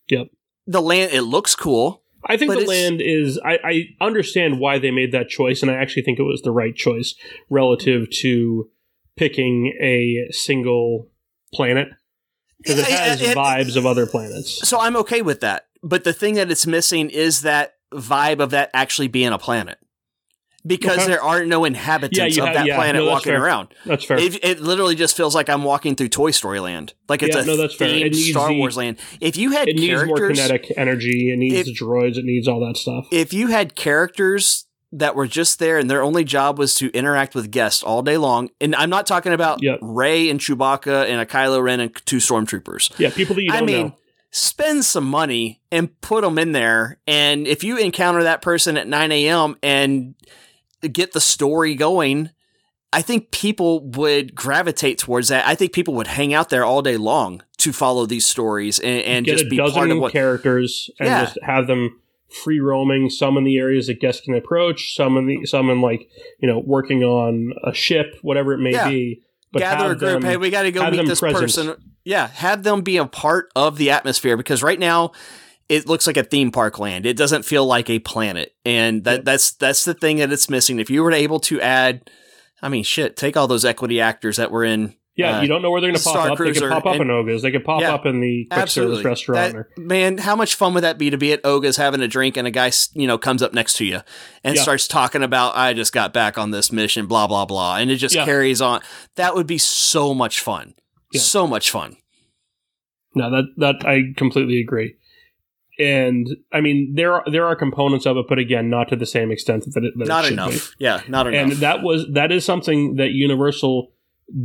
[0.10, 0.28] Yep.
[0.68, 2.01] The land, it looks cool.
[2.26, 3.40] I think But the land is.
[3.44, 6.52] I, I understand why they made that choice, and I actually think it was the
[6.52, 7.16] right choice
[7.50, 8.70] relative to
[9.18, 11.10] picking a single
[11.54, 11.90] planet
[12.60, 14.68] because it has It- it- vibes of other planets.
[14.68, 15.66] So I'm okay with that.
[15.84, 19.80] But the thing that it's missing is that vibe of that actually being a planet.
[20.66, 21.08] Because Okay.
[21.08, 23.44] there are no inhabitants Yeah, of have- that yeah, planet no, walking fair.
[23.44, 23.70] around.
[23.86, 24.18] That's fair.
[24.20, 26.94] It, it literally just feels like I'm walking through Toy Story land.
[27.10, 27.88] Like it's Yeah, a no, that's fair.
[27.90, 28.98] It themed Star the- Wars land.
[29.20, 31.32] If you had it needs more kinetic energy.
[31.34, 32.18] It needs If- the droids.
[32.18, 33.08] It needs all that stuff.
[33.12, 37.34] if you had characters that were just there and their only job was to interact
[37.34, 38.50] with guests all day long.
[38.60, 39.80] And I'm not talking about Yep.
[39.82, 42.92] Rey and Chewbacca and a Kylo Ren and two stormtroopers.
[43.00, 43.96] Yeah, people that you don't mean, know.
[44.32, 46.98] spend some money and put them in there.
[47.08, 49.56] And if you encounter that person at 9 a.m.
[49.64, 50.14] and
[50.90, 52.30] get the story going,
[52.94, 55.48] I think people would gravitate towards that.
[55.48, 59.02] I think people would hang out there all day long to follow these stories and,
[59.04, 60.12] and Get just a be part dozen of what.
[60.12, 61.26] characters and Yeah.
[61.26, 62.00] just have them
[62.44, 63.10] free roaming.
[63.10, 64.96] Some in the areas that guests can approach.
[64.96, 66.10] Some in the some in like
[66.40, 68.90] you know working on a ship, whatever it may Yeah.
[68.90, 69.22] be.
[69.54, 70.22] But gather a group.
[70.22, 71.42] them- hey, we got to go meet this present.
[71.42, 71.76] person.
[72.06, 75.12] Yeah, have them be a part of the atmosphere because right now
[75.72, 77.06] it looks like a theme park land.
[77.06, 79.24] It doesn't feel like a planet, and that Yep.
[79.26, 80.80] that's that's the thing that it's missing.
[80.80, 82.10] If you were able to add,
[82.62, 84.96] I mean, shit, take all those equity actors that were in.
[85.16, 86.38] Yeah, uh, you don't know where they're going to pop Star up.
[86.38, 87.42] they could pop up and- in Oga's.
[87.42, 89.54] They could pop Yeah, up in the quick Absolutely, service restaurant.
[89.54, 92.08] That- or, man, how much fun would that be to be at Oga's having a
[92.08, 94.00] drink and a guy, you know, comes up next to you
[94.44, 94.62] and Yeah.
[94.62, 97.98] starts talking about, I just got back on this mission, blah blah blah, and it
[97.98, 98.24] just Yeah.
[98.26, 98.80] carries on.
[99.18, 100.76] That would be so much fun.
[101.14, 101.98] So much fun.
[103.14, 104.96] No, that that I completely agree.
[105.80, 109.06] And I mean, there are there are components of it, but again, not to the
[109.06, 110.76] same extent that it, that it not should enough.
[110.80, 111.52] Yeah, not enough.
[111.54, 113.92] And that was that is something that Universal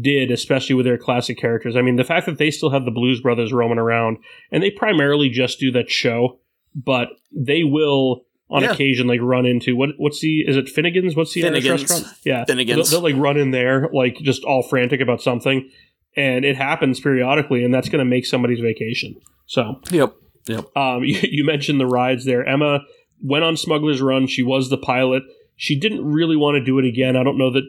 [0.00, 1.76] did, especially with their classic characters.
[1.76, 4.18] I mean, the fact that they still have the Blues Brothers roaming around,
[4.50, 6.38] and they primarily just do that show,
[6.74, 8.72] but they will on Yeah.
[8.72, 11.16] occasion like run into what what's the is it Finnegan's?
[11.16, 11.90] What's the Irish Finnegan's.
[11.90, 12.16] restaurant?
[12.24, 12.90] Yeah, Finnegan's.
[12.90, 15.68] They'll, they'll like run in there like just all frantic about something,
[16.16, 19.16] and it happens periodically, and that's going to make somebody's vacation.
[19.46, 20.14] So Yep.
[20.48, 20.64] Um,
[21.04, 22.44] you, you mentioned the rides there.
[22.44, 22.80] Emma
[23.22, 24.26] went on Smuggler's Run.
[24.26, 25.22] She was the pilot.
[25.56, 27.16] She didn't really want to do it again.
[27.16, 27.64] I don't know that.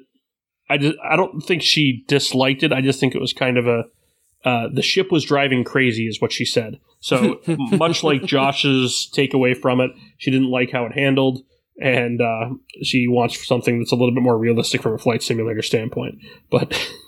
[0.69, 2.73] I just, I don't think she disliked it.
[2.73, 3.85] I just think it was kind of a.
[4.45, 6.79] Uh, the ship was driving crazy, is what she said.
[6.99, 11.41] So much like Josh's takeaway from it, she didn't like how it handled,
[11.81, 12.49] and uh,
[12.83, 16.19] she wants something that's a little bit more realistic from a flight simulator standpoint.
[16.49, 16.77] But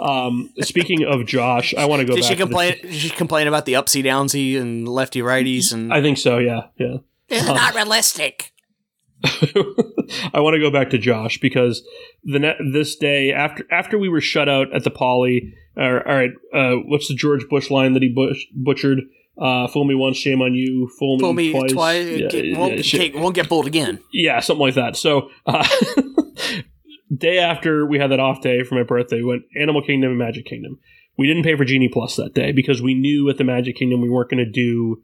[0.00, 2.14] um, speaking of Josh, I want to go.
[2.14, 2.74] Did back she to the- complain?
[2.82, 6.38] Did she complain about the upsy downsy and lefty righties and I think so.
[6.38, 6.96] Yeah, yeah.
[7.28, 8.52] it's not realistic.
[9.24, 11.82] I want to go back to Josh because
[12.22, 15.54] the ne- this day after after we were shut out at the Poly.
[15.78, 19.00] Uh, all right, uh, what's the George Bush line that he bush- butchered?
[19.38, 20.88] Uh, fool me once, shame on you.
[20.98, 21.72] Fool me, Fool me twice.
[21.72, 22.06] twice.
[22.08, 23.12] Yeah, get- won't, shit.
[23.12, 23.98] get, won't get fooled again.
[24.10, 24.96] Yeah, something like that.
[24.96, 25.66] So, uh,
[27.14, 30.18] day after we had that off day for my birthday, we went Animal Kingdom and
[30.18, 30.78] Magic Kingdom.
[31.16, 34.00] We didn't pay for Genie Plus that day because we knew at the Magic Kingdom
[34.00, 35.02] we weren't going to do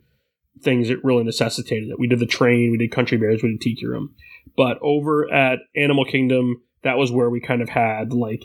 [0.60, 1.98] things that really necessitated it.
[1.98, 4.14] We did the train, we did Country Bears, we did Tiki Room.
[4.56, 8.44] But over at Animal Kingdom, that was where we kind of had like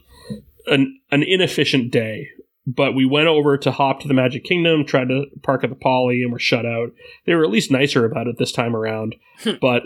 [0.68, 2.30] an an inefficient day.
[2.66, 5.76] But we went over to hop to the Magic Kingdom, tried to park at the
[5.76, 6.92] Poly, and were shut out.
[7.26, 9.16] They were at least nicer about it this time around.
[9.40, 9.52] Hmm.
[9.62, 9.84] but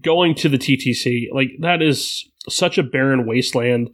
[0.00, 3.90] going to the TTC, like that is such a barren wasteland.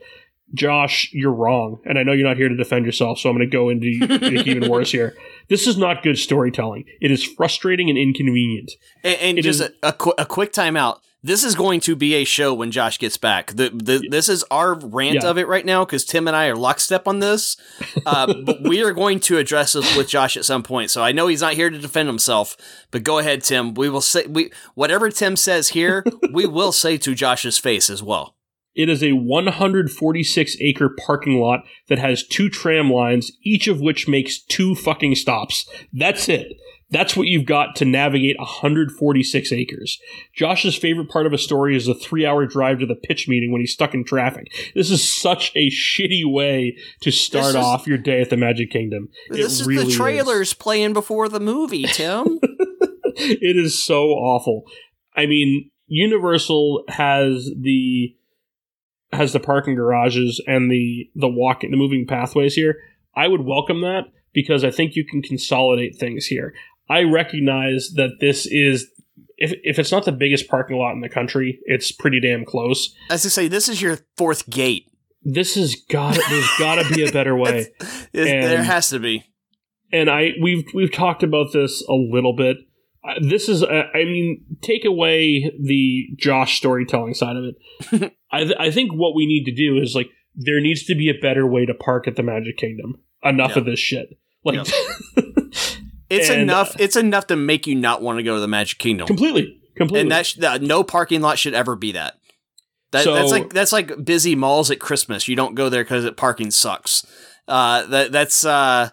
[0.55, 3.51] Josh, you're wrong, and I know you're not here to defend yourself, so I'm going
[3.51, 3.87] to go into
[4.49, 5.17] even worse here.
[5.49, 6.85] This is not good storytelling.
[7.01, 8.71] It is frustrating and inconvenient.
[9.03, 11.01] And, and just is- a, a, qu- a quick timeout.
[11.21, 13.49] This is going to be a show when Josh gets back.
[13.57, 15.29] The, the, This is our rant Yeah.
[15.31, 17.57] of it right now because Tim and I are lockstep on this.
[18.07, 20.93] Uh, but we are going to address this with Josh at some point.
[20.93, 22.57] So I know he's not here to defend himself,
[22.93, 23.75] but go ahead, Tim.
[23.75, 28.01] We will say we whatever Tim says here, we will say to Josh's face as
[28.05, 28.36] well.
[28.77, 34.07] It is a 146 acre parking lot that has two tram lines, each of which
[34.07, 35.67] makes two fucking stops.
[35.93, 36.53] That's it.
[36.91, 39.99] That's what you've got to navigate 146 acres.
[40.35, 43.51] Josh's favorite part of a story is a three hour drive to the pitch meeting
[43.51, 44.53] when he's stuck in traffic.
[44.75, 48.71] This is such a shitty way to start is- off your day at the Magic
[48.71, 49.09] Kingdom.
[49.31, 52.39] It This is really the trailers playing before the movie, Tim.
[53.17, 54.63] it is so awful.
[55.17, 58.15] I mean, Universal has the
[59.13, 62.77] has the parking garages and the the walking the moving pathways here.
[63.15, 66.53] I would welcome that because I think you can consolidate things here.
[66.89, 68.89] I recognize that this is
[69.39, 72.95] if if it's not the biggest parking lot in the country, it's pretty damn close.
[73.11, 74.87] As I say, this is your fourth gate.
[75.23, 77.69] This has got there's got to be a better way.
[78.13, 79.25] It- there And- has to be.
[79.93, 82.59] and I we've we've talked about this a little bit.
[83.07, 88.13] Uh, This is, uh, I mean, take away the Josh storytelling side of it.
[88.33, 91.09] I th- I think what we need to do is like there needs to be
[91.09, 92.97] a better way to park at the Magic Kingdom.
[93.23, 94.19] Enough of this shit.
[94.45, 94.67] Like
[96.09, 96.77] It's And, enough.
[96.79, 99.07] It's enough to make you not want to go to the Magic Kingdom.
[99.09, 100.03] completely, completely.
[100.03, 102.15] and that sh- that- no parking lot should ever be that.
[102.93, 105.27] That So- that's like that's like busy malls at Christmas.
[105.27, 107.05] You don't go there because it parking sucks.
[107.49, 108.91] Uh, that that's uh,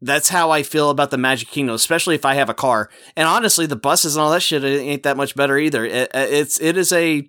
[0.00, 2.90] that's how I feel about the Magic Kingdom, especially if I have a car.
[3.16, 5.84] And honestly, the buses and all that shit ain't that much better either.
[5.84, 7.28] It, it's it is a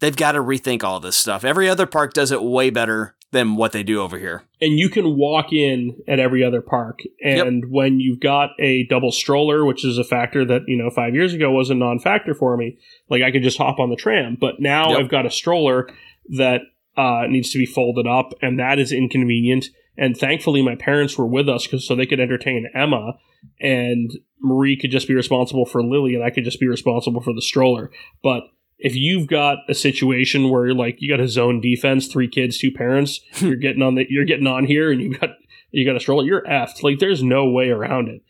[0.00, 1.44] they've got to rethink all this stuff.
[1.44, 4.42] Every other park does it way better than what they do over here.
[4.60, 6.98] And you can walk in at every other park.
[7.22, 7.70] And yep.
[7.70, 11.32] when you've got a double stroller, which is a factor that, you know, five years
[11.32, 12.78] ago was a non factor for me,
[13.08, 14.36] like I could just hop on the tram.
[14.40, 14.98] But now yep.
[15.00, 15.88] I've got a stroller
[16.36, 16.62] that
[16.96, 19.66] uh, needs to be folded up, and that is inconvenient.
[19.96, 23.14] And thankfully, my parents were with us because so they could entertain Emma,
[23.60, 24.10] and
[24.40, 27.42] Marie could just be responsible for Lily, and I could just be responsible for the
[27.42, 27.90] stroller.
[28.22, 28.44] But
[28.78, 32.58] if you've got a situation where you're like you got a zone defense, three kids,
[32.58, 35.30] two parents, you're getting on the you're getting on here, and you got
[35.70, 36.82] you got a stroller, you're effed.
[36.82, 38.22] Like there's no way around it.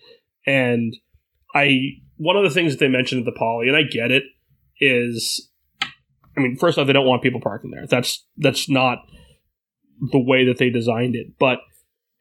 [0.46, 0.96] And
[1.54, 4.24] I one of the things that they mentioned at the poly, and I get it,
[4.80, 5.48] is
[6.36, 7.86] I mean, first off, they don't want people parking there.
[7.86, 8.98] That's that's not
[10.00, 11.38] the way that they designed it.
[11.38, 11.58] But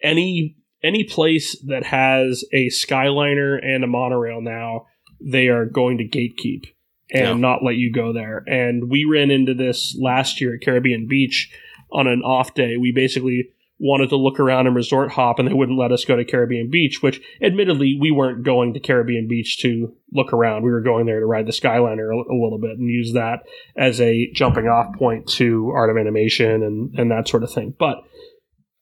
[0.02, 4.88] any any place that has a Skyliner and a monorail now,
[5.20, 6.66] they are going to gatekeep
[7.12, 7.34] and yeah.
[7.34, 8.44] not let you go there.
[8.48, 11.52] And we ran into this last year at Caribbean Beach
[11.92, 12.78] on an off day.
[12.78, 13.50] We basically
[13.80, 16.70] wanted to look around and resort hop and they wouldn't let us go to Caribbean
[16.70, 20.64] Beach, which admittedly we weren't going to Caribbean Beach to look around.
[20.64, 23.40] We were going there to ride the Skyliner a, a little bit and use that
[23.78, 27.74] as a jumping off point to Art of Animation and, and that sort of thing.
[27.80, 28.04] But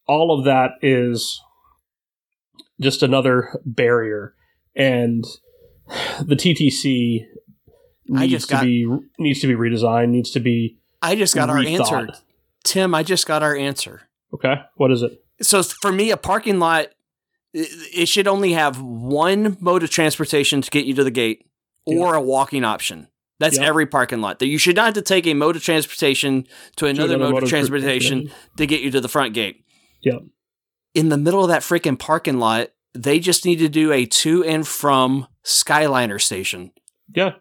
[0.08, 1.40] all of that is
[2.82, 4.34] just another barrier.
[4.76, 5.24] And
[6.22, 7.26] the TTC
[8.08, 11.50] needs just got, to be needs to be redesigned, needs to be I just got
[11.50, 11.92] rethought.
[11.92, 12.14] our answer.
[12.64, 14.07] Tim, I just got our answer.
[14.34, 14.56] Okay.
[14.76, 15.24] What is it?
[15.42, 16.88] So for me, a parking lot,
[17.54, 21.50] it should only have one mode of transportation to get you to the gate
[21.86, 23.08] or a walking option.
[23.40, 23.68] That's yep.
[23.68, 24.40] every parking lot.
[24.40, 26.48] That you should not have to take a mode of transportation
[26.78, 29.64] to another, to mode, mode, of transportation to get you to the front gate.
[30.02, 30.24] Yep.
[30.96, 34.44] In the middle of that freaking parking lot, they just need to do a to
[34.44, 36.72] and from Skyliner station.
[37.14, 37.34] Yeah.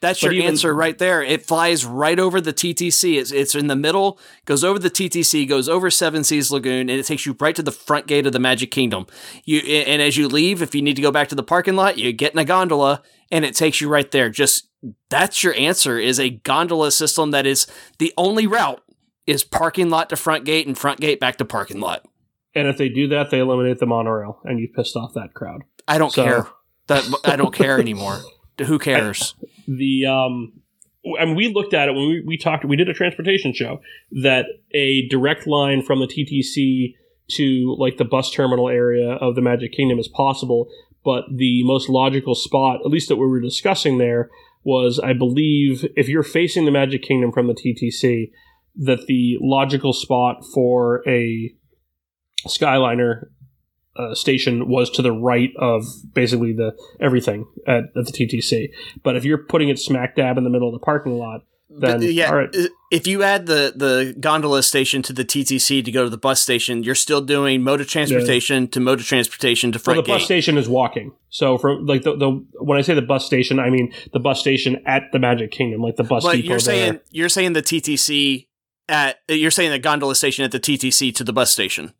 [0.00, 1.22] That's your even, answer right there.
[1.22, 3.18] It flies right over the TTC.
[3.18, 7.00] It's, it's in the middle, goes over the TTC, goes over Seven Seas Lagoon, and
[7.00, 9.06] it takes you right to the front gate of the Magic Kingdom.
[9.44, 11.98] You and as you leave, if you need to go back to the parking lot,
[11.98, 13.02] you get in a gondola,
[13.32, 14.30] and it takes you right there.
[14.30, 14.68] Just
[15.10, 15.98] that's your answer.
[15.98, 17.66] Is a gondola system that is
[17.98, 18.82] the only route
[19.26, 22.06] is parking lot to front gate and front gate back to parking lot.
[22.54, 25.64] And if they do that, they eliminate the monorail, and you pissed off that crowd.
[25.88, 26.24] I don't so.
[26.24, 26.46] care.
[26.86, 28.20] That I don't care anymore.
[28.66, 29.34] Who cares?
[29.42, 30.52] I, the um,
[31.24, 32.64] mean, we looked at it when we, we talked.
[32.64, 33.80] We did a transportation show
[34.22, 36.94] that a direct line from the TTC
[37.32, 40.68] to like the bus terminal area of the Magic Kingdom is possible,
[41.04, 44.30] but the most logical spot, at least that we were discussing there,
[44.64, 48.30] was I believe if you're facing the Magic Kingdom from the TTC,
[48.76, 51.52] that the logical spot for a
[52.46, 53.26] Skyliner
[53.98, 55.84] uh, station was to the right of
[56.14, 58.70] basically the everything at, at, the TTC.
[59.02, 62.00] But if you're putting it smack dab in the middle of the parking lot, then
[62.00, 62.46] but, yeah,
[62.90, 66.40] if you add the the gondola station to the TTC to go to the bus
[66.40, 68.70] station, you're still doing mode of transportation yeah.
[68.70, 69.98] to mode of transportation to front.
[69.98, 70.14] Well, the gate.
[70.14, 71.12] bus station is walking.
[71.28, 74.40] So from like the, the when I say the bus station, I mean the bus
[74.40, 76.42] station at the Magic Kingdom, like the bus but.
[76.42, 77.02] You're saying there.
[77.10, 78.46] you're saying the TTC
[78.88, 81.92] at you're saying the gondola station at the TTC to the bus station.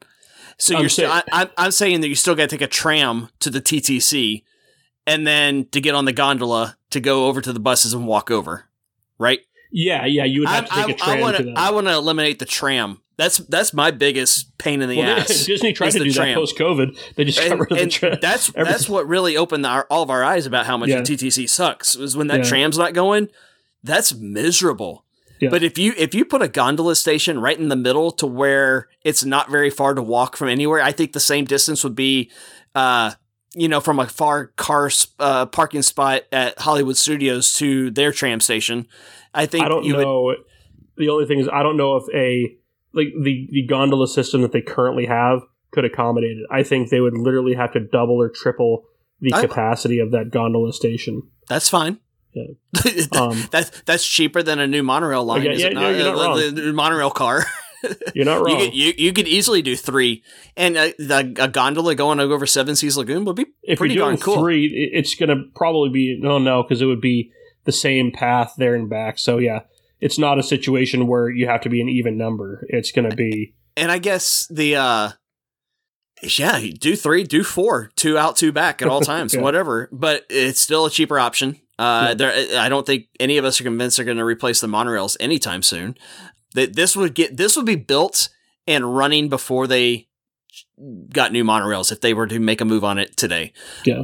[0.59, 1.11] So I'm you're still.
[1.11, 4.43] I, I'm saying that you still got to take a tram to the TTC,
[5.07, 8.31] and then to get on the gondola to go over to the buses and walk
[8.31, 8.65] over,
[9.19, 9.41] right?
[9.71, 10.25] Yeah, yeah.
[10.25, 11.55] You would have I, to take a tram.
[11.57, 11.69] I.
[11.69, 13.03] I want to eliminate the tram.
[13.17, 15.45] That's that's my biggest pain in the well, ass.
[15.47, 16.29] Disney tried to do tram.
[16.29, 17.15] that post COVID.
[17.17, 18.19] They just and, got rid of the tram.
[18.21, 21.03] That's that's what really opened our, all of our eyes about how much yeah.
[21.03, 21.97] the TTC sucks.
[21.97, 22.49] Was when that yeah.
[22.49, 23.29] tram's not going.
[23.83, 25.05] That's miserable.
[25.41, 25.51] Yeah.
[25.51, 28.89] But if you if you put a gondola station right in the middle to where
[29.03, 32.31] it's not very far to walk from anywhere, I think the same distance would be,
[32.75, 33.13] uh,
[33.55, 38.41] you know, from a far car uh, parking spot at Hollywood Studios to their tram
[38.41, 38.87] station.
[39.33, 40.23] I think I don't know.
[40.23, 40.39] Would,
[40.97, 42.57] the only thing is I don't know if a
[42.93, 45.41] like the the gondola system that they currently have
[45.71, 46.47] could accommodate it.
[46.51, 48.85] I think they would literally have to double or triple
[49.21, 51.23] the I, capacity of that gondola station.
[51.49, 52.01] That's fine.
[52.33, 52.45] Yeah.
[53.13, 55.43] Um, that's that's cheaper than a new monorail line.
[55.43, 55.89] Yeah, yeah, not?
[55.91, 56.55] you're not wrong.
[56.55, 57.45] The, monorail car.
[58.15, 58.51] you're not wrong.
[58.51, 60.23] You could, you, you could easily do three,
[60.57, 64.05] and a, the, a gondola going over Seven Seas Lagoon would be if pretty you're
[64.05, 64.39] doing darn cool.
[64.39, 67.31] Three, it's going to probably be no, no, because it would be
[67.65, 69.19] the same path there and back.
[69.19, 69.61] So yeah,
[70.01, 72.67] it's not a situation where you have to be an even number.
[72.69, 73.55] It's going to be.
[73.77, 75.11] And I guess the uh
[76.23, 79.41] yeah, do three, do four, two out, two back at all times, yeah.
[79.41, 79.89] whatever.
[79.93, 81.61] But it's still a cheaper option.
[81.79, 84.67] Uh, there, I don't think any of us are convinced they're going to replace the
[84.67, 85.97] monorails anytime soon.
[86.55, 88.29] That this would get this would be built
[88.67, 90.09] and running before they
[91.13, 93.53] got new monorails if they were to make a move on it today.
[93.85, 94.03] Yeah.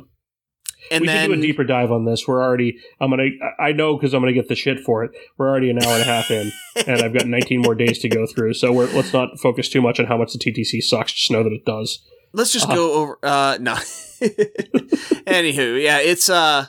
[0.90, 2.28] and we then can do a deeper dive on this.
[2.28, 2.78] We're already.
[3.01, 3.28] I'm gonna.
[3.59, 5.10] I know because I'm gonna get the shit for it.
[5.38, 6.52] We're already an hour and a half in,
[6.86, 8.55] and I've got 19 more days to go through.
[8.55, 11.12] So we're, let's not focus too much on how much the TTC sucks.
[11.14, 12.05] Just know that it does.
[12.34, 12.74] let's just Uh-huh.
[12.76, 13.18] go over.
[13.22, 13.74] Uh, no.
[15.26, 16.66] Anywho, yeah, it's uh,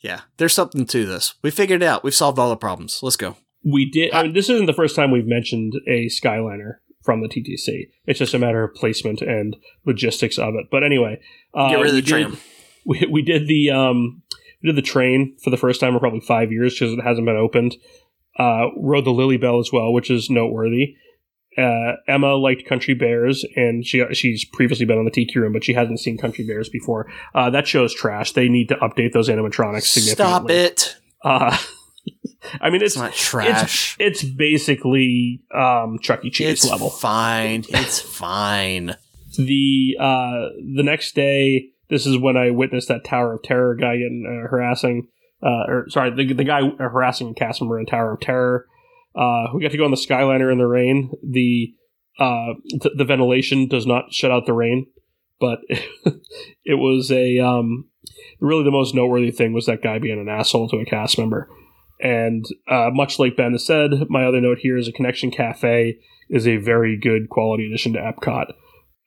[0.00, 1.34] yeah, there's something to this.
[1.42, 2.02] We figured it out.
[2.02, 3.00] We've solved all the problems.
[3.02, 3.36] Let's go.
[3.64, 4.12] We did.
[4.12, 7.90] I mean, this isn't the first time we've mentioned a Skyliner from the TTC.
[8.06, 10.66] It's just a matter of placement and logistics of it.
[10.70, 11.20] But anyway,
[11.54, 12.30] uh, Get rid of we the tram.
[12.30, 12.40] Did,
[12.86, 14.22] we, we did the um,
[14.62, 17.26] we did the train for the first time in probably five years because it hasn't
[17.26, 17.76] been opened.
[18.38, 20.96] Uh, rode the Lilly Belle as well, which is noteworthy.
[21.58, 25.64] Uh, Emma liked Country Bears, and she she's previously been on the Tiki room, but
[25.64, 27.10] she hasn't seen Country Bears before.
[27.34, 28.32] Uh, that show's trash.
[28.32, 30.14] They need to update those animatronics significantly.
[30.14, 30.96] Stop it.
[31.24, 31.56] Uh,
[32.60, 33.96] I mean, It's it's not trash.
[33.98, 36.30] it's basically um, Chuck E.
[36.30, 36.88] Cheese It's level.
[36.90, 37.64] fine.
[37.68, 38.96] It's fine.
[39.36, 43.96] The uh, the next day, this is when I witnessed that Tower of Terror guy
[43.96, 45.08] getting uh, harassing,
[45.42, 48.66] uh, or sorry, the, the guy harassing Casimir in Tower of Terror.
[49.14, 51.12] Uh, we got to go on the Skyliner in the rain.
[51.22, 51.74] The
[52.18, 54.86] uh, th- the ventilation does not shut out the rain,
[55.40, 55.60] but
[56.64, 57.88] it was a um,
[58.40, 61.48] really the most noteworthy thing was that guy being an asshole to a cast member.
[62.02, 65.98] And uh, much like Ben has said, my other note here is a Connection Cafe
[66.30, 68.52] is a very good quality addition to Epcot.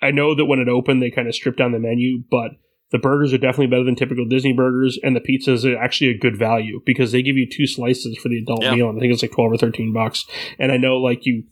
[0.02, 2.52] I know that when it opened, they kind of stripped down the menu, but
[2.94, 6.18] the burgers are definitely better than typical Disney burgers, and the pizzas are actually a
[6.18, 8.76] good value because they give you two slices for the adult Yeah.
[8.76, 10.26] meal, and I think it's like twelve or thirteen bucks.
[10.60, 11.44] And I know like you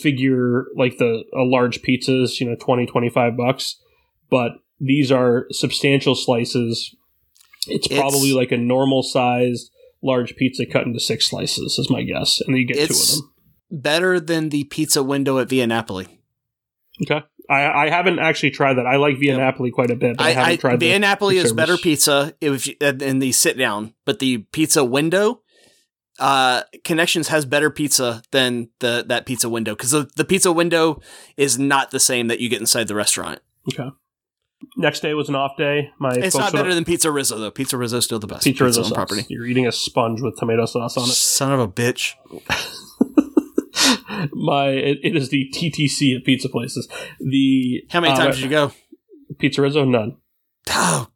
[0.00, 3.76] figure like the a large pizzas, you know, 20, 25 bucks,
[4.30, 6.94] but these are substantial slices.
[7.68, 9.70] It's It's- probably like a normal sized
[10.02, 13.06] large pizza cut into six slices, is my guess, and then you get two of
[13.08, 13.32] them.
[13.70, 16.06] better than the pizza window at Via Napoli.
[17.02, 17.24] Okay.
[17.48, 18.86] I, I haven't actually tried that.
[18.86, 19.36] I like Via.
[19.36, 22.34] Napoli quite a bit, but I, I, haven't I, tried Via Napoli is better pizza
[22.40, 25.42] if you, in the sit down, but the pizza window,
[26.18, 31.00] uh, Connections has better pizza than the that pizza window because the, the pizza window
[31.36, 33.40] is not the same that you get inside the restaurant.
[33.72, 33.90] Okay.
[34.76, 35.90] Next day was an off day.
[35.98, 37.50] My It's not better than PizzeRizzo though.
[37.50, 38.46] PizzeRizzo is still the best.
[38.46, 39.26] PizzeRizzo property.
[39.28, 41.12] You're eating a sponge with tomato sauce on it.
[41.12, 42.14] Son of a bitch.
[44.32, 46.88] My it, it is the TTC at pizza places.
[47.20, 48.72] The How many uh, times did you go?
[49.34, 49.88] PizzeRizzo?
[49.88, 50.16] None.
[50.70, 51.08] Oh,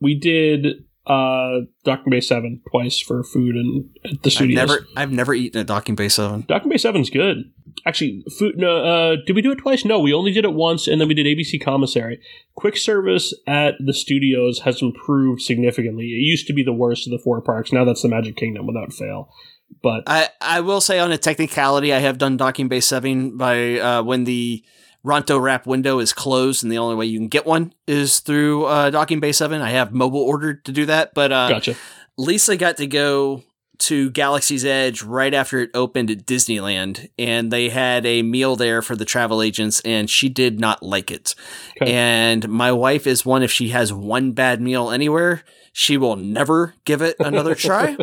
[0.00, 4.56] We did uh Docking Bay Seven twice for food and at the I've studios.
[4.56, 6.44] never, I've never eaten at Docking Bay Seven.
[6.46, 7.50] Docking Bay Seven's good.
[7.86, 8.56] Actually, food.
[8.58, 9.84] No, uh, did we do it twice?
[9.84, 12.20] No, we only did it once, and then we did ABC Commissary.
[12.54, 16.04] Quick service at the studios has improved significantly.
[16.06, 17.72] It used to be the worst of the four parks.
[17.72, 19.32] Now that's the Magic Kingdom without fail.
[19.82, 23.78] But I, I will say on a technicality, I have done Docking Bay 7 by
[23.78, 24.62] uh, when the
[25.04, 28.66] Ronto wrap window is closed, and the only way you can get one is through
[28.66, 29.60] uh, Docking Bay 7.
[29.62, 31.76] I have mobile ordered to do that, but uh, gotcha.
[32.18, 33.42] Lisa got to go
[33.80, 38.82] to Galaxy's Edge right after it opened at Disneyland, and they had a meal there
[38.82, 41.34] for the travel agents, and she did not like it.
[41.80, 41.92] Okay.
[41.92, 45.42] And my wife is one, if she has one bad meal anywhere,
[45.72, 47.96] she will never give it another try.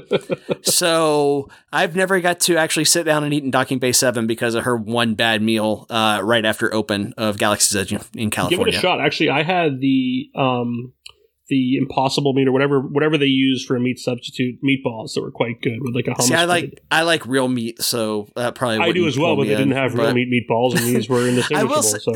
[0.64, 4.56] so I've never got to actually sit down and eat in Docking Bay 7 because
[4.56, 8.66] of her one bad meal uh, right after open of Galaxy's Edge in California.
[8.66, 9.02] Give it a shot.
[9.02, 10.94] Actually, I had the um
[11.50, 15.32] the Impossible meat or whatever whatever they use for a meat substitute meatballs that were
[15.32, 16.24] quite good with like a hummus.
[16.24, 16.48] See, I plate.
[16.48, 19.72] like I like real meat, so that probably I do as well, but they didn't
[19.72, 21.76] have real meat meatballs, and these were I indistinguishable.
[21.76, 22.14] will say- so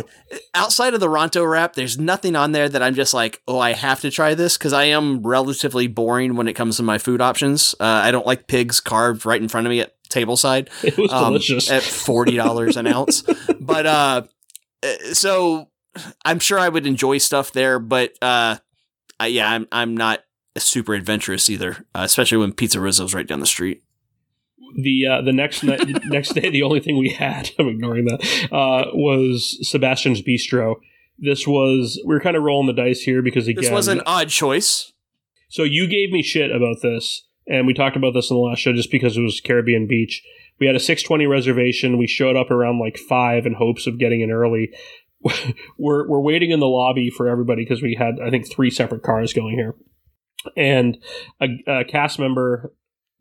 [0.54, 3.74] outside of the Ronto wrap, there's nothing on there that I'm just like, oh, I
[3.74, 7.22] have to try this because I am relatively boring when it comes to my food
[7.22, 7.74] options.
[7.80, 11.12] Uh, I don't like pigs carved right in front of me at tableside it was
[11.14, 11.72] um, delicious.
[11.72, 13.24] at forty dollars an ounce.
[13.62, 14.24] But uh,
[14.84, 15.70] uh, so
[16.26, 18.58] I'm sure I would enjoy stuff there, but uh,
[19.22, 20.22] I, yeah, I'm I'm not
[20.58, 23.84] super adventurous either, uh, especially when PizzeRizzo's right down the street.
[24.76, 25.64] the uh, the next
[26.06, 28.22] next day, the only thing we had, I'm ignoring that,
[28.52, 30.76] uh, was Sebastian's Bistro.
[31.20, 34.02] This was we were kind of rolling the dice here because again, This was an
[34.06, 34.92] odd choice.
[35.50, 38.60] so you gave me shit about this, and we talked about this in the last
[38.60, 40.24] show just because it was Caribbean Beach.
[40.60, 41.98] We had a 6:20 reservation.
[41.98, 44.72] We showed up around like five in hopes of getting in early.
[45.78, 49.04] we're we're waiting in the lobby for everybody because we had I think three separate
[49.04, 49.76] cars going here,
[50.56, 50.98] and
[51.42, 52.74] a, a cast member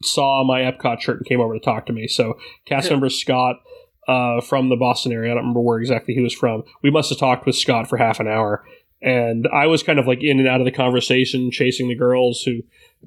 [0.03, 2.09] saw my Epcot shirt and came over to talk to me.
[2.09, 2.35] So
[2.67, 3.57] cast member Scott
[4.09, 5.31] uh, from the Boston area.
[5.31, 6.63] I don't remember where exactly he was from.
[6.83, 8.65] We must have talked with Scott for half an hour,
[9.03, 12.43] and I was kind of like in and out of the conversation, chasing the girls
[12.43, 12.61] who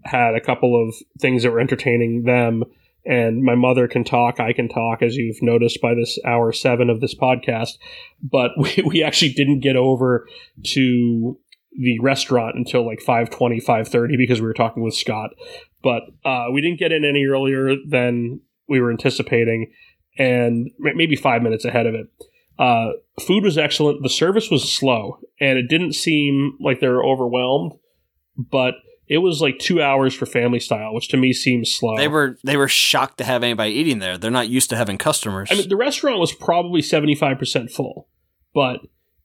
[0.04, 2.64] had a couple of things that were entertaining them.
[3.06, 6.90] And my mother can talk, I can talk, as you've noticed by this hour seven
[6.90, 7.78] of this podcast.
[8.22, 10.28] But we, we actually didn't get over
[10.68, 11.38] to
[11.78, 15.32] the restaurant until like 5.20 5.30 because we were talking with scott
[15.82, 18.40] but uh, we didn't get in any earlier than
[18.70, 19.72] we were anticipating
[20.18, 22.08] and maybe five minutes ahead of it
[22.60, 27.04] uh, food was excellent the service was slow and it didn't seem like they were
[27.04, 27.74] overwhelmed
[28.38, 28.76] but
[29.08, 31.98] it was like two hours for family style, which to me seems slow.
[31.98, 34.18] They were they were shocked to have anybody eating there.
[34.18, 35.50] They're not used to having customers.
[35.52, 38.08] I mean, the restaurant was probably seventy five percent full,
[38.54, 38.80] but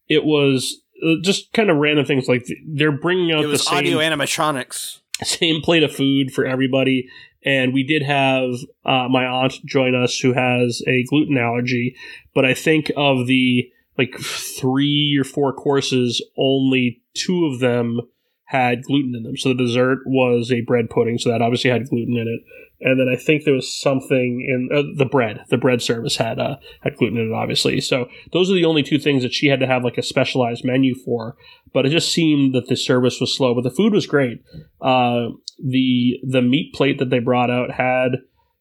[0.08, 3.70] it was uh, just kind of random things like they're bringing out it was the
[3.70, 7.08] same, audio animatronics, same plate of food for everybody.
[7.44, 8.50] And we did have
[8.84, 11.96] uh, my aunt join us who has a gluten allergy,
[12.34, 18.00] but I think of the like three or four courses, only two of them
[18.48, 19.36] had gluten in them.
[19.36, 22.40] So the dessert was a bread pudding, so that obviously had gluten in it.
[22.80, 25.44] And then I think there was something in uh, the bread.
[25.50, 27.82] The bread service had uh, had gluten in it, obviously.
[27.82, 30.64] So those are the only two things that she had to have like a specialized
[30.64, 31.36] menu for.
[31.74, 34.42] But it just seemed that the service was slow, but the food was great.
[34.80, 35.28] Uh,
[35.62, 38.12] the the meat plate that they brought out had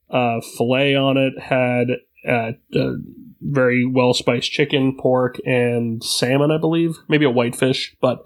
[0.09, 1.87] uh, fillet on it, had
[2.27, 2.95] uh, uh,
[3.39, 8.25] very well spiced chicken, pork, and salmon, I believe, maybe a whitefish, but.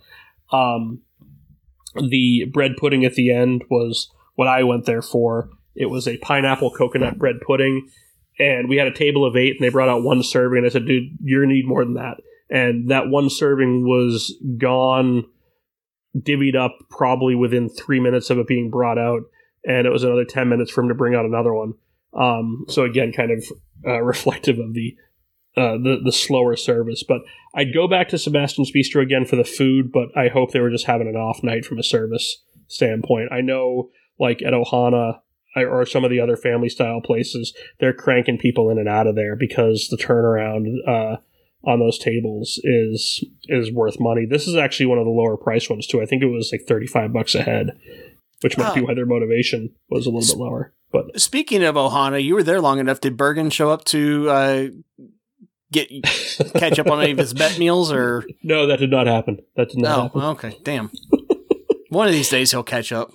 [0.52, 1.02] Um,
[1.96, 5.50] the bread pudding at the end was what I went there for.
[5.76, 7.90] It was a pineapple coconut bread pudding,
[8.40, 10.70] and we had a table of eight, and they brought out one serving, and I
[10.70, 15.26] said, "Dude, you're gonna need more than that." And that one serving was gone,
[16.18, 19.22] divvied up probably within three minutes of it being brought out,
[19.66, 21.74] and it was another ten minutes for him to bring out another one.
[22.14, 23.46] Um, so again, kind of
[23.86, 24.96] uh, reflective of the
[25.58, 27.04] uh, the the slower service.
[27.08, 27.22] But
[27.56, 30.70] I'd go back to Sebastian's Bistro again for the food, but I hope they were
[30.70, 33.32] just having an off night from a service standpoint.
[33.32, 35.20] I know, like at Ohana
[35.56, 39.16] or some of the other family style places, they're cranking people in and out of
[39.16, 41.18] there because the turnaround uh,
[41.64, 44.26] on those tables is is worth money.
[44.26, 46.02] This is actually one of the lower price ones too.
[46.02, 47.78] I think it was like thirty five bucks a head,
[48.42, 50.74] which might be why their motivation was a little bit lower.
[50.92, 53.00] But speaking of Ohana, you were there long enough.
[53.00, 54.68] Did Bergen show up to uh,
[55.72, 55.90] get
[56.56, 58.24] catch up on any of his bet meals or?
[58.44, 59.40] No that did not happen.
[59.56, 60.22] That did not oh, happen.
[60.22, 60.92] okay damn.
[61.90, 63.12] One of these days he'll catch up.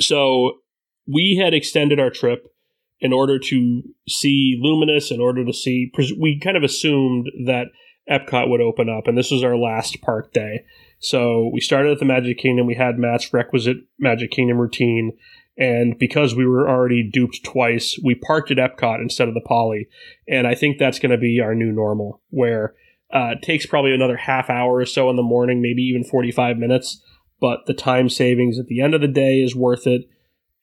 [0.00, 0.58] So
[1.06, 2.52] we had extended our trip
[3.00, 7.66] in order to see luminous in order to see we kind of assumed that
[8.10, 10.64] epcot would open up and this was our last park day.
[10.98, 12.66] So we started at the magic kingdom.
[12.66, 15.12] We had matt's requisite magic kingdom routine
[15.58, 19.88] and because we were already duped twice, we parked at Epcot instead of the Poly.
[20.28, 22.74] And I think that's going to be our new normal, where
[23.12, 26.58] uh, it takes probably another half hour or so in the morning, maybe even 45
[26.58, 27.02] minutes.
[27.40, 30.02] But the time savings at the end of the day is worth it.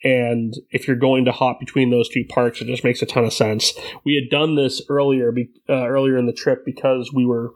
[0.03, 3.23] And if you're going to hop between those two parks, it just makes a ton
[3.23, 3.73] of sense.
[4.03, 5.33] We had done this earlier,
[5.69, 7.53] uh, earlier in the trip because we were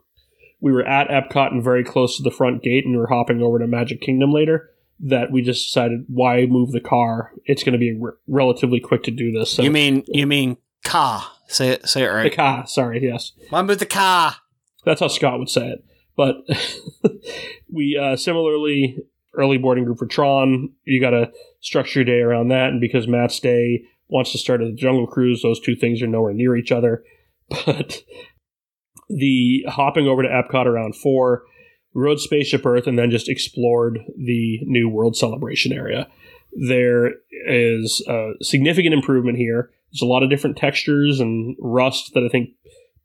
[0.59, 3.43] we were at Epcot and very close to the front gate, and we were hopping
[3.43, 7.32] over to Magic Kingdom later that we just decided why move the car?
[7.45, 9.52] It's going to be re- relatively quick to do this.
[9.52, 9.64] So.
[9.64, 11.24] You mean you mean car?
[11.48, 12.30] Say it say it right.
[12.30, 12.68] The car.
[12.68, 13.03] Sorry.
[13.03, 13.34] Yes.
[13.49, 14.36] Why move the car?
[14.86, 15.86] That's how Scott would say it.
[16.15, 16.38] But
[17.72, 18.98] we uh, similarly
[19.38, 20.74] early boarding group for Tron.
[20.84, 24.61] You got to structure your day around that, and because Matt's day wants to start
[24.61, 27.03] at the Jungle Cruise, those two things are nowhere near each other.
[27.65, 28.03] But
[29.10, 31.44] the hopping over to Epcot around four
[31.98, 36.07] rode Spaceship Earth, and then just explored the new World Celebration area.
[36.53, 37.15] There
[37.48, 39.72] is a significant improvement here.
[39.91, 42.52] There's a lot of different textures and rust that I think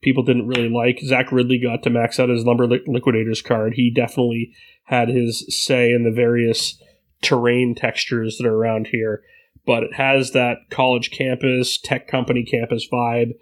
[0.02, 1.00] people didn't really like.
[1.00, 3.74] Zach Riddley got to max out his Lumber Liquidators card.
[3.74, 4.52] He definitely
[4.84, 6.80] had his say in the various
[7.22, 9.22] terrain textures that are around here.
[9.64, 13.34] But it has that college campus, tech company campus vibe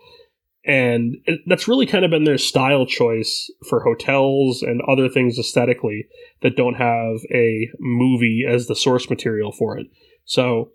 [0.70, 5.36] and it, that's really kind of been their style choice for hotels and other things
[5.36, 6.06] aesthetically
[6.42, 9.88] that don't have a movie as the source material for it.
[10.24, 10.70] So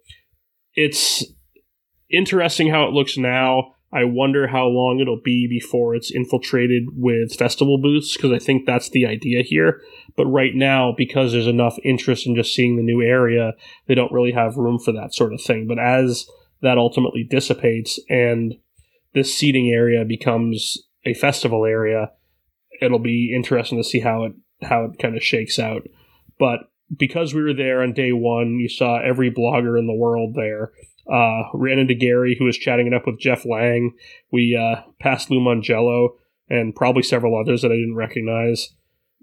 [0.73, 1.23] it's
[2.11, 3.76] interesting how it looks now.
[3.93, 8.65] I wonder how long it'll be before it's infiltrated with festival booths because I think
[8.65, 9.80] that's the idea here.
[10.17, 13.53] But right now, because there's enough interest in just seeing the new area,
[13.88, 15.67] they don't really have room for that sort of thing.
[15.67, 16.27] But as
[16.61, 18.55] that ultimately dissipates and
[19.15, 22.11] this seating area becomes a festival area,
[22.81, 25.83] it'll be interesting to see how it how it kind of shakes out.
[26.37, 26.59] But
[26.95, 30.71] because we were there on day one, you saw every blogger in the world there.
[31.11, 33.93] Uh, ran into Gary, who was chatting it up with Jeff Lang.
[34.31, 36.09] We uh, passed Lou Mongello
[36.49, 38.69] and probably several others that I didn't recognize.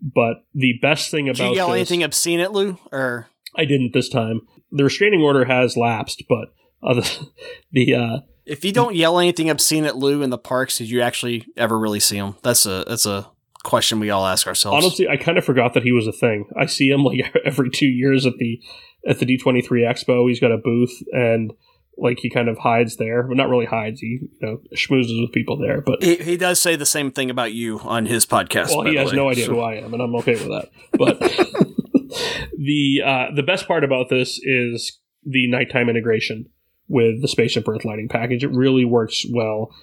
[0.00, 2.78] But the best thing about Did you yell this, anything obscene at Lou?
[2.90, 4.42] Or I didn't this time.
[4.70, 7.28] The restraining order has lapsed, but uh, the,
[7.72, 8.16] the uh,
[8.46, 11.78] if you don't yell anything obscene at Lou in the parks, did you actually ever
[11.78, 12.34] really see him?
[12.42, 13.28] That's a that's a
[13.62, 14.84] question we all ask ourselves.
[14.84, 16.46] Honestly, I kind of forgot that he was a thing.
[16.58, 18.60] I see him like every two years at the
[19.06, 20.28] at the D twenty three Expo.
[20.28, 21.52] He's got a booth and
[21.98, 24.00] like he kind of hides there, but not really hides.
[24.00, 27.30] He you know schmoozes with people there, but he, he does say the same thing
[27.30, 28.70] about you on his podcast.
[28.70, 29.16] well, he has way.
[29.16, 30.70] no idea So- who I am, and I'm okay with that.
[30.92, 31.20] But
[32.56, 36.46] the uh, the best part about this is the nighttime integration
[36.92, 38.44] with the spaceship Earth lighting package.
[38.44, 39.74] It really works well,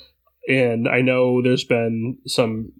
[0.47, 2.71] and I know there's been some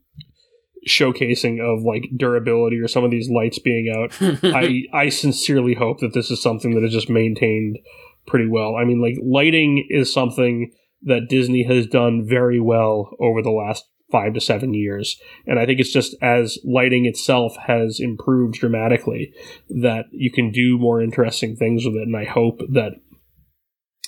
[0.87, 4.15] showcasing of like durability or some of these lights being out.
[4.43, 7.79] I I sincerely hope that this is something that is just maintained
[8.27, 8.75] pretty well.
[8.75, 13.85] I mean, like lighting is something that Disney has done very well over the last
[14.11, 19.33] five to seven years, and I think it's just as lighting itself has improved dramatically
[19.69, 22.03] that you can do more interesting things with it.
[22.03, 22.93] And I hope that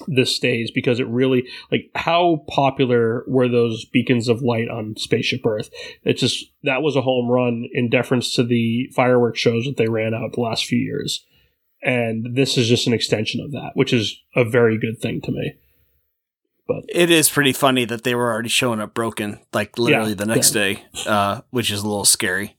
[0.07, 5.45] this stays because it really like how popular were those beacons of light on spaceship
[5.45, 5.69] earth?
[6.03, 9.87] It's just that was a home run in deference to the fireworks shows that they
[9.87, 11.25] ran out the last few years.
[11.83, 15.31] And this is just an extension of that which is a very good thing to
[15.31, 15.53] me.
[16.67, 20.15] But It is pretty funny that they were already showing up broken, like literally Yeah,
[20.15, 22.55] the next day, uh, which is a little scary.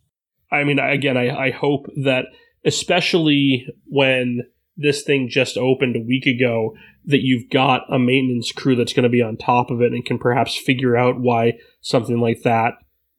[0.50, 2.26] I mean, again, I, I hope that,
[2.64, 4.42] especially when
[4.76, 6.74] this thing just opened a week ago,
[7.06, 10.04] that you've got a maintenance crew that's going to be on top of it and
[10.04, 12.74] can perhaps figure out why something like that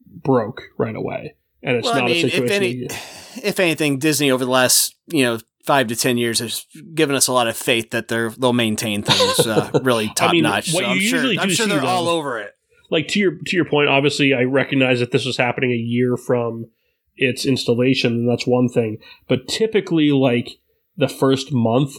[0.05, 1.35] broke right away.
[1.61, 2.63] And it's Well, I not mean, a if situation.
[2.63, 2.87] any-
[3.43, 7.27] If anything, Disney over the last you know five to ten years has given us
[7.27, 10.69] a lot of faith that they're they'll maintain things uh, really top mean, notch.
[10.69, 12.51] so you I'm sure, I'm sure they're all over it.
[12.91, 16.15] like to your to your point, obviously, I recognize that this was happening a year
[16.15, 16.67] from
[17.15, 18.99] its installation, and that's one thing.
[19.27, 20.59] But typically, like
[20.95, 21.95] the first month,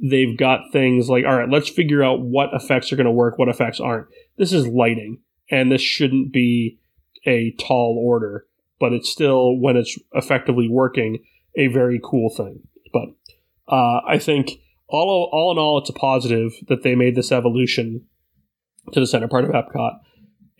[0.00, 3.38] they've got things like, all right, let's figure out what effects are going to work,
[3.38, 4.06] what effects aren't.
[4.36, 5.20] This is lighting,
[5.50, 6.78] and this shouldn't be
[7.26, 8.46] a tall order,
[8.78, 11.24] but it's still when it's effectively working
[11.56, 12.60] a very cool thing.
[12.92, 13.08] But
[13.68, 18.06] uh, I think all all in all, it's a positive that they made this evolution
[18.92, 19.98] to the center part of Epcot.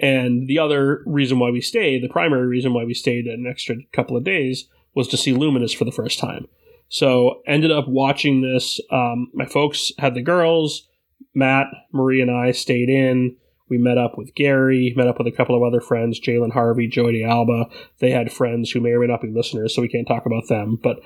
[0.00, 3.76] And the other reason why we stayed, the primary reason why we stayed an extra
[3.92, 6.46] couple of days, was to see Luminous for the first time.
[6.88, 8.80] So ended up watching this.
[8.90, 10.88] Um, my folks had the girls.
[11.34, 13.36] Matt, Marie, and I stayed in.
[13.68, 16.88] We met up with Gary, met up with a couple of other friends, Jalen Harvey,
[16.88, 17.66] Joey Alba.
[18.00, 20.48] They had friends who may or may not be listeners, so we can't talk about
[20.48, 20.78] them.
[20.82, 21.00] But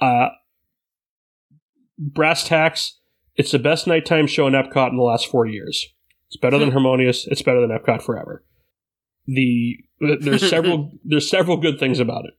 [0.00, 0.30] uh,
[1.98, 2.98] brass tacks,
[3.36, 5.86] it's the best nighttime show in Epcot in the last four years.
[6.28, 7.26] It's better than Harmonious.
[7.26, 8.42] It's better than Epcot Forever.
[9.26, 12.34] The there's several there's several good things about it.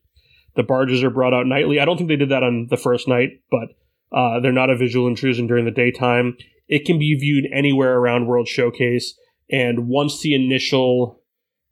[0.55, 1.79] The barges are brought out nightly.
[1.79, 3.69] I don't think they did that on the first night, but
[4.15, 6.37] uh, they're not a visual intrusion during the daytime.
[6.67, 9.17] It can be viewed anywhere around World Showcase,
[9.49, 11.21] and once the initial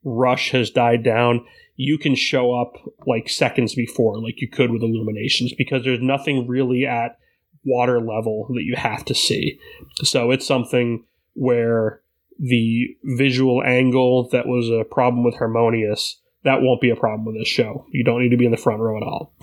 [0.03, 1.45] rush has died down,
[1.75, 2.73] you can show up
[3.07, 7.17] like seconds before, like you could with Illuminations, because there's nothing really at
[7.63, 9.59] water level that you have to see.
[10.03, 12.01] So it's something where
[12.39, 17.35] the visual angle that was a problem with Harmonious, that won't be a problem with
[17.37, 17.85] this show.
[17.91, 19.33] You don't need to be in the front row at all.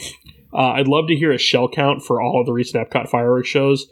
[0.53, 3.49] Uh, I'd love to hear a shell count for all of the recent Epcot fireworks
[3.49, 3.87] shows.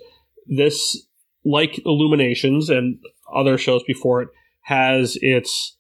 [0.47, 1.07] This,
[1.45, 2.99] like Illuminations and
[3.35, 4.29] other shows before it,
[4.63, 5.77] has its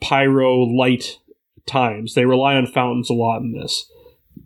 [0.00, 1.18] pyro light
[1.66, 2.14] times.
[2.14, 3.90] They rely on fountains a lot in this.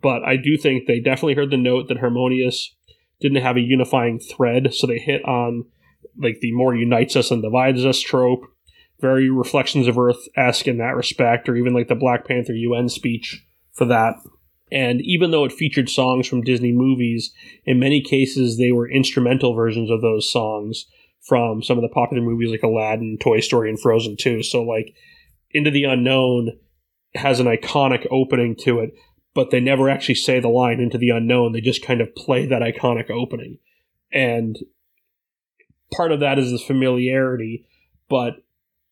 [0.01, 2.73] But I do think they definitely heard the note that Harmonious
[3.19, 5.65] didn't have a unifying thread, so they hit on
[6.17, 8.41] like the more unites us and divides us trope.
[9.01, 12.87] Very reflections of Earth esque in that respect, or even like the Black Panther UN
[12.89, 14.15] speech for that.
[14.71, 17.33] And even though it featured songs from Disney movies,
[17.65, 20.85] in many cases they were instrumental versions of those songs
[21.21, 24.43] from some of the popular movies like Aladdin, Toy Story, and Frozen 2.
[24.43, 24.93] So like
[25.51, 26.57] Into the Unknown
[27.15, 28.93] has an iconic opening to it,
[29.33, 31.51] but they never actually say the line into the unknown.
[31.51, 33.57] They just kind of play that iconic opening.
[34.13, 34.57] And
[35.91, 37.65] part of that is the familiarity,
[38.09, 38.43] but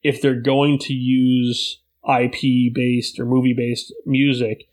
[0.03, 4.69] if they're going to use IP based or movie based music,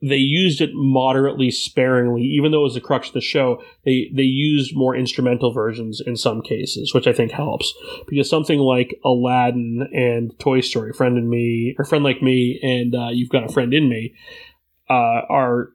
[0.00, 3.60] they used it moderately sparingly, even though it was the crux of the show.
[3.84, 7.74] They they used more instrumental versions in some cases, which I think helps
[8.06, 12.94] because something like Aladdin and Toy Story, Friend and Me, or Friend Like Me, and
[12.94, 14.14] uh, You've Got a Friend in Me,
[14.88, 15.70] uh, are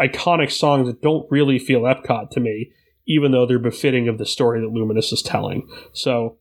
[0.00, 2.72] iconic songs that don't really feel Epcot to me,
[3.06, 5.68] even though they're befitting of the story that Luminous is telling.
[5.92, 6.36] So,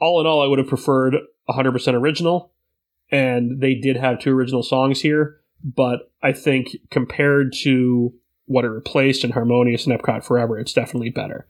[0.00, 1.14] all in all, I would have preferred
[1.48, 2.52] 100% original,
[3.10, 8.14] and they did have two original songs here, but I think compared to
[8.46, 11.46] what it replaced in Harmonious and Epcot Forever, it's definitely better.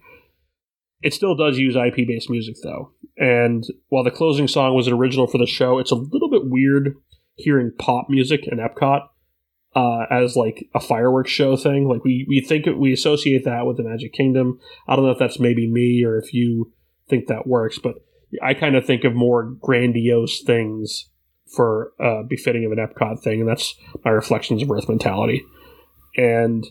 [1.00, 4.94] It still does use IP based music, though, and while the closing song was an
[4.94, 6.96] original for the show, it's a little bit weird
[7.36, 9.02] hearing pop music in Epcot
[9.74, 11.88] uh, as like a fireworks show thing.
[11.88, 14.58] Like we we think we associate that with the Magic Kingdom.
[14.86, 16.72] I don't know if that's maybe me or if you
[17.08, 17.94] think that works, but
[18.42, 21.08] I kind of think of more grandiose things
[21.54, 23.74] for uh, befitting of an Epcot thing, and that's
[24.04, 25.44] my reflections of Earth mentality.
[26.16, 26.66] And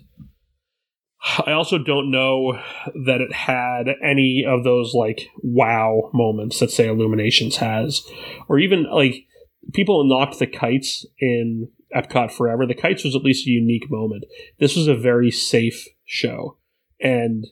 [1.46, 2.60] I also don't know
[3.06, 8.04] that it had any of those like wow moments that say Illuminations has,
[8.48, 9.26] or even like
[9.74, 12.66] people knocked the kites in Epcot Forever.
[12.66, 14.26] The kites was at least a unique moment.
[14.60, 16.58] This was a very safe show,
[17.02, 17.48] and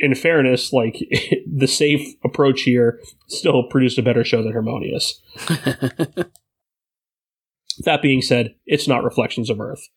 [0.00, 0.96] in fairness, like
[1.46, 2.98] the safe approach here
[3.28, 5.20] still produced a better show than Harmonious.
[7.84, 9.88] that being said, it's not Reflections of Earth.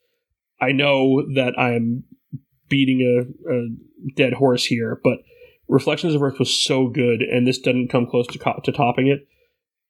[0.61, 2.03] I know that I'm
[2.69, 3.21] beating a,
[3.51, 3.69] a,
[4.15, 5.19] dead horse here, but
[5.69, 9.07] Reflections of Earth was so good, and this didn't come close to, co- to topping
[9.07, 9.25] it.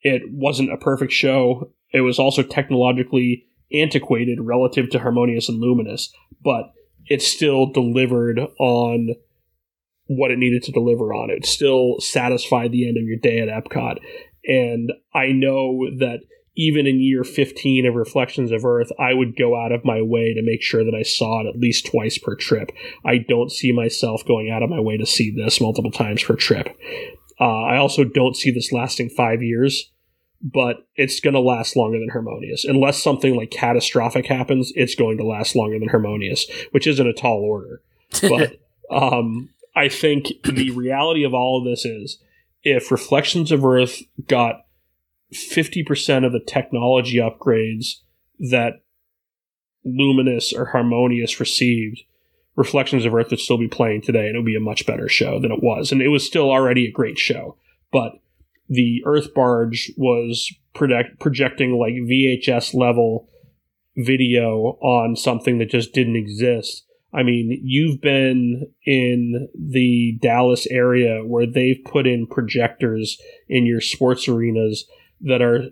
[0.02, 1.72] It wasn't a perfect show.
[1.92, 6.14] It was also technologically antiquated relative to Harmonious and Luminous,
[6.44, 6.72] but
[7.08, 9.16] it still delivered on
[10.18, 11.30] what it needed to deliver on.
[11.30, 13.98] It still satisfied the end of your day at Epcot.
[14.46, 16.20] And I know that
[16.56, 20.34] even in year 15 of Reflections of Earth, I would go out of my way
[20.34, 22.72] to make sure that I saw it at least twice per trip.
[23.04, 26.36] I don't see myself going out of my way to see this multiple times per
[26.36, 26.70] trip.
[27.40, 29.92] Uh, I also don't see this lasting five years,
[30.42, 32.66] but it's going to last longer than Harmonious.
[32.66, 37.14] Unless something like catastrophic happens, it's going to last longer than Harmonious, which isn't a
[37.14, 37.82] tall order.
[38.22, 38.60] But
[38.92, 42.20] um, I think the reality of all of this is
[42.64, 44.66] if Reflections of Earth got
[45.34, 47.96] 50% of the technology upgrades
[48.40, 48.82] that
[49.84, 52.04] Luminous or Harmonious received,
[52.56, 55.10] Reflections of Earth would still be playing today and it would be a much better
[55.10, 55.92] show than it was.
[55.92, 57.58] And it was still already a great show.
[57.92, 58.14] But
[58.70, 63.28] the Earth Barge was project- projecting like VHS level
[63.96, 66.86] video on something that just didn't exist.
[67.14, 73.82] I mean, you've been in the Dallas area where they've put in projectors in your
[73.82, 74.86] sports arenas
[75.22, 75.70] that are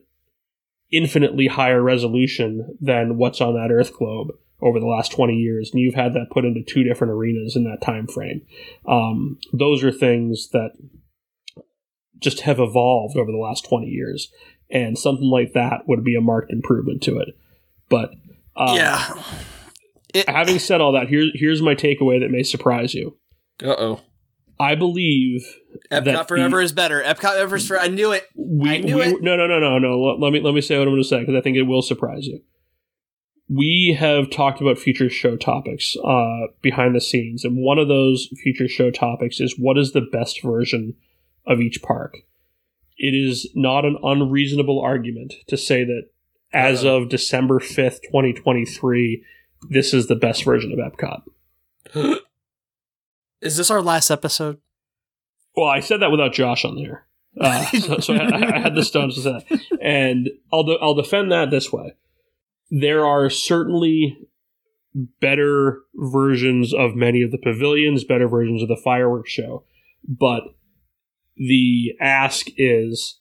[0.92, 4.30] infinitely higher resolution than what's on that Earth globe
[4.62, 7.64] over the last 20 years, and you've had that put into two different arenas in
[7.64, 8.42] that time frame.
[8.88, 10.72] Um, those are things that
[12.20, 14.32] just have evolved over the last 20 years,
[14.70, 17.30] and something like that would be a marked improvement to it.
[17.90, 18.12] But
[18.56, 19.22] um, yeah,
[20.14, 23.18] it, having said all that, here's here's my takeaway that may surprise you.
[23.64, 24.02] Uh oh.
[24.60, 25.44] I believe
[25.92, 27.02] Epcot Forever the, is better.
[27.02, 28.28] Epcot Forever is for I knew it.
[28.36, 29.22] We, I knew we, it.
[29.22, 30.00] No, no, no, no, no.
[30.00, 31.64] Let, let me let me say what I'm going to say because I think it
[31.64, 32.42] will surprise you.
[33.50, 38.30] We have talked about future show topics uh, behind the scenes, and one of those
[38.42, 40.96] future show topics is what is the best version
[41.46, 42.18] of each park.
[42.98, 46.04] It is not an unreasonable argument to say that
[46.54, 49.24] as uh, of December 5th, 2023,
[49.70, 51.22] this is the best version of Epcot.
[53.42, 54.60] Is this our last episode?
[55.56, 57.08] Well, I said that without Josh on there.
[57.40, 59.80] Uh, so, so I, I, had the stones to say that.
[59.82, 61.96] And I'll, de- I'll defend that this way.
[62.70, 64.18] There are certainly
[64.94, 69.64] better versions of many of the pavilions, better versions of the fireworks show.
[70.08, 70.44] But
[71.36, 73.20] the ask is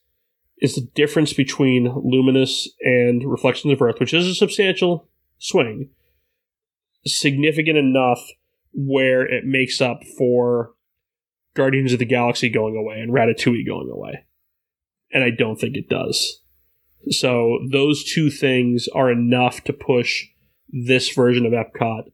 [0.58, 5.08] is the difference between Luminous and Reflections of Earth, which is a substantial
[5.38, 5.88] swing,
[7.06, 8.20] significant enough
[8.72, 10.74] where it makes up for
[11.54, 14.24] Guardians of the Galaxy going away and Ratatouille going away.
[15.12, 16.40] And I don't think it does.
[17.08, 20.26] So those two things are enough to push
[20.68, 22.12] this version of Epcot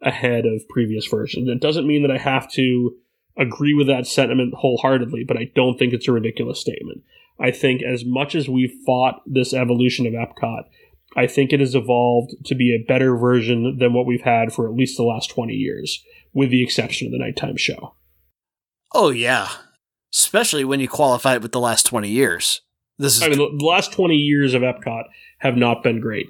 [0.00, 1.48] ahead of previous versions.
[1.48, 2.96] It doesn't mean that I have to
[3.38, 7.02] agree with that sentiment wholeheartedly, but I don't think it's a ridiculous statement.
[7.38, 10.64] I think as much as we've fought this evolution of Epcot,
[11.16, 14.66] I think it has evolved to be a better version than what we've had for
[14.66, 16.02] at least the last 20 years,
[16.32, 17.94] with the exception of the nighttime show.
[18.94, 19.48] Oh, yeah.
[20.14, 22.62] Especially when you qualify it with the last 20 years.
[22.98, 25.04] This is I mean, the last 20 years of Epcot
[25.38, 26.28] have not been great.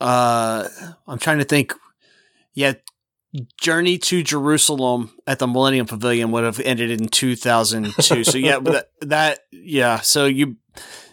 [0.00, 0.68] Uh,
[1.06, 1.74] I'm trying to think.
[2.54, 2.74] Yeah,
[3.60, 8.24] Journey to Jerusalem at the Millennium Pavilion would have ended in 2002.
[8.24, 10.00] so yeah, that, that yeah.
[10.00, 10.56] So you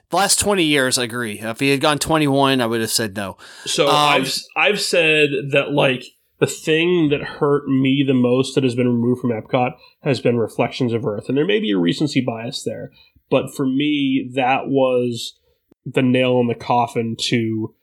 [0.09, 1.39] the last 20 years, I agree.
[1.39, 3.37] If he had gone 21, I would have said no.
[3.65, 6.03] So um, I've I've said that like
[6.39, 10.37] the thing that hurt me the most that has been removed from Epcot has been
[10.37, 12.91] Reflections of Earth, and there may be a recency bias there,
[13.29, 15.39] but for me, that was
[15.85, 17.73] the nail in the coffin to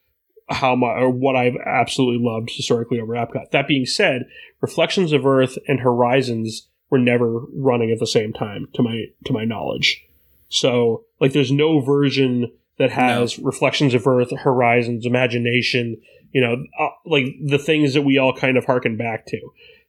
[0.51, 3.51] how my or what I've absolutely loved historically over Epcot.
[3.53, 4.27] That being said,
[4.61, 9.33] Reflections of Earth and Horizons were never running at the same time, to my to
[9.33, 10.05] my knowledge.
[10.53, 16.01] So like there's no version that has reflections of Earth, horizons, imagination,
[16.33, 19.41] you know, uh, like the things that we all kind of harken back to.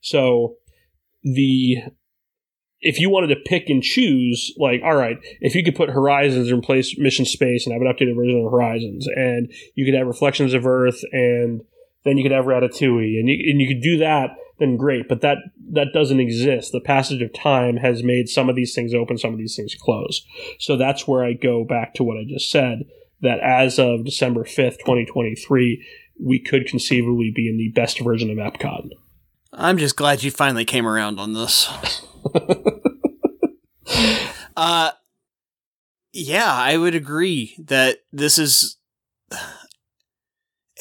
[0.01, 0.55] So
[1.23, 1.77] the
[2.79, 6.49] if you wanted to pick and choose, like, all right, if you could put Horizons
[6.49, 10.05] in place Mission Space and have an updated version of Horizons, and you could have
[10.05, 11.61] Reflections of Earth, and
[12.03, 14.31] then you could have Ratatouille, and you, and you could do that,
[14.77, 15.07] great.
[15.07, 15.37] But that
[15.71, 16.71] that doesn't exist.
[16.71, 19.75] The passage of time has made some of these things open, some of these things
[19.75, 20.25] close.
[20.59, 22.83] So that's where I go back to what I just said.
[23.21, 25.85] That as of December fifth, twenty twenty three,
[26.19, 28.89] we could conceivably be in the best version of Epcot.
[29.51, 31.69] I'm just glad you finally came around on this.
[34.57, 34.91] uh,
[36.11, 38.77] yeah, I would agree that this is.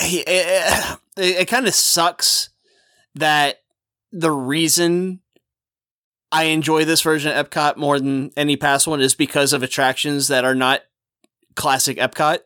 [0.05, 0.99] It, it,
[1.41, 2.49] it kind of sucks
[3.15, 3.62] that
[4.13, 5.21] the reason
[6.31, 10.29] I enjoy this version of Epcot more than any past one is because of attractions
[10.29, 10.83] that are not
[11.57, 12.39] classic Epcot.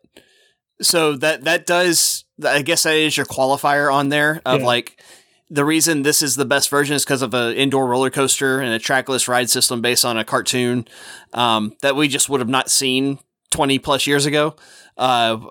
[0.80, 4.66] So that that does I guess that is your qualifier on there of Yeah.
[4.66, 5.00] like
[5.48, 8.72] the reason this is the best version is because of an indoor roller coaster and
[8.74, 10.86] a trackless ride system based on a cartoon
[11.32, 13.20] um, that we just would have not seen
[13.52, 14.56] 20 plus years ago.
[14.98, 15.48] Uh, uh,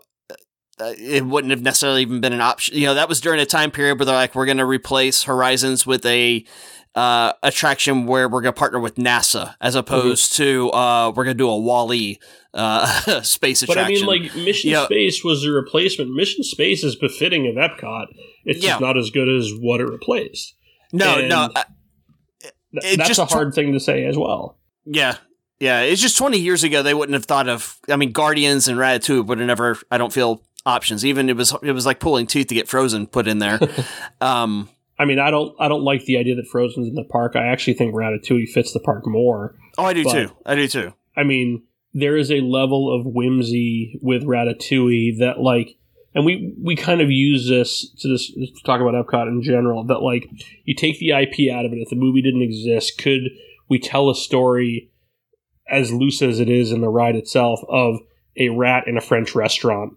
[0.79, 2.75] it wouldn't have necessarily even been an option.
[2.77, 5.23] You know, that was during a time period where they're like, we're going to replace
[5.23, 6.43] Horizons with a
[6.95, 11.35] uh, attraction where we're going to partner with NASA as opposed to uh, we're going
[11.37, 12.19] to do a Wally
[12.53, 14.05] uh, space attraction.
[14.05, 14.85] But I mean, like Mission Yeah.
[14.85, 16.13] Space was a replacement.
[16.13, 18.07] Mission Space is befitting of Epcot.
[18.45, 18.71] It's Yeah.
[18.71, 20.55] just not as good as what it replaced.
[20.93, 21.63] no, and- no, uh,
[22.81, 24.57] Th- It That's a hard thing to say as well.
[24.85, 25.15] Yeah.
[25.59, 25.81] Yeah.
[25.81, 29.25] It's just 20 years ago, they wouldn't have thought of, I mean, Guardians and Ratatouille
[29.25, 31.05] would have never, I don't feel, options.
[31.05, 33.59] Even it was, it was like pulling teeth to get Frozen put in there.
[34.21, 37.35] um, I mean, I don't, I don't like the idea that Frozen's in the park.
[37.35, 39.55] I actually think Ratatouille fits the park more.
[39.77, 40.31] oh, I do But- too.
[40.45, 40.93] I do too.
[41.17, 41.63] I mean,
[41.93, 45.77] there is a level of whimsy with Ratatouille that, like,
[46.13, 49.83] and we we kind of use this to just to talk about Epcot in general.
[49.85, 50.29] That like,
[50.63, 51.77] you take the IP out of it.
[51.77, 53.31] If the movie didn't exist, could
[53.69, 54.91] we tell a story
[55.69, 57.99] as loose as it is in the ride itself of
[58.37, 59.93] a rat in a French restaurant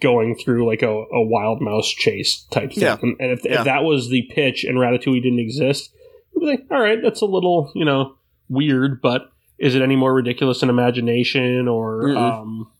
[0.00, 2.82] going through like a, a wild mouse chase type thing?
[2.84, 2.96] Yeah.
[3.02, 3.58] And, and if, Yeah.
[3.60, 5.90] if that was the pitch and Ratatouille didn't exist,
[6.34, 8.16] we'd be like, all right, that's a little you know
[8.48, 12.70] weird, but is it any more ridiculous in imagination or um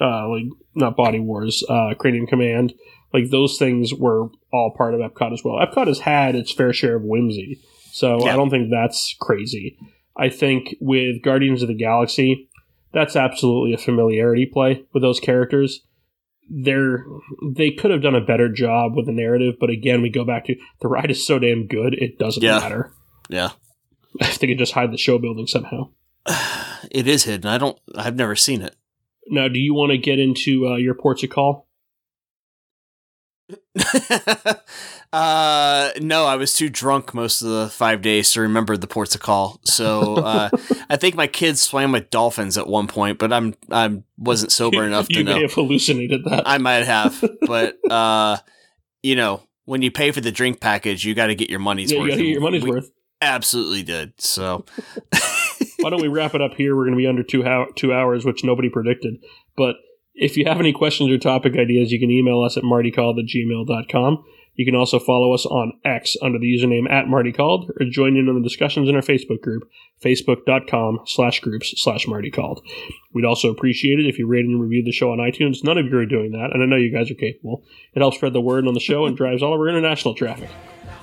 [0.00, 0.44] uh like
[0.74, 2.72] not body wars uh cranium command
[3.12, 6.72] like those things were all part of epcot as well epcot has had its fair
[6.72, 7.60] share of whimsy
[7.92, 8.32] so Yeah.
[8.32, 9.76] i don't think that's crazy
[10.16, 12.48] i think with guardians of the galaxy
[12.92, 15.80] that's absolutely a familiarity play with those characters
[16.50, 17.04] they're
[17.54, 20.44] they could have done a better job with the narrative but again we go back
[20.44, 22.58] to the ride is so damn good it doesn't Yeah.
[22.58, 22.92] matter
[23.28, 23.50] Yeah.
[24.20, 25.88] if they could just hide the show building somehow
[26.90, 27.50] It is hidden.
[27.50, 28.76] I don't, I've never seen it.
[29.28, 31.66] Now, do you want to get into uh, your ports of call?
[35.12, 39.14] uh, no, I was too drunk most of the five days to remember the ports
[39.14, 39.60] of call.
[39.64, 40.50] So, uh,
[40.88, 44.84] I think my kids swam with dolphins at one point, but I'm, I wasn't sober
[44.84, 45.30] enough to know.
[45.30, 46.42] you may have hallucinated that.
[46.46, 48.38] I might have, but uh,
[49.02, 51.92] you know, when you pay for the drink package, you got to get your money's
[51.92, 52.06] yeah, worth.
[52.06, 52.90] you got to get your money's We worth.
[53.20, 54.12] Absolutely did.
[54.20, 54.64] So,
[55.80, 56.74] Why don't we wrap it up here?
[56.74, 59.16] We're going to be under two, hou- two hours, which nobody predicted.
[59.56, 59.76] But
[60.14, 63.26] if you have any questions or topic ideas, you can email us at martycalled at
[63.26, 64.24] gmail.com.
[64.54, 68.28] You can also follow us on X under the username at martycalled or join in
[68.28, 69.68] on the discussions in our Facebook group,
[70.02, 72.60] facebook.com slash groups slash martycalled.
[73.12, 75.64] We'd also appreciate it if you rated and reviewed the show on iTunes.
[75.64, 77.64] None of you are doing that, and I know you guys are capable.
[77.94, 80.50] It helps spread the word on the show and drives all of our international traffic.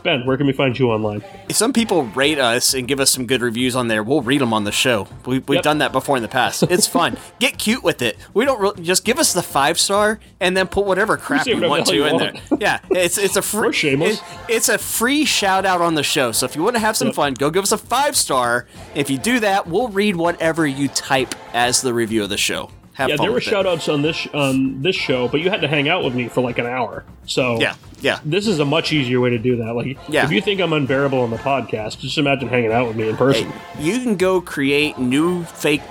[0.03, 1.23] Ben, where can we find you online?
[1.47, 4.41] if some people rate us and give us some good reviews on there, we'll read
[4.41, 5.07] them on the show.
[5.25, 5.63] We, we've Yep.
[5.63, 6.63] done that before in the past.
[6.63, 7.17] It's fun.
[7.39, 8.17] Get cute with it.
[8.33, 11.51] We don't re- just give us the five star and then put whatever crap say
[11.53, 12.57] you want to hell in you there.
[12.59, 13.69] Yeah, it's it's a free.
[13.73, 16.31] It- it's a free shout out on the show.
[16.31, 17.15] So if you want to have some Yep.
[17.15, 18.65] fun, go give us a five star.
[18.95, 22.69] If you do that, we'll read whatever you type as the review of the show.
[22.93, 23.49] Have Yeah, there were with it.
[23.49, 26.27] shout outs on this on this show, but you had to hang out with me
[26.27, 27.03] for like an hour.
[27.25, 28.19] So Yeah, yeah.
[28.25, 29.73] this is a much easier way to do that.
[29.75, 30.25] Like, Yeah.
[30.25, 33.15] if you think I'm unbearable on the podcast, just imagine hanging out with me in
[33.17, 33.51] person.
[33.79, 35.81] you can go create new fake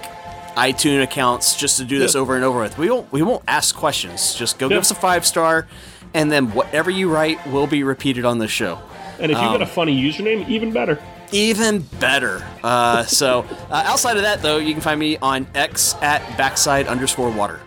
[0.57, 2.21] iTunes accounts just to do this Yeah.
[2.21, 2.77] over and over with.
[2.77, 4.35] We won't we won't ask questions.
[4.35, 4.71] Just go Yeah.
[4.77, 5.67] give us a five star,
[6.13, 8.79] and then whatever you write will be repeated on the show.
[9.19, 10.99] And if you Um, got a funny username, even better.
[11.33, 12.47] Even better.
[12.63, 13.41] Uh, so
[13.71, 17.61] uh, outside of that, though, you can find me on X at backside underscore water.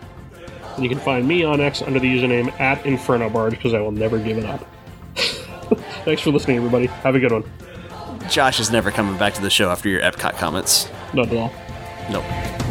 [0.74, 3.80] And you can find me on X under the username at Inferno Barge because I
[3.80, 4.66] will never give it up.
[6.04, 6.86] Thanks for listening, everybody.
[6.86, 7.44] Have a good one.
[8.28, 10.90] Josh is never coming back to the show after your Epcot comments.
[11.12, 11.52] Not at all.
[12.10, 12.63] Nope.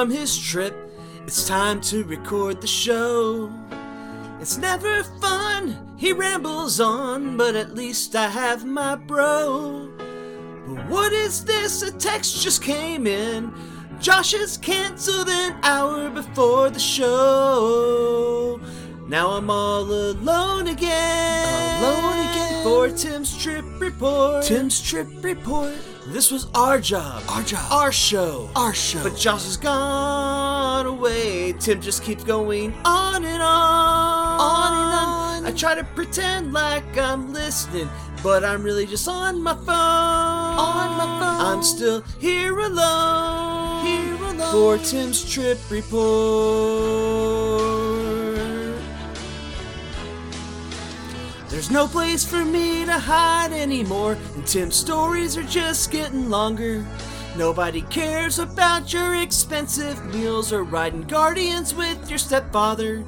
[0.00, 0.74] From his trip.
[1.26, 3.52] It's time to record the show.
[4.40, 9.90] It's never fun, he rambles on, but at least I have my bro.
[10.66, 11.82] But what is this?
[11.82, 13.52] A text just came in.
[14.00, 18.58] Josh has canceled an hour before the show.
[19.06, 21.84] Now I'm all alone again.
[21.84, 22.64] Alone again.
[22.64, 24.44] For Tim's trip report.
[24.44, 25.74] Tim's trip report.
[26.06, 27.22] This was our job.
[27.28, 27.70] Our job.
[27.70, 28.48] Our show.
[28.56, 29.02] Our show.
[29.02, 31.52] But Josh has gone away.
[31.60, 34.40] Tim just keeps going on and on.
[34.40, 35.46] On and on.
[35.46, 37.88] I try to pretend like I'm listening,
[38.22, 39.68] but I'm really just on my phone.
[39.68, 41.40] On my phone.
[41.46, 43.84] I'm still here alone.
[43.84, 44.52] Here alone.
[44.52, 47.10] For Tim's trip report.
[51.60, 56.86] There's no place for me to hide anymore, and Tim's stories are just getting longer.
[57.36, 63.04] Nobody cares about your expensive meals or riding guardians with your stepfather.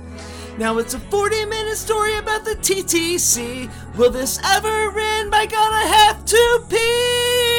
[0.58, 3.70] Now it's a 40 minute story about the TTC.
[3.96, 5.30] Will this ever end?
[5.30, 7.51] By God, I have to pee!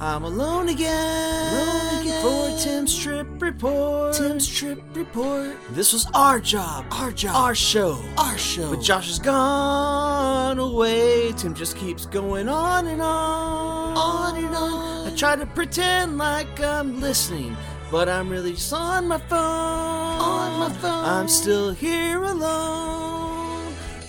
[0.00, 1.54] I'm alone again.
[1.54, 2.22] Alone again.
[2.22, 4.14] For Tim's trip report.
[4.14, 5.56] Tim's trip report.
[5.70, 6.86] This was our job.
[6.92, 7.34] Our job.
[7.34, 8.00] Our show.
[8.16, 8.70] Our show.
[8.70, 11.32] But Josh has gone away.
[11.32, 13.96] Tim just keeps going on and on.
[13.96, 15.08] On and on.
[15.08, 17.56] I try to pretend like I'm listening,
[17.90, 19.40] but I'm really just on my phone.
[19.40, 21.04] On my phone.
[21.04, 23.37] I'm still here alone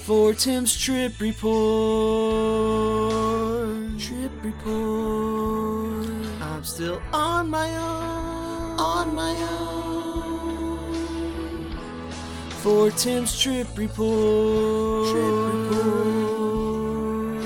[0.10, 1.54] for Tim's trip report.
[4.00, 6.10] Trip report.
[6.42, 8.80] I'm still on my own.
[8.80, 10.80] On my own.
[12.64, 15.12] For Tim's trip report.
[15.12, 17.44] Trip report.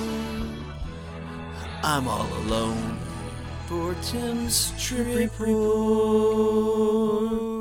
[1.83, 2.97] I'm all alone.
[3.67, 7.52] For Tim's trip report.